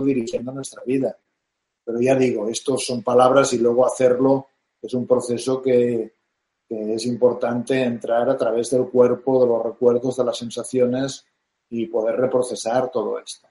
dirigiendo 0.04 0.52
nuestra 0.52 0.84
vida. 0.84 1.18
Pero 1.84 2.00
ya 2.00 2.14
digo, 2.14 2.48
estos 2.48 2.86
son 2.86 3.02
palabras 3.02 3.52
y 3.54 3.58
luego 3.58 3.84
hacerlo 3.84 4.46
es 4.80 4.94
un 4.94 5.04
proceso 5.04 5.60
que, 5.60 6.17
que 6.68 6.94
es 6.94 7.06
importante 7.06 7.82
entrar 7.82 8.28
a 8.28 8.36
través 8.36 8.70
del 8.70 8.88
cuerpo, 8.88 9.40
de 9.40 9.46
los 9.46 9.62
recuerdos, 9.62 10.16
de 10.16 10.24
las 10.24 10.38
sensaciones 10.38 11.24
y 11.70 11.86
poder 11.86 12.16
reprocesar 12.16 12.90
todo 12.90 13.18
esto. 13.18 13.48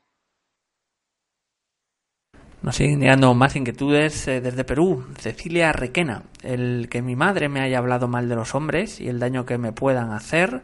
Nos 2.62 2.76
siguen 2.76 3.00
llegando 3.00 3.34
más 3.34 3.56
inquietudes 3.56 4.28
eh, 4.28 4.42
desde 4.42 4.64
Perú. 4.64 5.06
Cecilia 5.20 5.72
Requena. 5.72 6.24
El 6.42 6.90
que 6.90 7.02
mi 7.02 7.16
madre 7.16 7.50
me 7.50 7.62
haya 7.62 7.78
hablado 7.78 8.08
mal 8.08 8.28
de 8.28 8.36
los 8.36 8.56
hombres 8.56 9.00
y 9.00 9.08
el 9.08 9.20
daño 9.20 9.46
que 9.46 9.58
me 9.58 9.72
puedan 9.72 10.12
hacer 10.12 10.64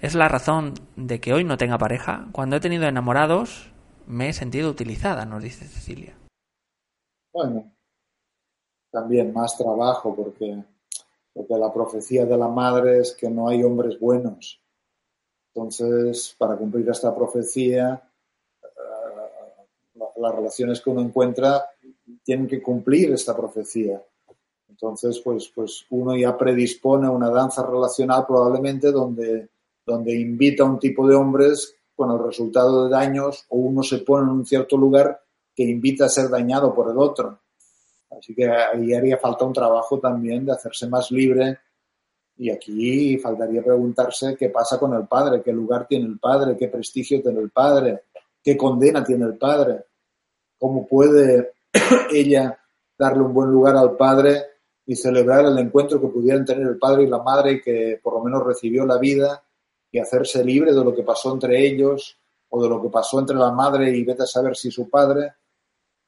es 0.00 0.14
la 0.14 0.28
razón 0.28 0.74
de 0.96 1.20
que 1.20 1.32
hoy 1.32 1.44
no 1.44 1.56
tenga 1.56 1.76
pareja. 1.76 2.28
Cuando 2.32 2.56
he 2.56 2.60
tenido 2.60 2.86
enamorados 2.86 3.72
me 4.06 4.28
he 4.28 4.32
sentido 4.32 4.70
utilizada, 4.70 5.24
nos 5.24 5.42
dice 5.42 5.66
Cecilia. 5.66 6.14
Bueno, 7.32 7.72
también 8.90 9.32
más 9.32 9.56
trabajo 9.56 10.14
porque, 10.14 10.62
porque 11.34 11.58
la 11.58 11.72
profecía 11.72 12.24
de 12.24 12.38
la 12.38 12.48
madre 12.48 13.00
es 13.00 13.12
que 13.12 13.28
no 13.28 13.48
hay 13.48 13.62
hombres 13.64 13.98
buenos. 13.98 14.60
Entonces, 15.52 16.34
para 16.38 16.56
cumplir 16.56 16.88
esta 16.88 17.14
profecía, 17.14 18.02
las 20.16 20.34
relaciones 20.34 20.80
que 20.80 20.90
uno 20.90 21.00
encuentra 21.00 21.64
tienen 22.22 22.46
que 22.46 22.62
cumplir 22.62 23.12
esta 23.12 23.36
profecía. 23.36 24.02
Entonces, 24.68 25.20
pues, 25.20 25.50
pues 25.54 25.86
uno 25.90 26.16
ya 26.16 26.36
predispone 26.36 27.08
una 27.08 27.30
danza 27.30 27.64
relacional 27.66 28.26
probablemente 28.26 28.90
donde, 28.90 29.48
donde 29.84 30.14
invita 30.14 30.62
a 30.62 30.66
un 30.66 30.78
tipo 30.78 31.06
de 31.06 31.14
hombres 31.14 31.76
con 31.94 32.10
el 32.10 32.24
resultado 32.24 32.84
de 32.84 32.90
daños 32.90 33.44
o 33.50 33.58
uno 33.58 33.82
se 33.82 33.98
pone 33.98 34.24
en 34.24 34.38
un 34.38 34.46
cierto 34.46 34.76
lugar 34.76 35.20
que 35.54 35.62
invita 35.62 36.06
a 36.06 36.08
ser 36.08 36.28
dañado 36.28 36.74
por 36.74 36.90
el 36.90 36.98
otro. 36.98 37.38
Así 38.18 38.34
que 38.34 38.48
ahí 38.48 38.94
haría 38.94 39.16
falta 39.18 39.44
un 39.44 39.52
trabajo 39.52 39.98
también 39.98 40.44
de 40.44 40.52
hacerse 40.52 40.88
más 40.88 41.10
libre. 41.10 41.58
Y 42.36 42.50
aquí 42.50 43.18
faltaría 43.18 43.62
preguntarse 43.62 44.36
qué 44.36 44.50
pasa 44.50 44.78
con 44.78 44.94
el 44.94 45.06
padre, 45.06 45.42
qué 45.42 45.52
lugar 45.52 45.86
tiene 45.86 46.06
el 46.06 46.18
padre, 46.18 46.56
qué 46.56 46.68
prestigio 46.68 47.22
tiene 47.22 47.40
el 47.40 47.50
padre, 47.50 48.04
qué 48.42 48.56
condena 48.56 49.04
tiene 49.04 49.24
el 49.24 49.36
padre. 49.36 49.84
Cómo 50.58 50.86
puede 50.86 51.52
ella 52.12 52.58
darle 52.98 53.22
un 53.22 53.34
buen 53.34 53.50
lugar 53.50 53.76
al 53.76 53.96
padre 53.96 54.42
y 54.86 54.96
celebrar 54.96 55.46
el 55.46 55.58
encuentro 55.58 56.00
que 56.00 56.08
pudieran 56.08 56.44
tener 56.44 56.66
el 56.66 56.78
padre 56.78 57.04
y 57.04 57.06
la 57.06 57.22
madre 57.22 57.60
que 57.60 58.00
por 58.02 58.14
lo 58.14 58.24
menos 58.24 58.44
recibió 58.44 58.84
la 58.84 58.98
vida 58.98 59.42
y 59.90 59.98
hacerse 59.98 60.44
libre 60.44 60.72
de 60.72 60.84
lo 60.84 60.94
que 60.94 61.02
pasó 61.02 61.32
entre 61.32 61.64
ellos 61.64 62.18
o 62.50 62.62
de 62.62 62.68
lo 62.68 62.82
que 62.82 62.88
pasó 62.88 63.20
entre 63.20 63.36
la 63.36 63.50
madre 63.52 63.96
y 63.96 64.04
vete 64.04 64.24
a 64.24 64.26
saber 64.26 64.56
si 64.56 64.70
su 64.70 64.90
padre 64.90 65.32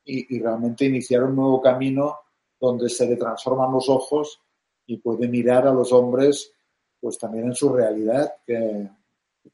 y, 0.07 0.39
realmente 0.39 0.87
iniciar 0.87 1.25
un 1.25 1.37
nuevo 1.37 1.61
camino 1.61 2.19
donde 2.59 2.89
se 2.89 3.07
le 3.07 3.17
transforman 3.17 3.73
los 3.73 3.89
ojos 3.89 4.41
y 4.87 4.99
puede 4.99 5.29
mirar 5.29 5.67
a 5.67 5.73
los 5.73 5.93
hombres 5.93 6.53
pues 7.01 7.19
también 7.19 7.47
en 7.47 7.55
su 7.55 7.73
realidad 7.73 8.35
que, 8.47 8.89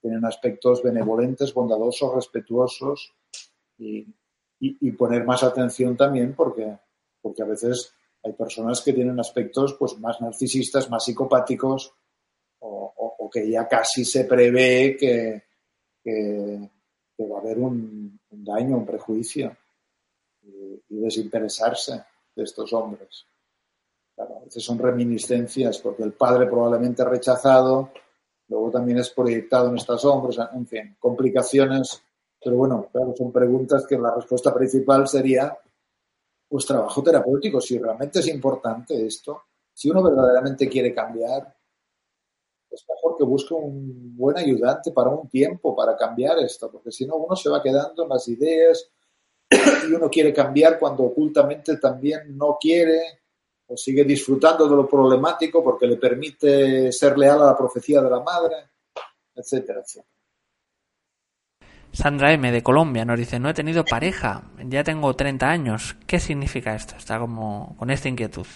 tienen 0.01 0.25
aspectos 0.25 0.83
benevolentes, 0.83 1.53
bondadosos, 1.53 2.15
respetuosos 2.15 3.15
y, 3.77 4.07
y, 4.59 4.91
poner 4.93 5.27
más 5.27 5.43
atención 5.43 5.99
también 5.99 6.35
porque, 6.35 6.79
porque 7.21 7.43
a 7.43 7.47
veces 7.47 7.93
hay 8.23 8.33
personas 8.33 8.81
que 8.81 8.95
tienen 8.95 9.21
aspectos 9.21 9.75
pues 9.79 9.99
más 9.99 10.19
narcisistas, 10.23 10.89
más 10.89 11.05
psicopáticos 11.05 11.93
o, 12.61 13.29
que 13.31 13.51
ya 13.51 13.67
casi 13.69 14.05
se 14.05 14.25
prevé 14.25 14.97
que, 14.99 15.43
que, 16.03 16.71
va 17.21 17.37
a 17.37 17.41
haber 17.41 17.59
un, 17.59 18.19
daño, 18.31 18.79
un 18.79 18.87
prejuicio 18.87 19.57
y, 20.43 20.83
desinteresarse 20.89 22.05
de 22.35 22.43
estos 22.45 22.73
hombres. 22.73 23.27
Claro, 24.15 24.37
a 24.37 24.45
veces 24.45 24.63
son 24.63 24.79
reminiscencias 24.79 25.79
porque 25.79 26.05
el 26.05 26.13
padre 26.13 26.47
probablemente 26.47 27.03
ha 27.03 27.07
rechazado, 27.07 27.91
luego 28.49 28.71
también 28.71 28.99
es 28.99 29.11
proyectado 29.11 29.71
en 29.71 29.79
estos 29.79 30.05
hombres, 30.05 30.39
en 30.55 30.67
fin, 30.67 30.97
complicaciones 31.01 32.03
pero 32.43 32.57
bueno, 32.57 32.89
claro, 32.91 33.15
son 33.17 33.31
preguntas 33.31 33.87
que 33.87 33.97
la 33.97 34.15
respuesta 34.15 34.53
principal 34.53 35.07
sería, 35.07 35.57
pues 36.49 36.67
trabajo 36.67 37.03
terapéutico, 37.03 37.61
si 37.61 37.79
realmente 37.79 38.19
es 38.19 38.29
importante 38.29 39.07
esto, 39.07 39.45
si 39.73 39.91
uno 39.91 40.03
verdaderamente 40.03 40.69
quiere 40.69 40.93
cambiar, 40.93 41.55
es 42.69 42.85
mejor 42.89 43.17
que 43.17 43.25
busque 43.25 43.55
un 43.55 44.17
buen 44.17 44.37
ayudante 44.37 44.91
para 44.91 45.11
un 45.11 45.29
tiempo, 45.29 45.77
para 45.77 45.97
cambiar 45.97 46.39
esto, 46.41 46.71
porque 46.71 46.91
si 46.91 47.07
no 47.07 47.17
uno 47.17 47.37
se 47.37 47.49
va 47.49 47.63
quedando 47.63 48.03
en 48.03 48.09
las 48.09 48.27
ideas 48.27 48.91
y 49.89 49.93
uno 49.93 50.09
quiere 50.09 50.33
cambiar 50.33 50.79
cuando 50.79 51.05
ocultamente 51.05 51.77
también 51.77 52.37
no 52.37 52.57
quiere 52.61 53.21
o 53.67 53.77
sigue 53.77 54.05
disfrutando 54.05 54.69
de 54.69 54.77
lo 54.77 54.89
problemático 54.89 55.63
porque 55.63 55.87
le 55.87 55.97
permite 55.97 56.93
ser 56.93 57.17
leal 57.17 57.43
a 57.43 57.47
la 57.47 57.57
profecía 57.57 58.01
de 58.03 58.11
la 58.11 58.21
madre, 58.21 58.57
etcétera, 59.35 59.81
etcétera. 59.81 60.09
Sandra 61.93 62.33
M. 62.33 62.51
de 62.51 62.63
Colombia 62.63 63.05
nos 63.05 63.19
dice, 63.19 63.39
no 63.39 63.51
he 63.51 63.55
tenido 63.55 63.85
pareja, 63.85 64.45
ya 64.67 64.83
tengo 64.83 65.15
30 65.15 65.51
años. 65.51 65.97
¿Qué 66.07 66.21
significa 66.21 66.75
esto? 66.75 66.97
Está 66.97 67.19
como 67.19 67.77
con 67.77 67.91
esta 67.91 68.09
inquietud. 68.09 68.47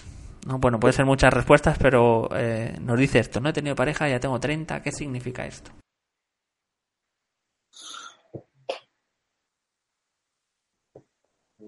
¿No? 0.47 0.59
Bueno, 0.59 0.80
puede 0.80 0.94
ser 0.94 1.05
muchas 1.05 1.34
respuestas, 1.34 1.76
pero 1.78 2.30
eh, 2.34 2.76
nos 2.80 2.99
dice 2.99 3.18
esto, 3.18 3.40
no 3.40 3.51
he 3.51 3.53
tenido 3.53 3.74
pareja, 3.74 4.09
ya 4.09 4.20
tengo 4.20 4.40
30. 4.40 4.80
¿Qué 4.82 4.90
significa 4.90 5.44
esto? 5.44 5.70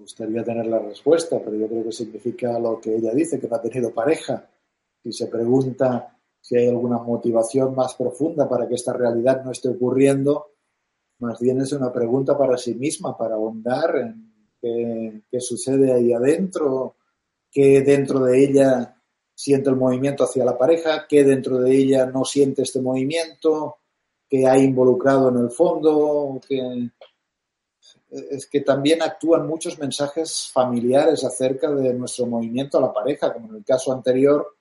Gustaría 0.09 0.43
tener 0.43 0.65
la 0.65 0.79
respuesta, 0.79 1.39
pero 1.39 1.55
yo 1.55 1.67
creo 1.67 1.83
que 1.83 1.91
significa 1.91 2.57
lo 2.57 2.81
que 2.81 2.95
ella 2.95 3.13
dice, 3.13 3.39
que 3.39 3.47
no 3.47 3.55
ha 3.55 3.61
tenido 3.61 3.93
pareja. 3.93 4.49
Si 5.03 5.11
se 5.13 5.27
pregunta 5.27 6.17
si 6.41 6.57
hay 6.57 6.67
alguna 6.67 6.97
motivación 6.97 7.75
más 7.75 7.93
profunda 7.93 8.49
para 8.49 8.67
que 8.67 8.73
esta 8.73 8.91
realidad 8.91 9.43
no 9.43 9.51
esté 9.51 9.69
ocurriendo, 9.69 10.53
más 11.19 11.39
bien 11.39 11.61
es 11.61 11.73
una 11.73 11.93
pregunta 11.93 12.35
para 12.35 12.57
sí 12.57 12.73
misma, 12.73 13.15
para 13.15 13.35
ahondar 13.35 14.15
en 14.61 15.23
qué, 15.29 15.39
sucede 15.39 15.93
ahí 15.93 16.11
adentro, 16.11 16.95
qué 17.51 17.81
dentro 17.81 18.21
de 18.21 18.43
ella 18.43 18.95
siente 19.35 19.69
el 19.69 19.75
movimiento 19.75 20.23
hacia 20.23 20.43
la 20.43 20.57
pareja, 20.57 21.05
qué 21.07 21.23
dentro 21.23 21.59
de 21.59 21.71
ella 21.71 22.07
no 22.07 22.25
siente 22.25 22.63
este 22.63 22.81
movimiento, 22.81 23.77
qué 24.27 24.47
hay 24.47 24.63
involucrado 24.63 25.29
en 25.29 25.37
el 25.37 25.51
fondo, 25.51 26.41
que 26.47 26.89
es 28.11 28.47
que 28.47 28.61
también 28.61 29.01
actúan 29.01 29.47
muchos 29.47 29.77
mensajes 29.77 30.49
familiares 30.51 31.23
acerca 31.23 31.69
de 31.71 31.93
nuestro 31.93 32.25
movimiento 32.25 32.77
a 32.77 32.81
la 32.81 32.93
pareja, 32.93 33.33
como 33.33 33.49
en 33.49 33.57
el 33.57 33.63
caso 33.63 33.91
anterior, 33.93 34.55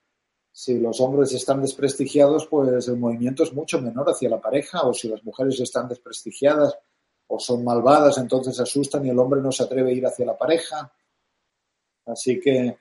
si 0.53 0.79
los 0.79 1.01
hombres 1.01 1.33
están 1.33 1.63
desprestigiados, 1.63 2.47
pues 2.47 2.89
el 2.89 2.97
movimiento 2.97 3.45
es 3.45 3.53
mucho 3.53 3.81
menor 3.81 4.11
hacia 4.11 4.29
la 4.29 4.41
pareja, 4.41 4.83
o 4.83 4.93
si 4.93 5.09
las 5.09 5.23
mujeres 5.25 5.61
están 5.61 5.89
desprestigiadas 5.89 6.77
o 7.29 7.39
son 7.39 7.63
malvadas, 7.63 8.19
entonces 8.19 8.59
asustan 8.59 9.07
y 9.07 9.11
el 9.11 9.19
hombre 9.19 9.41
no 9.41 9.53
se 9.53 9.63
atreve 9.63 9.91
a 9.91 9.95
ir 9.95 10.07
hacia 10.07 10.27
la 10.27 10.37
pareja. 10.37 10.93
Así 12.07 12.41
que, 12.41 12.77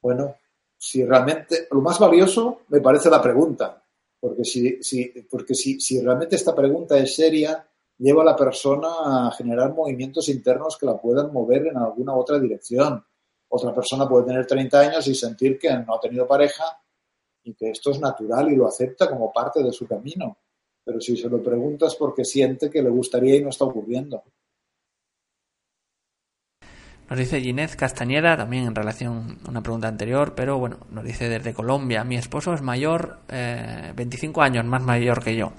bueno, 0.00 0.36
si 0.76 1.04
realmente, 1.04 1.66
lo 1.70 1.80
más 1.80 1.98
valioso 1.98 2.62
me 2.68 2.80
parece 2.80 3.10
la 3.10 3.20
pregunta, 3.20 3.82
porque 4.20 4.44
si, 4.44 4.82
si, 4.82 5.06
porque 5.30 5.54
si, 5.54 5.80
si 5.80 6.00
realmente 6.00 6.36
esta 6.36 6.54
pregunta 6.54 6.96
es 6.96 7.14
seria, 7.14 7.68
lleva 7.98 8.22
a 8.22 8.26
la 8.26 8.36
persona 8.36 8.88
a 9.26 9.30
generar 9.32 9.74
movimientos 9.74 10.28
internos 10.28 10.78
que 10.78 10.86
la 10.86 10.96
puedan 10.96 11.32
mover 11.32 11.66
en 11.66 11.76
alguna 11.76 12.14
otra 12.14 12.38
dirección. 12.38 13.04
Otra 13.48 13.74
persona 13.74 14.08
puede 14.08 14.26
tener 14.26 14.46
30 14.46 14.80
años 14.80 15.06
y 15.08 15.14
sentir 15.14 15.58
que 15.58 15.70
no 15.70 15.94
ha 15.94 16.00
tenido 16.00 16.26
pareja 16.26 16.64
y 17.42 17.54
que 17.54 17.70
esto 17.70 17.90
es 17.90 18.00
natural 18.00 18.52
y 18.52 18.56
lo 18.56 18.66
acepta 18.66 19.08
como 19.08 19.32
parte 19.32 19.62
de 19.62 19.72
su 19.72 19.86
camino. 19.86 20.38
Pero 20.84 21.00
si 21.00 21.16
se 21.16 21.28
lo 21.28 21.42
preguntas 21.42 21.96
porque 21.96 22.24
siente 22.24 22.70
que 22.70 22.82
le 22.82 22.90
gustaría 22.90 23.36
y 23.36 23.42
no 23.42 23.50
está 23.50 23.64
ocurriendo. 23.64 24.22
Nos 27.08 27.18
dice 27.18 27.40
Ginés 27.40 27.74
Castañeda, 27.74 28.36
también 28.36 28.66
en 28.66 28.74
relación 28.74 29.38
a 29.46 29.50
una 29.50 29.62
pregunta 29.62 29.88
anterior, 29.88 30.34
pero 30.34 30.58
bueno, 30.58 30.76
nos 30.90 31.04
dice 31.04 31.30
desde 31.30 31.54
Colombia, 31.54 32.04
mi 32.04 32.16
esposo 32.16 32.52
es 32.52 32.60
mayor, 32.60 33.20
25 33.28 34.40
eh, 34.40 34.44
años 34.44 34.66
más 34.66 34.82
mayor 34.82 35.24
que 35.24 35.34
yo. 35.34 35.52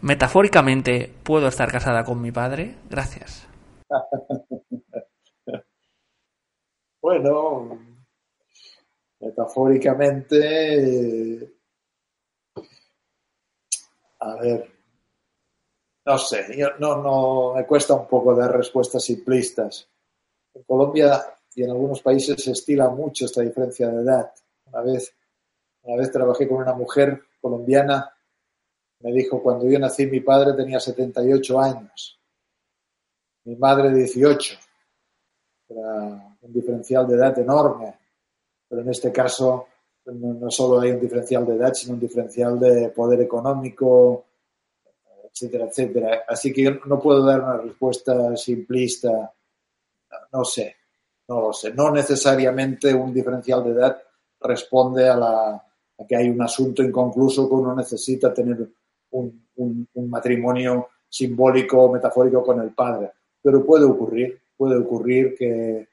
Metafóricamente, 0.00 1.12
¿puedo 1.24 1.48
estar 1.48 1.72
casada 1.72 2.04
con 2.04 2.20
mi 2.20 2.30
padre? 2.30 2.76
Gracias. 2.88 3.48
bueno, 7.02 7.80
metafóricamente, 9.18 11.52
a 14.20 14.36
ver, 14.36 14.70
no 16.06 16.16
sé, 16.16 16.46
no, 16.78 17.02
no, 17.02 17.54
me 17.54 17.66
cuesta 17.66 17.94
un 17.94 18.06
poco 18.06 18.36
dar 18.36 18.56
respuestas 18.56 19.02
simplistas. 19.02 19.90
En 20.54 20.62
Colombia 20.62 21.24
y 21.54 21.64
en 21.64 21.70
algunos 21.70 22.02
países 22.02 22.42
se 22.42 22.52
estila 22.52 22.88
mucho 22.88 23.24
esta 23.24 23.42
diferencia 23.42 23.88
de 23.88 24.02
edad. 24.02 24.32
Una 24.66 24.82
vez, 24.82 25.12
una 25.82 25.96
vez 25.96 26.12
trabajé 26.12 26.46
con 26.46 26.58
una 26.58 26.74
mujer 26.74 27.20
colombiana, 27.40 28.14
me 29.00 29.12
dijo, 29.12 29.42
cuando 29.42 29.68
yo 29.68 29.78
nací 29.78 30.06
mi 30.06 30.20
padre 30.20 30.54
tenía 30.54 30.80
78 30.80 31.60
años, 31.60 32.20
mi 33.44 33.56
madre 33.56 33.92
18. 33.94 34.58
Era 35.70 36.36
un 36.40 36.52
diferencial 36.52 37.06
de 37.06 37.14
edad 37.14 37.38
enorme 37.38 37.94
pero 38.68 38.82
en 38.82 38.90
este 38.90 39.10
caso 39.10 39.66
no, 40.06 40.50
solo 40.50 40.80
hay 40.80 40.92
un 40.92 41.00
diferencial 41.00 41.46
de 41.46 41.54
edad, 41.54 41.72
sino 41.74 41.94
un 41.94 42.00
diferencial 42.00 42.58
de 42.58 42.90
poder 42.90 43.20
económico, 43.20 44.26
etcétera, 45.30 45.66
etcétera. 45.66 46.24
Así 46.26 46.52
que 46.52 46.62
yo 46.62 46.70
no 46.86 47.00
puedo 47.00 47.24
dar 47.24 47.42
una 47.42 47.56
respuesta 47.58 48.36
simplista, 48.36 49.32
no 50.32 50.44
sé, 50.44 50.76
no 51.28 51.40
lo 51.42 51.52
sé. 51.52 51.72
No 51.74 51.90
necesariamente 51.90 52.94
un 52.94 53.12
diferencial 53.12 53.64
de 53.64 53.70
edad 53.70 54.02
responde 54.40 55.08
a, 55.08 55.16
la, 55.16 55.66
que 56.06 56.16
hay 56.16 56.30
un 56.30 56.40
asunto 56.40 56.82
inconcluso 56.82 57.48
que 57.48 57.54
uno 57.54 57.74
necesita 57.74 58.32
tener 58.32 58.66
un, 59.10 59.88
matrimonio 60.08 60.88
simbólico 61.08 61.82
o 61.82 61.92
metafórico 61.92 62.42
con 62.42 62.60
el 62.60 62.70
padre. 62.70 63.12
Pero 63.42 63.64
puede 63.64 63.84
ocurrir, 63.84 64.38
puede 64.56 64.76
ocurrir 64.76 65.34
que 65.36 65.88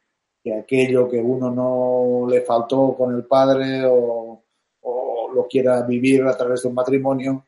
que 0.46 0.54
aquello 0.54 1.10
que 1.10 1.18
uno 1.18 1.50
no 1.50 2.30
le 2.30 2.42
faltó 2.42 2.96
con 2.96 3.16
el 3.16 3.24
padre 3.26 3.84
o, 3.88 4.44
lo 5.34 5.48
quiera 5.48 5.82
vivir 5.82 6.24
a 6.24 6.38
través 6.38 6.62
de 6.62 6.70
un 6.70 6.76
matrimonio 6.76 7.44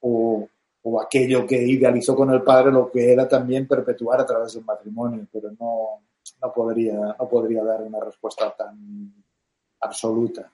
o, 0.00 0.48
aquello 1.00 1.46
que 1.46 1.56
idealizó 1.56 2.16
con 2.16 2.30
el 2.30 2.42
padre 2.42 2.72
lo 2.72 2.90
que 2.90 3.12
era 3.12 3.28
también 3.28 3.68
perpetuar 3.68 4.20
a 4.20 4.26
través 4.26 4.52
de 4.52 4.58
un 4.58 4.66
matrimonio, 4.66 5.26
pero 5.32 5.52
no, 5.52 6.02
no, 6.42 6.52
podría, 6.52 7.14
no 7.16 7.28
podría 7.28 7.62
dar 7.62 7.80
una 7.82 8.00
respuesta 8.00 8.50
tan 8.50 9.14
absoluta. 9.80 10.52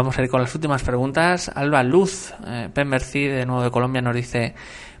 Vamos 0.00 0.18
a 0.18 0.22
ir 0.22 0.30
con 0.30 0.40
las 0.40 0.54
últimas 0.54 0.82
preguntas. 0.82 1.50
Alba 1.54 1.82
Luz, 1.82 2.32
eh, 2.46 2.70
de 2.74 3.44
Nuevo 3.44 3.62
de 3.62 3.70
Colombia, 3.70 4.00
nos 4.00 4.16
dice, 4.16 4.54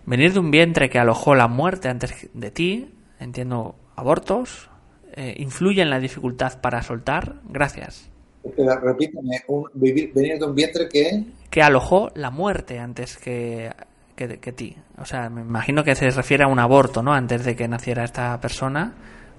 venir 0.04 0.34
de 0.34 0.40
un 0.40 0.50
vientre 0.50 0.90
que 0.90 0.98
alojó 0.98 1.34
la 1.34 1.48
muerte 1.48 1.88
antes 1.88 2.28
de 2.34 2.50
ti, 2.50 2.92
entiendo 3.18 3.76
abortos, 3.96 4.68
eh, 5.14 5.36
influye 5.38 5.80
en 5.80 5.88
la 5.88 6.00
dificultad 6.00 6.60
para 6.60 6.82
soltar. 6.82 7.36
Gracias. 7.48 8.10
repítame, 8.82 9.42
venir 9.72 10.38
de 10.38 10.44
un 10.44 10.54
vientre 10.54 10.86
que... 10.86 11.24
Que 11.48 11.62
alojó 11.62 12.10
la 12.14 12.30
muerte 12.30 12.78
antes 12.78 13.16
que, 13.16 13.72
que, 14.16 14.38
que, 14.38 14.52
ti. 14.52 14.76
O 14.98 15.06
sea, 15.06 15.30
me 15.30 15.40
imagino 15.40 15.82
que 15.82 15.94
se 15.94 16.10
refiere 16.10 16.44
a 16.44 16.46
un 16.46 16.58
aborto, 16.58 17.02
¿no? 17.02 17.14
Antes 17.14 17.46
de 17.46 17.56
que 17.56 17.66
naciera 17.68 18.04
esta 18.04 18.38
persona, 18.38 18.92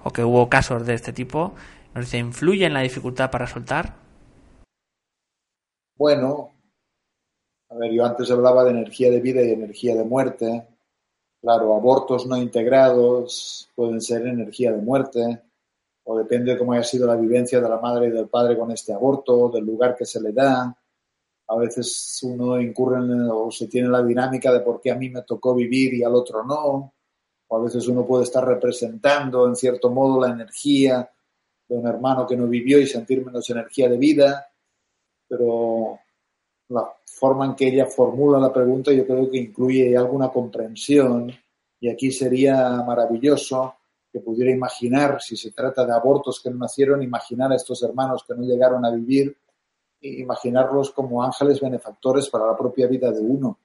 o 0.03 0.09
que 0.09 0.24
hubo 0.24 0.49
casos 0.49 0.88
de 0.88 0.95
este 0.95 1.14
tipo. 1.14 1.53
Nos 1.93 2.05
dice, 2.05 2.18
¿influye 2.18 2.66
en 2.66 2.74
la 2.74 2.82
dificultad 2.82 3.30
para 3.30 3.45
soltar? 3.45 4.01
Bueno, 6.02 6.56
a 7.70 7.76
ver, 7.76 7.91
yo 7.91 8.04
antes 8.04 8.32
hablaba 8.32 8.64
de 8.64 8.72
energía 8.72 9.12
de 9.12 9.22
vida 9.22 9.43
y 9.43 9.52
energía 9.52 9.95
de 9.95 10.04
muerte. 10.04 10.68
Claro, 11.39 11.76
abortos 11.76 12.26
no 12.26 12.38
integrados 12.38 13.70
pueden 13.76 14.02
ser 14.02 14.26
energía 14.26 14.72
de 14.72 14.82
muerte, 14.82 15.43
o 16.06 16.18
depende 16.18 16.54
de 16.54 16.58
cómo 16.58 16.74
haya 16.74 16.84
sido 16.84 17.06
la 17.06 17.16
vivencia 17.16 17.62
de 17.62 17.70
la 17.70 17.78
madre 17.78 18.08
y 18.08 18.10
del 18.10 18.30
padre 18.30 18.58
con 18.58 18.72
este 18.72 18.91
aborto, 18.91 19.49
del 19.49 19.64
lugar 19.64 19.95
que 19.95 20.06
se 20.06 20.20
le 20.20 20.32
da. 20.32 20.76
A 21.49 21.56
veces 21.56 22.20
uno 22.24 22.60
incurre 22.60 22.97
en, 22.97 23.30
o 23.30 23.52
se 23.52 23.68
tiene 23.68 23.88
la 23.88 24.02
dinámica 24.02 24.52
de 24.52 24.62
por 24.62 24.82
qué 24.82 24.89
a 24.89 24.95
mí 24.95 25.08
me 25.12 25.22
tocó 25.22 25.54
vivir 25.54 25.93
y 25.93 26.04
al 26.04 26.16
otro 26.16 26.43
no. 26.43 26.95
O 27.47 27.58
a 27.58 27.62
veces 27.62 27.88
uno 27.88 28.08
puede 28.08 28.24
estar 28.24 28.43
representando 28.43 29.47
en 29.47 29.56
cierto 29.56 29.91
modo 29.91 30.20
la 30.20 30.34
energía 30.34 31.08
de 31.70 31.78
un 31.78 31.86
hermano 31.86 32.26
que 32.26 32.36
no 32.36 32.47
vivió 32.47 32.80
y 32.80 32.88
sentir 32.88 33.24
menos 33.24 33.47
energía 33.52 33.88
de 33.88 33.97
vida. 33.99 34.51
Pero 35.32 35.98
la 36.68 36.94
forma 37.06 37.46
en 37.46 37.56
que 37.56 37.70
ella 37.70 37.86
formula 37.86 38.38
la 38.38 38.52
pregunta 38.52 38.92
yo 38.92 39.08
creo 39.08 39.32
que 39.32 39.38
incluye 39.38 39.96
alguna 39.96 40.28
comprensión 40.30 41.32
y 41.80 41.90
aquí 41.90 42.12
sería 42.12 42.84
maravilloso 42.86 43.76
que 44.12 44.20
pudiera 44.20 44.52
imaginar, 44.52 45.22
si 45.22 45.38
se 45.38 45.52
trata 45.52 45.86
de 45.86 45.94
abortos 45.94 46.42
que 46.44 46.50
no 46.50 46.58
nacieron, 46.58 47.02
imaginar 47.02 47.50
a 47.54 47.56
estos 47.56 47.82
hermanos 47.82 48.26
que 48.28 48.36
no 48.36 48.44
llegaron 48.44 48.84
a 48.84 48.92
vivir, 48.92 49.38
imaginarlos 50.02 50.92
como 50.92 51.24
ángeles 51.24 51.62
benefactores 51.62 52.30
para 52.30 52.48
la 52.48 52.58
propia 52.58 52.88
vida 52.88 53.10
de 53.10 53.22
uno 53.22 53.58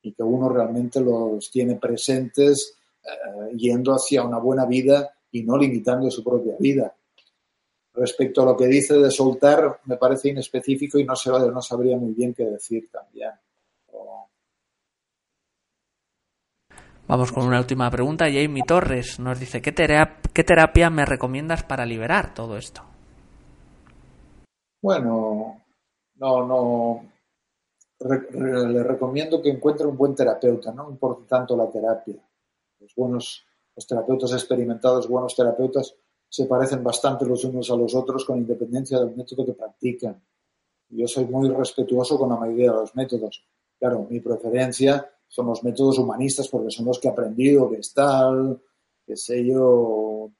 y 0.00 0.12
que 0.14 0.22
uno 0.22 0.48
realmente 0.48 0.98
los 0.98 1.50
tiene 1.50 1.76
presentes 1.76 2.78
eh, 3.04 3.54
yendo 3.54 3.92
hacia 3.92 4.24
una 4.24 4.38
buena 4.38 4.64
vida 4.64 5.12
y 5.30 5.42
no 5.42 5.58
limitando 5.58 6.10
su 6.10 6.24
propia 6.24 6.56
vida. 6.58 6.94
Respecto 7.94 8.42
a 8.42 8.46
lo 8.46 8.56
que 8.56 8.66
dice 8.66 8.94
de 8.94 9.10
soltar, 9.10 9.80
me 9.84 9.96
parece 9.96 10.30
inespecífico 10.30 10.98
y 10.98 11.04
no, 11.04 11.14
se, 11.14 11.30
no 11.30 11.60
sabría 11.60 11.96
muy 11.96 12.12
bien 12.12 12.32
qué 12.32 12.44
decir 12.44 12.88
también. 12.90 13.32
Vamos 17.06 17.32
con 17.32 17.46
una 17.46 17.58
última 17.58 17.90
pregunta. 17.90 18.24
Jamie 18.24 18.62
Torres 18.66 19.18
nos 19.18 19.38
dice, 19.38 19.60
¿qué, 19.60 19.74
¿qué 20.32 20.44
terapia 20.44 20.88
me 20.88 21.04
recomiendas 21.04 21.62
para 21.62 21.84
liberar 21.84 22.32
todo 22.32 22.56
esto? 22.56 22.82
Bueno, 24.80 25.60
no, 26.16 26.46
no. 26.46 27.04
le 28.00 28.82
recomiendo 28.82 29.42
que 29.42 29.50
encuentre 29.50 29.86
un 29.86 29.96
buen 29.96 30.14
terapeuta, 30.14 30.72
no 30.72 30.90
importa 30.90 31.36
tanto 31.36 31.56
la 31.56 31.70
terapia. 31.70 32.16
Los 32.80 32.94
buenos, 32.94 33.44
los 33.76 33.86
terapeutas 33.86 34.32
experimentados, 34.32 35.06
buenos 35.06 35.36
terapeutas, 35.36 35.94
se 36.32 36.46
parecen 36.46 36.82
bastante 36.82 37.26
los 37.26 37.44
unos 37.44 37.70
a 37.70 37.76
los 37.76 37.94
otros 37.94 38.24
con 38.24 38.38
independencia 38.38 38.98
del 38.98 39.14
método 39.14 39.44
que 39.44 39.52
practican. 39.52 40.18
Yo 40.88 41.06
soy 41.06 41.26
muy 41.26 41.50
respetuoso 41.50 42.18
con 42.18 42.30
la 42.30 42.36
mayoría 42.36 42.70
de 42.70 42.78
los 42.78 42.96
métodos. 42.96 43.44
Claro, 43.78 44.06
mi 44.08 44.18
preferencia 44.18 45.10
son 45.28 45.48
los 45.48 45.62
métodos 45.62 45.98
humanistas 45.98 46.48
porque 46.48 46.70
son 46.70 46.86
los 46.86 46.98
que 46.98 47.08
he 47.08 47.10
aprendido, 47.10 47.68
que 47.68 47.80
tal, 47.94 48.58
qué 49.04 49.14
sé 49.14 49.44
yo, 49.44 50.30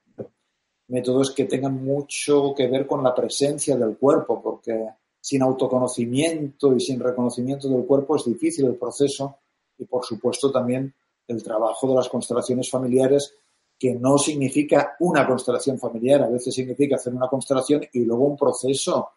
métodos 0.88 1.30
que 1.32 1.44
tengan 1.44 1.84
mucho 1.84 2.54
que 2.56 2.68
ver 2.68 2.86
con 2.86 3.04
la 3.04 3.14
presencia 3.14 3.76
del 3.76 3.98
cuerpo, 3.98 4.40
porque 4.42 4.88
sin 5.20 5.42
autoconocimiento 5.42 6.74
y 6.74 6.80
sin 6.80 7.00
reconocimiento 7.00 7.68
del 7.68 7.84
cuerpo 7.84 8.16
es 8.16 8.24
difícil 8.24 8.64
el 8.64 8.76
proceso 8.76 9.36
y 9.76 9.84
por 9.84 10.06
supuesto 10.06 10.50
también 10.50 10.94
el 11.28 11.42
trabajo 11.42 11.86
de 11.86 11.96
las 11.96 12.08
constelaciones 12.08 12.70
familiares 12.70 13.34
que 13.82 13.96
no 13.96 14.16
significa 14.16 14.94
una 15.00 15.26
constelación 15.26 15.76
familiar, 15.76 16.22
a 16.22 16.28
veces 16.28 16.54
significa 16.54 16.94
hacer 16.94 17.12
una 17.12 17.26
constelación 17.26 17.82
y 17.92 18.04
luego 18.04 18.26
un 18.26 18.36
proceso 18.36 19.10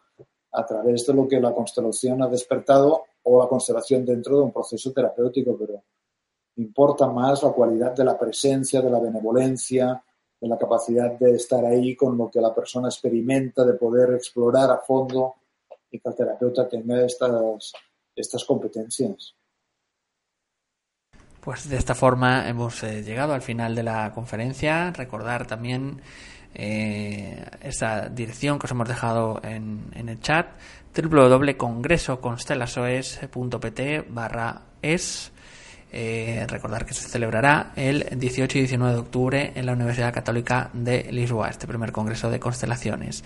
a 0.50 0.66
través 0.66 1.06
de 1.06 1.14
lo 1.14 1.28
que 1.28 1.40
la 1.40 1.54
constelación 1.54 2.20
ha 2.20 2.26
despertado 2.26 3.04
o 3.22 3.40
la 3.40 3.48
constelación 3.48 4.04
dentro 4.04 4.38
de 4.38 4.42
un 4.42 4.52
proceso 4.52 4.92
terapéutico, 4.92 5.56
pero 5.56 5.84
importa 6.56 7.06
más 7.06 7.44
la 7.44 7.52
cualidad 7.52 7.92
de 7.94 8.06
la 8.06 8.18
presencia, 8.18 8.82
de 8.82 8.90
la 8.90 8.98
benevolencia, 8.98 10.02
de 10.40 10.48
la 10.48 10.58
capacidad 10.58 11.12
de 11.12 11.36
estar 11.36 11.64
ahí 11.64 11.94
con 11.94 12.18
lo 12.18 12.28
que 12.28 12.40
la 12.40 12.52
persona 12.52 12.88
experimenta, 12.88 13.64
de 13.64 13.74
poder 13.74 14.14
explorar 14.14 14.68
a 14.72 14.78
fondo 14.78 15.36
y 15.92 16.00
que 16.00 16.08
el 16.08 16.14
terapeuta 16.16 16.68
tenga 16.68 17.04
estas, 17.04 17.72
estas 18.16 18.44
competencias. 18.44 19.35
Pues 21.46 21.66
de 21.68 21.76
esta 21.76 21.94
forma 21.94 22.48
hemos 22.48 22.82
eh, 22.82 23.04
llegado 23.04 23.32
al 23.32 23.40
final 23.40 23.76
de 23.76 23.84
la 23.84 24.10
conferencia. 24.10 24.90
Recordar 24.90 25.46
también 25.46 26.02
eh, 26.52 27.40
esa 27.62 28.08
dirección 28.08 28.58
que 28.58 28.66
os 28.66 28.72
hemos 28.72 28.88
dejado 28.88 29.40
en, 29.44 29.92
el 29.94 30.20
chat 30.20 30.48
www.congresoconstelasoes.pt 30.92 33.80
barra 34.08 34.62
es 34.82 35.30
eh, 35.92 36.44
recordar 36.48 36.84
que 36.84 36.94
se 36.94 37.08
celebrará 37.08 37.70
el 37.76 38.18
18 38.18 38.58
y 38.58 38.62
19 38.62 38.94
de 38.94 38.98
octubre 38.98 39.52
en 39.54 39.66
la 39.66 39.74
Universidad 39.74 40.12
Católica 40.12 40.70
de 40.72 41.12
Lisboa, 41.12 41.48
este 41.48 41.68
primer 41.68 41.92
congreso 41.92 42.28
de 42.28 42.40
constelaciones. 42.40 43.22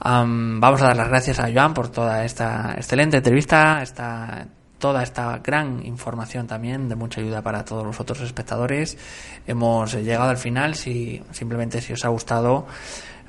vamos 0.00 0.82
a 0.82 0.86
dar 0.86 0.96
las 0.96 1.08
gracias 1.08 1.38
a 1.38 1.52
Joan 1.52 1.72
por 1.72 1.88
toda 1.88 2.24
esta 2.24 2.74
excelente 2.76 3.18
entrevista, 3.18 3.80
esta, 3.80 4.44
toda 4.84 5.02
esta 5.02 5.38
gran 5.38 5.82
información 5.86 6.46
también 6.46 6.90
de 6.90 6.94
mucha 6.94 7.22
ayuda 7.22 7.40
para 7.40 7.64
todos 7.64 7.86
los 7.86 7.98
otros 8.00 8.20
espectadores. 8.20 8.98
Hemos 9.46 9.94
llegado 9.94 10.28
al 10.28 10.36
final, 10.36 10.74
si 10.74 11.22
simplemente 11.30 11.80
si 11.80 11.94
os 11.94 12.04
ha 12.04 12.08
gustado 12.08 12.66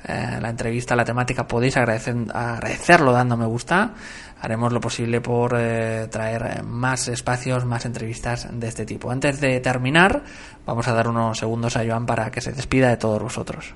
eh, 0.06 0.38
la 0.38 0.50
entrevista, 0.50 0.94
la 0.94 1.06
temática, 1.06 1.48
podéis 1.48 1.78
agradecer, 1.78 2.14
agradecerlo 2.34 3.10
dando 3.10 3.38
me 3.38 3.46
gusta. 3.46 3.94
Haremos 4.42 4.70
lo 4.70 4.82
posible 4.82 5.22
por 5.22 5.54
eh, 5.56 6.08
traer 6.10 6.62
más 6.62 7.08
espacios, 7.08 7.64
más 7.64 7.86
entrevistas 7.86 8.46
de 8.52 8.68
este 8.68 8.84
tipo. 8.84 9.10
Antes 9.10 9.40
de 9.40 9.58
terminar, 9.60 10.24
vamos 10.66 10.86
a 10.88 10.92
dar 10.92 11.08
unos 11.08 11.38
segundos 11.38 11.74
a 11.78 11.86
Joan 11.86 12.04
para 12.04 12.30
que 12.30 12.42
se 12.42 12.52
despida 12.52 12.90
de 12.90 12.98
todos 12.98 13.22
vosotros. 13.22 13.74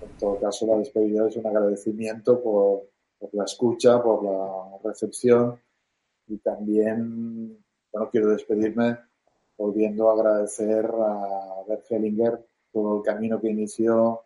En 0.00 0.16
todo 0.18 0.40
caso, 0.40 0.66
la 0.66 0.78
despedida 0.78 1.28
es 1.28 1.36
un 1.36 1.46
agradecimiento 1.48 2.42
por, 2.42 2.84
la 3.32 3.44
escucha, 3.44 4.02
por 4.02 4.24
la 4.24 4.78
recepción 4.82 5.60
y 6.32 6.38
también, 6.38 7.62
bueno, 7.92 8.08
quiero 8.10 8.30
despedirme 8.30 8.98
volviendo 9.58 10.08
a 10.08 10.14
agradecer 10.14 10.86
a 10.86 11.62
Bert 11.68 11.84
Hellinger 11.90 12.42
todo 12.72 12.96
el 12.96 13.02
camino 13.02 13.38
que 13.38 13.50
inició 13.50 14.22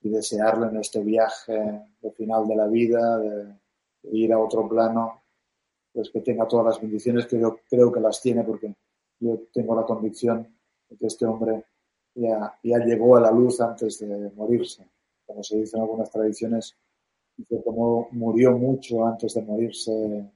y 0.00 0.08
desearle 0.08 0.68
en 0.68 0.76
este 0.76 1.02
viaje 1.02 1.82
de 2.00 2.10
final 2.12 2.46
de 2.46 2.54
la 2.54 2.68
vida, 2.68 3.18
de, 3.18 3.54
ir 4.12 4.32
a 4.32 4.38
otro 4.38 4.68
plano, 4.68 5.22
pues 5.92 6.10
que 6.10 6.20
tenga 6.20 6.46
todas 6.46 6.66
las 6.66 6.80
bendiciones 6.80 7.26
que 7.26 7.40
yo 7.40 7.58
creo 7.68 7.90
que 7.90 8.00
las 8.00 8.22
tiene, 8.22 8.44
porque 8.44 8.72
yo 9.18 9.40
tengo 9.52 9.74
la 9.74 9.84
convicción 9.84 10.46
de 10.88 10.96
que 10.96 11.08
este 11.08 11.26
hombre 11.26 11.64
ya, 12.14 12.56
ya 12.62 12.78
llegó 12.78 13.16
a 13.16 13.20
la 13.20 13.32
luz 13.32 13.60
antes 13.60 13.98
de 13.98 14.30
morirse. 14.36 14.88
Como 15.26 15.42
se 15.42 15.58
dice 15.58 15.76
en 15.76 15.82
algunas 15.82 16.08
tradiciones, 16.08 16.76
que 17.48 17.60
como 17.62 18.08
murió 18.12 18.56
mucho 18.56 19.04
antes 19.04 19.34
de 19.34 19.42
morirse 19.42 20.30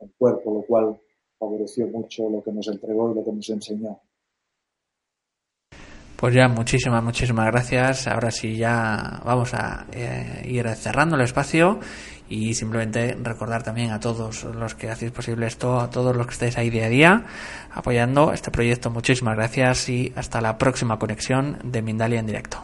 en 0.00 0.08
cuerpo, 0.18 0.54
lo 0.54 0.62
cual 0.62 1.00
favoreció 1.38 1.86
mucho 1.88 2.28
lo 2.28 2.42
que 2.42 2.52
nos 2.52 2.68
entregó 2.68 3.12
y 3.12 3.14
lo 3.14 3.24
que 3.24 3.32
nos 3.32 3.48
enseñó. 3.50 4.00
Pues 6.20 6.34
ya, 6.34 6.48
muchísimas, 6.48 7.02
muchísimas 7.02 7.46
gracias. 7.46 8.06
Ahora 8.06 8.30
sí, 8.30 8.58
ya 8.58 9.22
vamos 9.24 9.54
a 9.54 9.86
eh, 9.90 10.42
ir 10.46 10.68
cerrando 10.74 11.16
el 11.16 11.22
espacio 11.22 11.80
y 12.28 12.52
simplemente 12.52 13.16
recordar 13.22 13.62
también 13.62 13.90
a 13.90 14.00
todos 14.00 14.44
los 14.44 14.74
que 14.74 14.90
hacéis 14.90 15.12
posible 15.12 15.46
esto, 15.46 15.80
a 15.80 15.88
todos 15.88 16.14
los 16.14 16.26
que 16.26 16.34
estáis 16.34 16.58
ahí 16.58 16.68
día 16.68 16.84
a 16.84 16.88
día 16.90 17.24
apoyando 17.72 18.34
este 18.34 18.50
proyecto. 18.50 18.90
Muchísimas 18.90 19.34
gracias 19.34 19.88
y 19.88 20.12
hasta 20.14 20.42
la 20.42 20.58
próxima 20.58 20.98
conexión 20.98 21.58
de 21.64 21.80
Mindalia 21.80 22.20
en 22.20 22.26
directo. 22.26 22.62